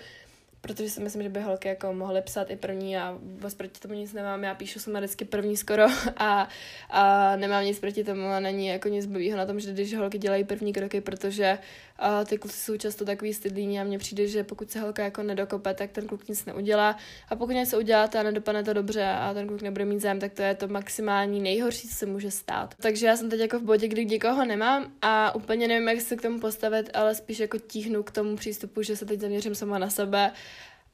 protože 0.67 0.89
si 0.89 1.01
myslím, 1.01 1.23
že 1.23 1.29
by 1.29 1.41
holky 1.41 1.67
jako 1.67 1.93
mohly 1.93 2.21
psát 2.21 2.49
i 2.49 2.55
první 2.55 2.97
a 2.97 3.17
vůbec 3.21 3.53
proti 3.53 3.79
tomu 3.79 3.93
nic 3.93 4.13
nemám, 4.13 4.43
já 4.43 4.55
píšu 4.55 4.79
sama 4.79 4.99
vždycky 4.99 5.25
první 5.25 5.57
skoro 5.57 5.83
a, 6.17 6.49
a 6.89 7.35
nemám 7.35 7.65
nic 7.65 7.79
proti 7.79 8.03
tomu 8.03 8.27
a 8.27 8.39
není 8.39 8.67
jako 8.67 8.89
nic 8.89 9.05
blbýho 9.05 9.37
na 9.37 9.45
tom, 9.45 9.59
že 9.59 9.71
když 9.71 9.95
holky 9.95 10.17
dělají 10.17 10.43
první 10.43 10.73
kroky, 10.73 11.01
protože 11.01 11.57
a 11.99 12.23
ty 12.25 12.37
kluci 12.37 12.57
jsou 12.57 12.77
často 12.77 13.05
takový 13.05 13.33
stydlíní 13.33 13.79
a 13.79 13.83
mně 13.83 13.97
přijde, 13.97 14.27
že 14.27 14.43
pokud 14.43 14.71
se 14.71 14.79
holka 14.79 15.03
jako 15.03 15.23
nedokope, 15.23 15.73
tak 15.73 15.91
ten 15.91 16.07
kluk 16.07 16.27
nic 16.27 16.45
neudělá 16.45 16.97
a 17.29 17.35
pokud 17.35 17.51
něco 17.51 17.77
uděláte 17.77 18.19
a 18.19 18.23
nedopadne 18.23 18.63
to 18.63 18.73
dobře 18.73 19.05
a 19.05 19.33
ten 19.33 19.47
kluk 19.47 19.61
nebude 19.61 19.85
mít 19.85 19.99
zájem, 19.99 20.19
tak 20.19 20.33
to 20.33 20.41
je 20.41 20.55
to 20.55 20.67
maximální 20.67 21.41
nejhorší, 21.41 21.87
co 21.87 21.95
se 21.95 22.05
může 22.05 22.31
stát. 22.31 22.75
Takže 22.81 23.05
já 23.05 23.17
jsem 23.17 23.29
teď 23.29 23.39
jako 23.39 23.59
v 23.59 23.63
bodě, 23.63 23.87
kdy 23.87 24.05
někoho 24.05 24.45
nemám 24.45 24.91
a 25.01 25.35
úplně 25.35 25.67
nevím, 25.67 25.87
jak 25.87 26.01
se 26.01 26.15
k 26.15 26.21
tomu 26.21 26.39
postavit, 26.39 26.89
ale 26.93 27.15
spíš 27.15 27.39
jako 27.39 27.57
tíhnu 27.57 28.03
k 28.03 28.11
tomu 28.11 28.35
přístupu, 28.35 28.81
že 28.81 28.95
se 28.95 29.05
teď 29.05 29.19
zaměřím 29.19 29.55
sama 29.55 29.79
na 29.79 29.89
sebe 29.89 30.31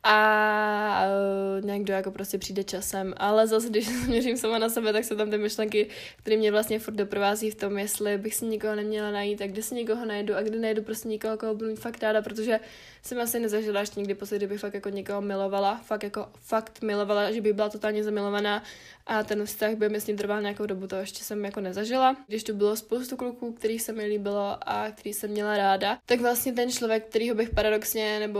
a 0.03 1.03
někdo 1.61 1.93
jako 1.93 2.11
prostě 2.11 2.37
přijde 2.37 2.63
časem, 2.63 3.13
ale 3.17 3.47
zase, 3.47 3.69
když 3.69 3.89
měřím 4.07 4.37
sama 4.37 4.57
na 4.57 4.69
sebe, 4.69 4.93
tak 4.93 5.05
jsou 5.05 5.15
tam 5.15 5.29
ty 5.29 5.37
myšlenky, 5.37 5.87
které 6.17 6.37
mě 6.37 6.51
vlastně 6.51 6.79
furt 6.79 6.93
doprovází 6.93 7.51
v 7.51 7.55
tom, 7.55 7.77
jestli 7.77 8.17
bych 8.17 8.35
si 8.35 8.45
nikoho 8.45 8.75
neměla 8.75 9.11
najít, 9.11 9.39
tak 9.39 9.51
kde 9.51 9.63
si 9.63 9.75
někoho 9.75 10.05
najdu 10.05 10.35
a 10.35 10.41
kde 10.41 10.59
najdu 10.59 10.83
prostě 10.83 11.07
někoho, 11.07 11.37
koho 11.37 11.55
budu 11.55 11.69
mít 11.69 11.79
fakt 11.79 12.03
ráda, 12.03 12.21
protože 12.21 12.59
jsem 13.01 13.19
asi 13.19 13.39
nezažila 13.39 13.79
ještě 13.79 13.99
nikdy 13.99 14.15
poslední, 14.15 14.45
kdybych 14.45 14.61
fakt 14.61 14.73
jako 14.73 14.89
někoho 14.89 15.21
milovala, 15.21 15.81
fakt 15.85 16.03
jako 16.03 16.29
fakt 16.41 16.81
milovala, 16.81 17.31
že 17.31 17.41
by 17.41 17.53
byla 17.53 17.69
totálně 17.69 18.03
zamilovaná 18.03 18.63
a 19.07 19.23
ten 19.23 19.45
vztah 19.45 19.75
by 19.75 19.89
mi 19.89 20.01
s 20.01 20.07
ním 20.07 20.17
trval 20.17 20.41
nějakou 20.41 20.65
dobu, 20.65 20.87
to 20.87 20.95
ještě 20.95 21.23
jsem 21.23 21.45
jako 21.45 21.61
nezažila. 21.61 22.17
Když 22.27 22.43
to 22.43 22.53
bylo 22.53 22.75
spoustu 22.75 23.17
kluků, 23.17 23.51
kterých 23.53 23.81
se 23.81 23.93
mi 23.93 24.05
líbilo 24.05 24.57
a 24.61 24.91
který 24.91 25.13
jsem 25.13 25.29
měla 25.29 25.57
ráda, 25.57 25.97
tak 26.05 26.21
vlastně 26.21 26.53
ten 26.53 26.71
člověk, 26.71 27.05
kterýho 27.05 27.35
bych 27.35 27.49
paradoxně 27.49 28.19
nebo 28.19 28.39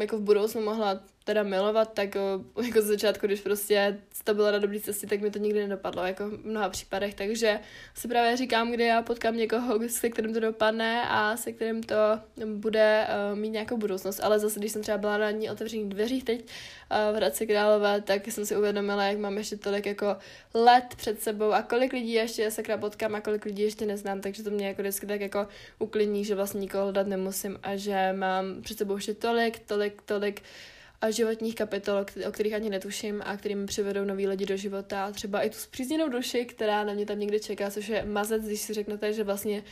jako 0.00 0.18
v 0.18 0.20
budoucnu 0.20 0.60
mohla 0.60 1.00
teda 1.24 1.42
milovat, 1.42 1.92
tak 1.92 2.14
jako 2.64 2.82
z 2.82 2.84
začátku, 2.84 3.26
když 3.26 3.40
prostě 3.40 3.98
to 4.24 4.34
bylo 4.34 4.52
na 4.52 4.58
dobrý 4.58 4.80
cestě, 4.80 5.06
tak 5.06 5.20
mi 5.20 5.30
to 5.30 5.38
nikdy 5.38 5.60
nedopadlo, 5.60 6.04
jako 6.04 6.28
v 6.28 6.44
mnoha 6.44 6.68
případech, 6.68 7.14
takže 7.14 7.60
si 7.94 8.08
právě 8.08 8.36
říkám, 8.36 8.72
kdy 8.72 8.84
já 8.84 9.02
potkám 9.02 9.36
někoho, 9.36 9.88
se 9.88 10.08
kterým 10.08 10.34
to 10.34 10.40
dopadne 10.40 11.02
a 11.08 11.36
se 11.36 11.52
kterým 11.52 11.82
to 11.82 11.94
bude 12.46 13.06
uh, 13.32 13.38
mít 13.38 13.50
nějakou 13.50 13.76
budoucnost, 13.76 14.20
ale 14.22 14.38
zase, 14.38 14.60
když 14.60 14.72
jsem 14.72 14.82
třeba 14.82 14.98
byla 14.98 15.18
na 15.18 15.30
ní 15.30 15.50
otevřených 15.50 15.88
dveřích 15.88 16.24
teď 16.24 16.40
uh, 16.40 17.12
v 17.12 17.16
Hradci 17.16 17.46
Králové, 17.46 18.00
tak 18.00 18.26
jsem 18.26 18.46
si 18.46 18.56
uvědomila, 18.56 19.04
jak 19.04 19.18
mám 19.18 19.38
ještě 19.38 19.56
tolik 19.56 19.86
jako 19.86 20.16
let 20.54 20.84
před 20.96 21.22
sebou 21.22 21.52
a 21.52 21.62
kolik 21.62 21.92
lidí 21.92 22.12
ještě 22.12 22.50
se 22.50 22.62
potkám 22.80 23.14
a 23.14 23.20
kolik 23.20 23.44
lidí 23.44 23.62
ještě 23.62 23.86
neznám, 23.86 24.20
takže 24.20 24.42
to 24.42 24.50
mě 24.50 24.66
jako 24.66 24.82
vždycky 24.82 25.06
tak 25.06 25.20
jako 25.20 25.48
uklidní, 25.78 26.24
že 26.24 26.34
vlastně 26.34 26.60
nikoho 26.60 26.84
hledat 26.84 27.06
nemusím 27.06 27.58
a 27.62 27.76
že 27.76 28.12
mám 28.16 28.62
před 28.62 28.78
sebou 28.78 28.94
ještě 28.94 29.14
tolik, 29.14 29.58
tolik, 29.58 30.02
tolik 30.02 30.42
a 31.00 31.10
životních 31.10 31.54
kapitol, 31.54 32.06
o 32.28 32.32
kterých 32.32 32.54
ani 32.54 32.70
netuším 32.70 33.22
a 33.24 33.36
kterým 33.36 33.66
přivedou 33.66 34.04
nový 34.04 34.26
lidi 34.26 34.46
do 34.46 34.56
života. 34.56 35.12
Třeba 35.12 35.42
i 35.42 35.50
tu 35.50 35.58
zpřízněnou 35.58 36.08
duši, 36.08 36.44
která 36.44 36.84
na 36.84 36.92
mě 36.92 37.06
tam 37.06 37.18
někde 37.18 37.40
čeká, 37.40 37.70
což 37.70 37.88
je 37.88 38.04
mazec, 38.04 38.42
když 38.46 38.60
si 38.60 38.74
řeknete, 38.74 39.12
že 39.12 39.24
vlastně 39.24 39.62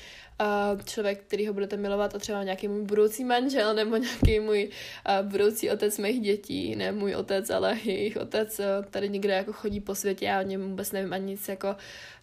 uh, 0.41 0.83
člověk, 0.83 1.23
který 1.23 1.47
ho 1.47 1.55
budete 1.55 1.77
milovat 1.77 2.15
a 2.15 2.19
třeba 2.19 2.43
nějaký 2.43 2.69
můj 2.69 2.83
budoucí 2.83 3.25
manžel 3.25 3.75
nebo 3.75 3.97
nějaký 3.97 4.41
můj 4.41 4.69
uh, 4.69 5.29
budoucí 5.29 5.71
otec 5.71 5.99
mých 5.99 6.21
dětí, 6.21 6.77
ne 6.77 6.93
můj 6.93 7.15
otec, 7.15 7.51
ale 7.51 7.79
jejich 7.85 8.17
otec 8.17 8.59
uh, 8.59 8.65
tady 8.91 9.09
někde 9.09 9.35
jako 9.35 9.53
chodí 9.53 9.81
po 9.81 9.95
světě, 9.95 10.25
já 10.25 10.41
o 10.41 10.43
něm 10.43 10.69
vůbec 10.69 10.93
nevím 10.93 11.13
ani 11.13 11.27
nic, 11.27 11.49
jako 11.49 11.77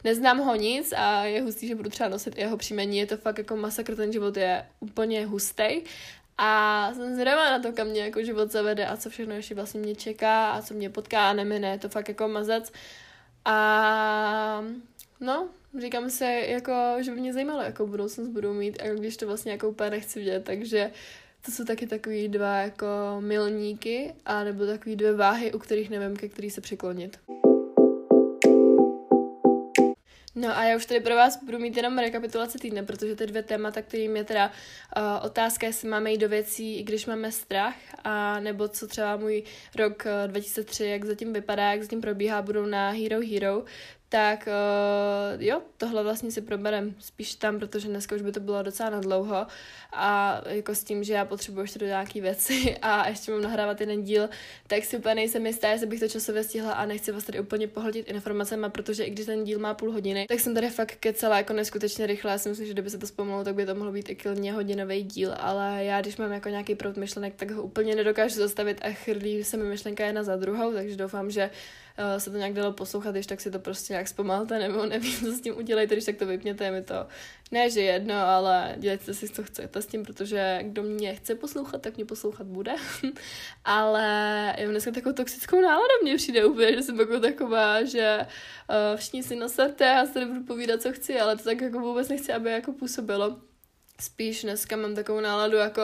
neznám 0.04 0.38
ho 0.38 0.56
nic 0.56 0.94
a 0.98 1.24
je 1.26 1.42
hustý, 1.42 1.68
že 1.68 1.76
budu 1.76 1.90
třeba 1.90 2.10
nosit 2.10 2.38
jeho 2.38 2.58
příjmení, 2.58 2.98
je 2.98 3.06
to 3.06 3.18
fakt 3.18 3.38
jako 3.38 3.56
masakr, 3.56 3.96
ten 3.96 4.12
život 4.12 4.38
je 4.38 4.66
úplně 4.80 5.26
hustý 5.26 5.82
a 6.41 6.91
jsem 6.93 7.13
zvědavá 7.13 7.49
na 7.49 7.60
to, 7.60 7.71
kam 7.71 7.88
mě 7.88 8.02
jako 8.02 8.23
život 8.23 8.52
zavede 8.52 8.88
a 8.88 8.97
co 8.97 9.10
všechno 9.10 9.36
ještě 9.36 9.56
vlastně 9.56 9.80
mě 9.80 9.95
čeká 9.95 10.52
a 10.52 10.62
co 10.62 10.73
mě 10.73 10.89
potká 10.89 11.30
a 11.30 11.34
nemine, 11.34 11.80
to 11.80 11.89
fakt 11.89 12.08
jako 12.08 12.28
mazec. 12.28 12.71
A 13.45 14.63
no, 15.19 15.49
říkám 15.80 16.10
se, 16.10 16.25
jako, 16.25 16.73
že 17.02 17.12
by 17.12 17.19
mě 17.19 17.34
zajímalo, 17.34 17.62
jakou 17.62 17.88
budoucnost 17.88 18.28
budu 18.28 18.54
mít, 18.54 18.82
a 18.82 18.93
když 18.93 19.17
to 19.17 19.28
vlastně 19.28 19.52
jako 19.52 19.69
úplně 19.69 19.89
nechci 19.89 20.19
vidět, 20.19 20.43
takže 20.45 20.91
to 21.45 21.52
jsou 21.52 21.65
taky 21.65 21.88
takový 21.88 22.28
dva 22.28 22.58
jako 22.58 22.88
milníky, 23.19 24.13
a 24.25 24.43
nebo 24.43 24.65
takový 24.65 24.95
dvě 24.95 25.13
váhy, 25.13 25.54
u 25.54 25.60
kterých 25.60 25.89
nevím, 25.89 26.17
ke 26.17 26.30
který 26.30 26.49
se 26.49 26.62
přiklonit. 26.62 27.19
No 30.39 30.58
a 30.58 30.63
já 30.63 30.75
už 30.75 30.86
tady 30.86 30.99
pro 30.99 31.15
vás 31.15 31.43
budu 31.43 31.60
mít 31.60 31.78
jenom 31.78 31.97
rekapitulaci 31.97 32.58
týdne, 32.58 32.84
protože 32.84 33.15
ty 33.15 33.28
dvě 33.28 33.43
témata, 33.43 33.82
kterým 33.82 34.15
je 34.15 34.23
teda 34.23 34.52
uh, 34.97 35.25
otázka, 35.25 35.67
jestli 35.67 35.89
máme 35.89 36.12
jít 36.12 36.17
do 36.17 36.30
věcí, 36.30 36.80
i 36.80 36.84
když 36.84 37.06
máme 37.06 37.32
strach, 37.32 37.75
a 38.04 38.39
nebo 38.39 38.67
co 38.67 38.88
třeba 38.88 39.17
můj 39.17 39.43
rok 39.75 40.04
uh, 40.06 40.32
2003, 40.32 40.86
jak 40.86 41.06
zatím 41.06 41.34
vypadá, 41.34 41.71
jak 41.71 41.84
zatím 41.84 42.02
probíhá, 42.02 42.41
budou 42.41 42.65
na 42.65 42.89
Hero 42.89 43.19
Hero, 43.19 43.63
tak 44.10 44.48
uh, 44.48 45.43
jo, 45.43 45.62
tohle 45.78 46.04
vlastně 46.04 46.32
si 46.32 46.41
proberem 46.41 46.95
spíš 47.00 47.36
tam, 47.36 47.60
protože 47.60 47.88
dneska 47.88 48.15
už 48.15 48.22
by 48.22 48.32
to 48.32 48.39
bylo 48.39 48.63
docela 48.63 48.89
na 48.89 49.00
dlouho 49.00 49.48
a 49.93 50.41
jako 50.50 50.76
s 50.76 50.84
tím, 50.84 51.04
že 51.04 51.13
já 51.13 51.26
potřebuji 51.26 51.62
ještě 51.62 51.80
do 51.80 51.86
nějaký 51.86 52.22
věci 52.22 52.78
a 52.82 53.08
ještě 53.08 53.32
mám 53.32 53.41
nahrávat 53.41 53.82
jeden 53.82 54.04
díl, 54.04 54.30
tak 54.67 54.86
si 54.86 54.98
úplně 54.98 55.15
nejsem 55.15 55.45
jistá, 55.45 55.69
jestli 55.69 55.88
bych 55.88 56.00
to 56.00 56.08
časově 56.08 56.43
stihla 56.43 56.74
a 56.74 56.86
nechci 56.86 57.12
vás 57.12 57.24
tady 57.24 57.39
úplně 57.39 57.67
pohltit 57.67 58.10
informacemi, 58.10 58.65
protože 58.69 59.04
i 59.04 59.10
když 59.10 59.26
ten 59.26 59.43
díl 59.43 59.60
má 59.60 59.74
půl 59.74 59.91
hodiny, 59.91 60.26
tak 60.30 60.39
jsem 60.39 60.54
tady 60.54 60.69
fakt 60.69 60.95
kecela 60.95 61.38
jako 61.38 61.54
neskutečně 61.54 62.08
rychle. 62.08 62.32
Já 62.32 62.38
si 62.38 62.50
myslím, 62.50 62.67
že 62.67 62.74
kdyby 62.74 62.89
se 62.89 62.98
to 62.98 63.08
zpomalilo, 63.08 63.43
tak 63.43 63.56
by 63.56 63.65
to 63.65 63.76
mohlo 63.76 63.91
být 63.91 64.10
i 64.10 64.15
klidně 64.15 64.54
hodinový 64.54 65.04
díl, 65.04 65.36
ale 65.38 65.84
já 65.84 66.02
když 66.02 66.17
mám 66.17 66.32
jako 66.32 66.50
nějaký 66.50 66.76
proud 66.76 66.98
myšlenek, 66.98 67.36
tak 67.36 67.52
ho 67.52 67.63
úplně 67.63 67.95
nedokážu 67.95 68.36
zastavit 68.36 68.82
a 68.82 68.91
chrlí 68.91 69.43
se 69.43 69.58
mi 69.58 69.63
myšlenka 69.63 70.06
jedna 70.06 70.24
za 70.24 70.36
druhou, 70.36 70.74
takže 70.74 70.95
doufám, 70.95 71.32
že 71.32 71.50
uh, 72.00 72.18
se 72.18 72.30
to 72.30 72.38
nějak 72.38 72.54
dalo 72.54 72.74
poslouchat, 72.74 73.12
když 73.12 73.28
tak 73.28 73.42
si 73.42 73.52
to 73.52 73.60
prostě 73.60 73.94
nějak 73.94 74.08
zpomalte, 74.08 74.60
nebo 74.60 74.86
nevím, 74.86 75.20
co 75.20 75.32
s 75.32 75.42
tím 75.42 75.58
udělejte, 75.58 75.96
když 75.96 76.06
tak 76.06 76.16
to 76.16 76.26
vypněte, 76.26 76.64
je 76.64 76.72
mi 76.72 76.82
to 76.82 77.08
ne, 77.52 77.70
že 77.70 77.82
jedno, 77.82 78.16
ale 78.16 78.76
dělejte 78.78 79.14
si, 79.14 79.30
co 79.30 79.44
chcete 79.44 79.82
s 79.82 79.86
tím, 79.86 80.06
protože 80.06 80.60
kdo 80.62 80.84
mě 80.84 81.16
chce 81.16 81.36
poslouchat, 81.36 81.82
tak 81.82 81.96
mě 81.96 82.06
poslouchat 82.06 82.48
bude. 82.48 82.76
ale 83.66 84.04
já 84.58 84.64
mám 84.64 84.72
dneska 84.72 84.92
takovou 84.92 85.16
toxickou 85.16 85.62
náladu, 85.62 85.94
mě 86.02 86.16
přijde 86.16 86.46
úplně, 86.46 86.76
že 86.76 86.82
jsem 86.82 87.00
jako 87.00 87.20
taková, 87.20 87.84
že 87.84 88.20
uh, 88.22 88.98
všichni 88.98 89.24
si 89.24 89.36
naserte, 89.36 89.86
já 89.86 90.06
se 90.06 90.20
nebudu 90.20 90.44
povídat, 90.44 90.82
co 90.82 90.92
chci, 90.92 91.20
ale 91.20 91.38
to 91.38 91.44
tak 91.44 91.62
jako 91.62 91.80
vůbec 91.80 92.10
nechci, 92.10 92.34
aby 92.34 92.52
jako 92.52 92.72
působilo 92.72 93.38
spíš 94.02 94.42
dneska 94.42 94.76
mám 94.76 94.96
takovou 94.96 95.20
náladu, 95.20 95.58
jako, 95.58 95.82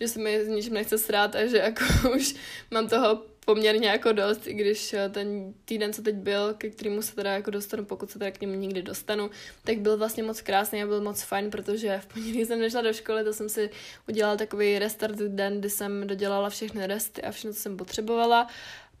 že 0.00 0.08
se 0.08 0.20
mi 0.20 0.44
s 0.44 0.48
ničím 0.48 0.74
nechce 0.74 0.98
srát 0.98 1.34
a 1.34 1.46
že 1.46 1.58
jako 1.58 1.84
už 2.16 2.34
mám 2.70 2.88
toho 2.88 3.22
poměrně 3.44 3.88
jako 3.88 4.12
dost, 4.12 4.46
i 4.46 4.54
když 4.54 4.92
eh, 4.92 5.08
ten 5.08 5.54
týden, 5.64 5.92
co 5.92 6.02
teď 6.02 6.14
byl, 6.14 6.54
ke 6.54 6.70
kterému 6.70 7.02
se 7.02 7.14
teda 7.14 7.32
jako 7.32 7.50
dostanu, 7.50 7.84
pokud 7.84 8.10
se 8.10 8.18
teda 8.18 8.30
k 8.30 8.40
němu 8.40 8.54
nikdy 8.54 8.82
dostanu, 8.82 9.30
tak 9.64 9.78
byl 9.78 9.96
vlastně 9.96 10.22
moc 10.22 10.40
krásný 10.40 10.82
a 10.82 10.86
byl 10.86 11.00
moc 11.00 11.22
fajn, 11.22 11.50
protože 11.50 11.98
v 11.98 12.06
pondělí 12.06 12.46
jsem 12.46 12.60
nešla 12.60 12.82
do 12.82 12.92
školy, 12.92 13.24
to 13.24 13.32
jsem 13.32 13.48
si 13.48 13.70
udělala 14.08 14.36
takový 14.36 14.78
restart 14.78 15.16
den, 15.16 15.60
kdy 15.60 15.70
jsem 15.70 16.06
dodělala 16.06 16.50
všechny 16.50 16.86
resty 16.86 17.22
a 17.22 17.30
všechno, 17.30 17.52
co 17.52 17.60
jsem 17.60 17.76
potřebovala 17.76 18.46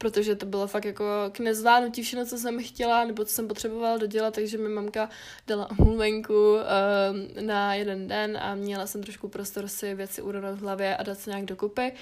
protože 0.00 0.36
to 0.36 0.46
bylo 0.46 0.66
fakt 0.66 0.84
jako 0.84 1.04
k 1.32 1.38
nezvládnutí 1.38 2.02
všechno, 2.02 2.26
co 2.26 2.38
jsem 2.38 2.62
chtěla, 2.62 3.04
nebo 3.04 3.24
co 3.24 3.34
jsem 3.34 3.48
potřebovala 3.48 3.96
dodělat, 3.96 4.34
takže 4.34 4.58
mi 4.58 4.68
mamka 4.68 5.08
dala 5.46 5.70
omluvenku 5.70 6.34
um, 6.34 7.46
na 7.46 7.74
jeden 7.74 8.08
den 8.08 8.38
a 8.42 8.54
měla 8.54 8.86
jsem 8.86 9.02
trošku 9.02 9.28
prostor 9.28 9.68
si 9.68 9.94
věci 9.94 10.22
urovnat 10.22 10.54
v 10.54 10.60
hlavě 10.60 10.96
a 10.96 11.02
dát 11.02 11.18
se 11.18 11.30
nějak 11.30 11.44
dokupy. 11.44 11.92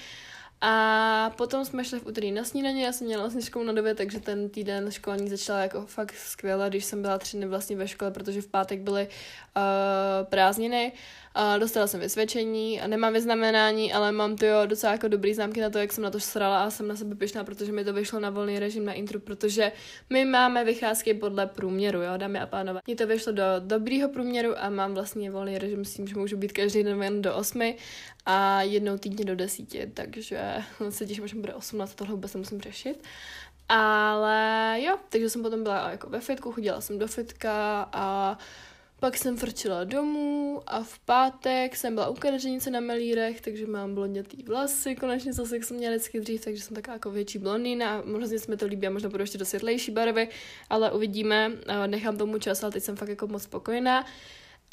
A 0.61 1.31
potom 1.37 1.65
jsme 1.65 1.85
šli 1.85 1.99
v 1.99 2.05
úterý 2.05 2.31
na 2.31 2.43
snídaně, 2.43 2.85
já 2.85 2.91
jsem 2.91 3.07
měla 3.07 3.23
vlastně 3.23 3.41
školu 3.41 3.65
na 3.65 3.73
době, 3.73 3.95
takže 3.95 4.19
ten 4.19 4.49
týden 4.49 4.91
školní 4.91 5.29
začal 5.29 5.57
jako 5.57 5.85
fakt 5.85 6.15
skvěle, 6.15 6.69
když 6.69 6.85
jsem 6.85 7.01
byla 7.01 7.17
tři 7.17 7.37
dny 7.37 7.45
vlastně 7.45 7.75
ve 7.75 7.87
škole, 7.87 8.11
protože 8.11 8.41
v 8.41 8.47
pátek 8.47 8.79
byly 8.79 9.07
uh, 9.07 10.27
prázdniny. 10.29 10.91
Uh, 11.37 11.59
dostala 11.59 11.87
jsem 11.87 11.99
vysvědčení 11.99 12.81
a 12.81 12.87
nemám 12.87 13.13
vyznamenání, 13.13 13.93
ale 13.93 14.11
mám 14.11 14.35
to 14.35 14.45
jo, 14.45 14.65
docela 14.65 14.91
jako 14.91 15.07
dobrý 15.07 15.33
známky 15.33 15.61
na 15.61 15.69
to, 15.69 15.77
jak 15.77 15.93
jsem 15.93 16.03
na 16.03 16.11
to 16.11 16.19
srala 16.19 16.63
a 16.63 16.69
jsem 16.69 16.87
na 16.87 16.95
sebe 16.95 17.15
pyšná, 17.15 17.43
protože 17.43 17.71
mi 17.71 17.83
to 17.85 17.93
vyšlo 17.93 18.19
na 18.19 18.29
volný 18.29 18.59
režim 18.59 18.85
na 18.85 18.93
intro, 18.93 19.19
protože 19.19 19.71
my 20.09 20.25
máme 20.25 20.63
vycházky 20.63 21.13
podle 21.13 21.47
průměru, 21.47 22.01
jo, 22.01 22.11
dámy 22.17 22.39
a 22.39 22.45
pánové. 22.45 22.79
Mně 22.87 22.95
to 22.95 23.07
vyšlo 23.07 23.31
do 23.31 23.43
dobrýho 23.59 24.09
průměru 24.09 24.53
a 24.57 24.69
mám 24.69 24.93
vlastně 24.93 25.31
volný 25.31 25.57
režim 25.57 25.85
s 25.85 25.93
tím, 25.93 26.07
že 26.07 26.15
můžu 26.15 26.37
být 26.37 26.51
každý 26.51 26.83
den 26.83 27.03
jen 27.03 27.21
do 27.21 27.35
osmi 27.35 27.77
a 28.25 28.61
jednou 28.61 28.97
týdně 28.97 29.25
do 29.25 29.35
desíti, 29.35 29.91
takže 29.93 30.55
se 30.89 31.05
těším, 31.05 31.27
že 31.27 31.35
bude 31.35 31.53
18, 31.53 31.95
tohle 31.95 32.13
vůbec 32.13 32.35
musím 32.35 32.61
řešit. 32.61 33.03
Ale 33.69 34.77
jo, 34.81 34.97
takže 35.09 35.29
jsem 35.29 35.43
potom 35.43 35.63
byla 35.63 35.89
jako 35.89 36.09
ve 36.09 36.19
fitku, 36.19 36.51
chodila 36.51 36.81
jsem 36.81 36.99
do 36.99 37.07
fitka 37.07 37.89
a 37.93 38.37
pak 38.99 39.17
jsem 39.17 39.37
frčila 39.37 39.83
domů 39.83 40.61
a 40.67 40.83
v 40.83 40.99
pátek 40.99 41.75
jsem 41.75 41.95
byla 41.95 42.09
u 42.09 42.13
kadeřenice 42.13 42.71
na 42.71 42.79
melírech, 42.79 43.41
takže 43.41 43.67
mám 43.67 43.95
blondětý 43.95 44.43
vlasy, 44.43 44.95
konečně 44.95 45.33
zase, 45.33 45.55
jak 45.55 45.63
jsem 45.63 45.77
měla 45.77 45.95
vždycky 45.95 46.19
dřív, 46.19 46.43
takže 46.45 46.63
jsem 46.63 46.75
taková 46.75 46.93
jako 46.93 47.11
větší 47.11 47.39
blondýna. 47.39 48.01
Možná 48.05 48.27
se 48.27 48.51
mi 48.51 48.57
to 48.57 48.65
líbí 48.65 48.87
a 48.87 48.89
možná 48.89 49.09
budu 49.09 49.23
ještě 49.23 49.37
do 49.37 49.45
světlejší 49.45 49.91
barvy, 49.91 50.29
ale 50.69 50.91
uvidíme, 50.91 51.51
nechám 51.87 52.17
tomu 52.17 52.39
čas, 52.39 52.63
ale 52.63 52.71
teď 52.71 52.83
jsem 52.83 52.95
fakt 52.95 53.09
jako 53.09 53.27
moc 53.27 53.43
spokojená. 53.43 54.05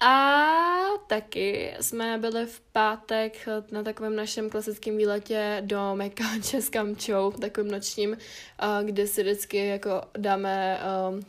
A 0.03 0.87
taky 1.07 1.75
jsme 1.81 2.19
byli 2.19 2.47
v 2.47 2.61
pátek 2.61 3.49
na 3.71 3.83
takovém 3.83 4.17
našem 4.17 4.51
klasickém 4.51 4.97
výletě 4.97 5.63
do 5.67 5.93
Mekáče 5.95 6.61
s 6.63 6.69
Kamčou, 6.69 7.31
takovým 7.31 7.71
nočním, 7.71 8.17
kde 8.83 9.07
si 9.07 9.23
vždycky 9.23 9.67
jako 9.67 10.03
dáme 10.19 10.81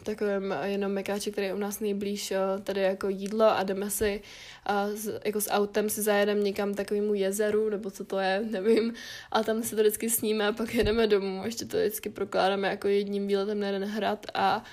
takovým 0.04 0.56
jenom 0.64 0.92
Mekáče, 0.92 1.32
který 1.32 1.48
je 1.48 1.54
u 1.54 1.58
nás 1.58 1.80
nejblíž 1.80 2.34
tady 2.64 2.82
jako 2.82 3.10
jídlo 3.10 3.46
a 3.46 3.64
jdeme 3.64 3.90
si 3.90 4.22
jako 5.26 5.42
s 5.42 5.50
autem 5.50 5.90
si 5.90 6.02
zajedeme 6.02 6.42
někam 6.42 6.74
takovému 6.74 7.14
jezeru, 7.14 7.70
nebo 7.70 7.92
co 7.92 8.06
to 8.06 8.20
je, 8.20 8.44
nevím, 8.52 8.94
a 9.32 9.44
tam 9.44 9.64
si 9.64 9.76
to 9.76 9.82
vždycky 9.82 10.10
sníme 10.10 10.48
a 10.48 10.52
pak 10.52 10.74
jedeme 10.76 11.08
domů, 11.08 11.42
ještě 11.46 11.66
to 11.66 11.78
vždycky 11.78 12.10
prokládáme 12.10 12.68
jako 12.68 12.88
jedním 12.88 13.28
výletem 13.28 13.60
na 13.60 13.68
jeden 13.68 13.84
hrad 13.84 14.26
a 14.34 14.64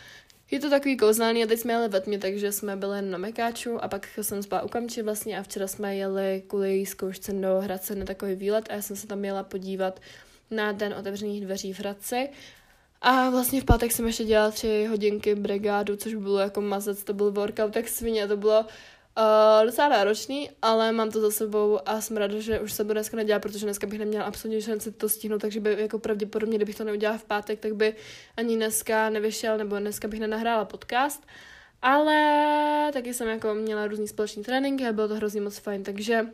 je 0.50 0.60
to 0.60 0.70
takový 0.70 0.96
kouzelný 0.96 1.44
a 1.44 1.46
teď 1.46 1.60
jsme 1.60 1.72
jeli 1.72 1.88
ve 1.88 2.00
tmě, 2.00 2.18
takže 2.18 2.52
jsme 2.52 2.76
byli 2.76 3.02
na 3.02 3.18
Mekáču 3.18 3.84
a 3.84 3.88
pak 3.88 4.08
jsem 4.22 4.42
spala 4.42 4.62
u 4.62 4.68
Kamči 4.68 5.02
vlastně 5.02 5.38
a 5.38 5.42
včera 5.42 5.66
jsme 5.66 5.96
jeli 5.96 6.42
kvůli 6.46 6.86
zkoušce 6.86 7.32
do 7.32 7.60
Hradce 7.60 7.94
na 7.94 8.04
takový 8.04 8.34
výlet 8.34 8.64
a 8.70 8.74
já 8.74 8.82
jsem 8.82 8.96
se 8.96 9.06
tam 9.06 9.24
jela 9.24 9.42
podívat 9.42 10.00
na 10.50 10.72
den 10.72 10.94
otevřených 10.94 11.44
dveří 11.44 11.72
v 11.72 11.78
Hradci. 11.78 12.28
A 13.00 13.30
vlastně 13.30 13.60
v 13.60 13.64
pátek 13.64 13.92
jsem 13.92 14.06
ještě 14.06 14.24
dělala 14.24 14.50
tři 14.50 14.86
hodinky 14.90 15.34
brigádu, 15.34 15.96
což 15.96 16.14
bylo 16.14 16.38
jako 16.38 16.60
mazec, 16.60 17.04
to 17.04 17.14
byl 17.14 17.32
workout 17.32 17.72
tak 17.72 17.88
svině, 17.88 18.28
to 18.28 18.36
bylo 18.36 18.66
Uh, 19.18 19.66
docela 19.66 19.88
náročný, 19.88 20.50
ale 20.62 20.92
mám 20.92 21.10
to 21.10 21.20
za 21.20 21.30
sebou 21.30 21.88
a 21.88 22.00
jsem 22.00 22.16
ráda, 22.16 22.40
že 22.40 22.60
už 22.60 22.72
se 22.72 22.84
to 22.84 22.92
dneska 22.92 23.16
nedělá, 23.16 23.38
protože 23.38 23.66
dneska 23.66 23.86
bych 23.86 23.98
neměla 23.98 24.24
absolutně 24.24 24.62
šanci 24.62 24.92
to 24.92 25.08
stihnout, 25.08 25.40
takže 25.40 25.60
by 25.60 25.76
jako 25.78 25.98
pravděpodobně, 25.98 26.56
kdybych 26.56 26.76
to 26.76 26.84
neudělala 26.84 27.18
v 27.18 27.24
pátek, 27.24 27.60
tak 27.60 27.74
by 27.74 27.94
ani 28.36 28.56
dneska 28.56 29.10
nevyšel, 29.10 29.58
nebo 29.58 29.78
dneska 29.78 30.08
bych 30.08 30.20
nenahrála 30.20 30.64
podcast. 30.64 31.26
Ale 31.82 32.90
taky 32.92 33.14
jsem 33.14 33.28
jako 33.28 33.54
měla 33.54 33.86
různý 33.86 34.08
společný 34.08 34.42
tréninky 34.42 34.86
a 34.86 34.92
bylo 34.92 35.08
to 35.08 35.14
hrozně 35.14 35.40
moc 35.40 35.58
fajn, 35.58 35.82
takže 35.82 36.26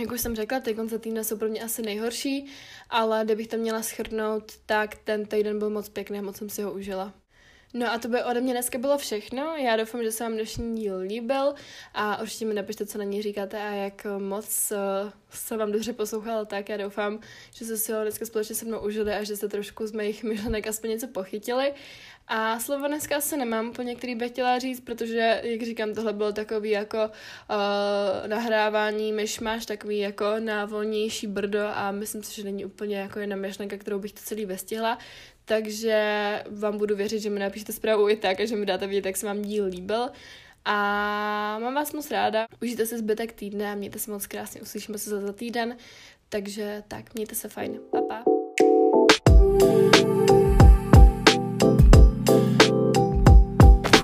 jak 0.00 0.12
už 0.12 0.20
jsem 0.20 0.36
řekla, 0.36 0.60
ty 0.60 0.74
konce 0.74 0.98
týdne 0.98 1.24
jsou 1.24 1.36
pro 1.36 1.48
mě 1.48 1.62
asi 1.62 1.82
nejhorší, 1.82 2.46
ale 2.90 3.24
kdybych 3.24 3.48
to 3.48 3.56
měla 3.56 3.82
schrnout, 3.82 4.52
tak 4.66 4.94
ten 4.94 5.26
týden 5.26 5.58
byl 5.58 5.70
moc 5.70 5.88
pěkný 5.88 6.18
a 6.18 6.22
moc 6.22 6.36
jsem 6.36 6.50
si 6.50 6.62
ho 6.62 6.72
užila. 6.72 7.14
No 7.74 7.92
a 7.92 7.98
to 7.98 8.08
by 8.08 8.22
ode 8.22 8.40
mě 8.40 8.52
dneska 8.52 8.78
bylo 8.78 8.98
všechno. 8.98 9.56
Já 9.56 9.76
doufám, 9.76 10.02
že 10.02 10.12
se 10.12 10.24
vám 10.24 10.32
dnešní 10.32 10.76
díl 10.76 10.98
líbil 10.98 11.54
a 11.94 12.20
určitě 12.22 12.44
mi 12.44 12.54
napište, 12.54 12.86
co 12.86 12.98
na 12.98 13.04
ní 13.04 13.22
říkáte 13.22 13.62
a 13.62 13.70
jak 13.70 14.06
moc 14.18 14.72
uh, 14.72 15.10
se 15.30 15.56
vám 15.56 15.72
dobře 15.72 15.92
poslouchal, 15.92 16.46
tak 16.46 16.68
já 16.68 16.76
doufám, 16.76 17.18
že 17.54 17.64
jste 17.64 17.76
si 17.76 17.92
ho 17.92 18.02
dneska 18.02 18.26
společně 18.26 18.54
se 18.54 18.64
mnou 18.64 18.80
užili 18.80 19.12
a 19.12 19.22
že 19.22 19.36
jste 19.36 19.48
trošku 19.48 19.86
z 19.86 19.92
mých 19.92 20.24
myšlenek 20.24 20.66
aspoň 20.66 20.90
něco 20.90 21.08
pochytili. 21.08 21.74
A 22.28 22.60
slovo 22.60 22.86
dneska 22.86 23.16
asi 23.16 23.36
nemám, 23.36 23.72
po 23.72 23.82
některý 23.82 24.14
bych 24.14 24.30
chtěla 24.30 24.58
říct, 24.58 24.80
protože, 24.80 25.40
jak 25.44 25.62
říkám, 25.62 25.94
tohle 25.94 26.12
bylo 26.12 26.32
takový 26.32 26.70
jako 26.70 26.98
uh, 26.98 28.28
nahrávání 28.28 29.12
myšmaš, 29.12 29.66
takový 29.66 29.98
jako 29.98 30.24
na 30.38 30.64
volnější 30.64 31.26
brdo 31.26 31.68
a 31.74 31.90
myslím 31.90 32.22
si, 32.22 32.34
že 32.34 32.44
není 32.44 32.64
úplně 32.64 32.96
jako 32.96 33.18
jedna 33.18 33.36
myšlenka, 33.36 33.76
kterou 33.76 33.98
bych 33.98 34.12
to 34.12 34.20
celý 34.22 34.46
vestihla. 34.46 34.98
Takže 35.48 36.42
vám 36.50 36.78
budu 36.78 36.96
věřit, 36.96 37.20
že 37.20 37.30
mi 37.30 37.40
napíšete 37.40 37.72
zprávu 37.72 38.08
i 38.08 38.16
tak 38.16 38.40
a 38.40 38.46
že 38.46 38.56
mi 38.56 38.66
dáte 38.66 38.86
vědět, 38.86 39.06
jak 39.06 39.16
se 39.16 39.26
vám 39.26 39.42
díl 39.42 39.64
líbil. 39.64 40.08
A 40.64 40.72
mám 41.58 41.74
vás 41.74 41.92
moc 41.92 42.10
ráda. 42.10 42.46
Užijte 42.62 42.86
si 42.86 42.98
zbytek 42.98 43.32
týdne 43.32 43.72
a 43.72 43.74
mějte 43.74 43.98
se 43.98 44.10
moc 44.10 44.26
krásně. 44.26 44.60
Uslyšíme 44.60 44.98
se 44.98 45.10
za, 45.10 45.32
týden. 45.32 45.76
Takže 46.28 46.82
tak, 46.88 47.14
mějte 47.14 47.34
se 47.34 47.48
fajn. 47.48 47.80
Pa, 47.90 48.00
pa. 48.02 48.27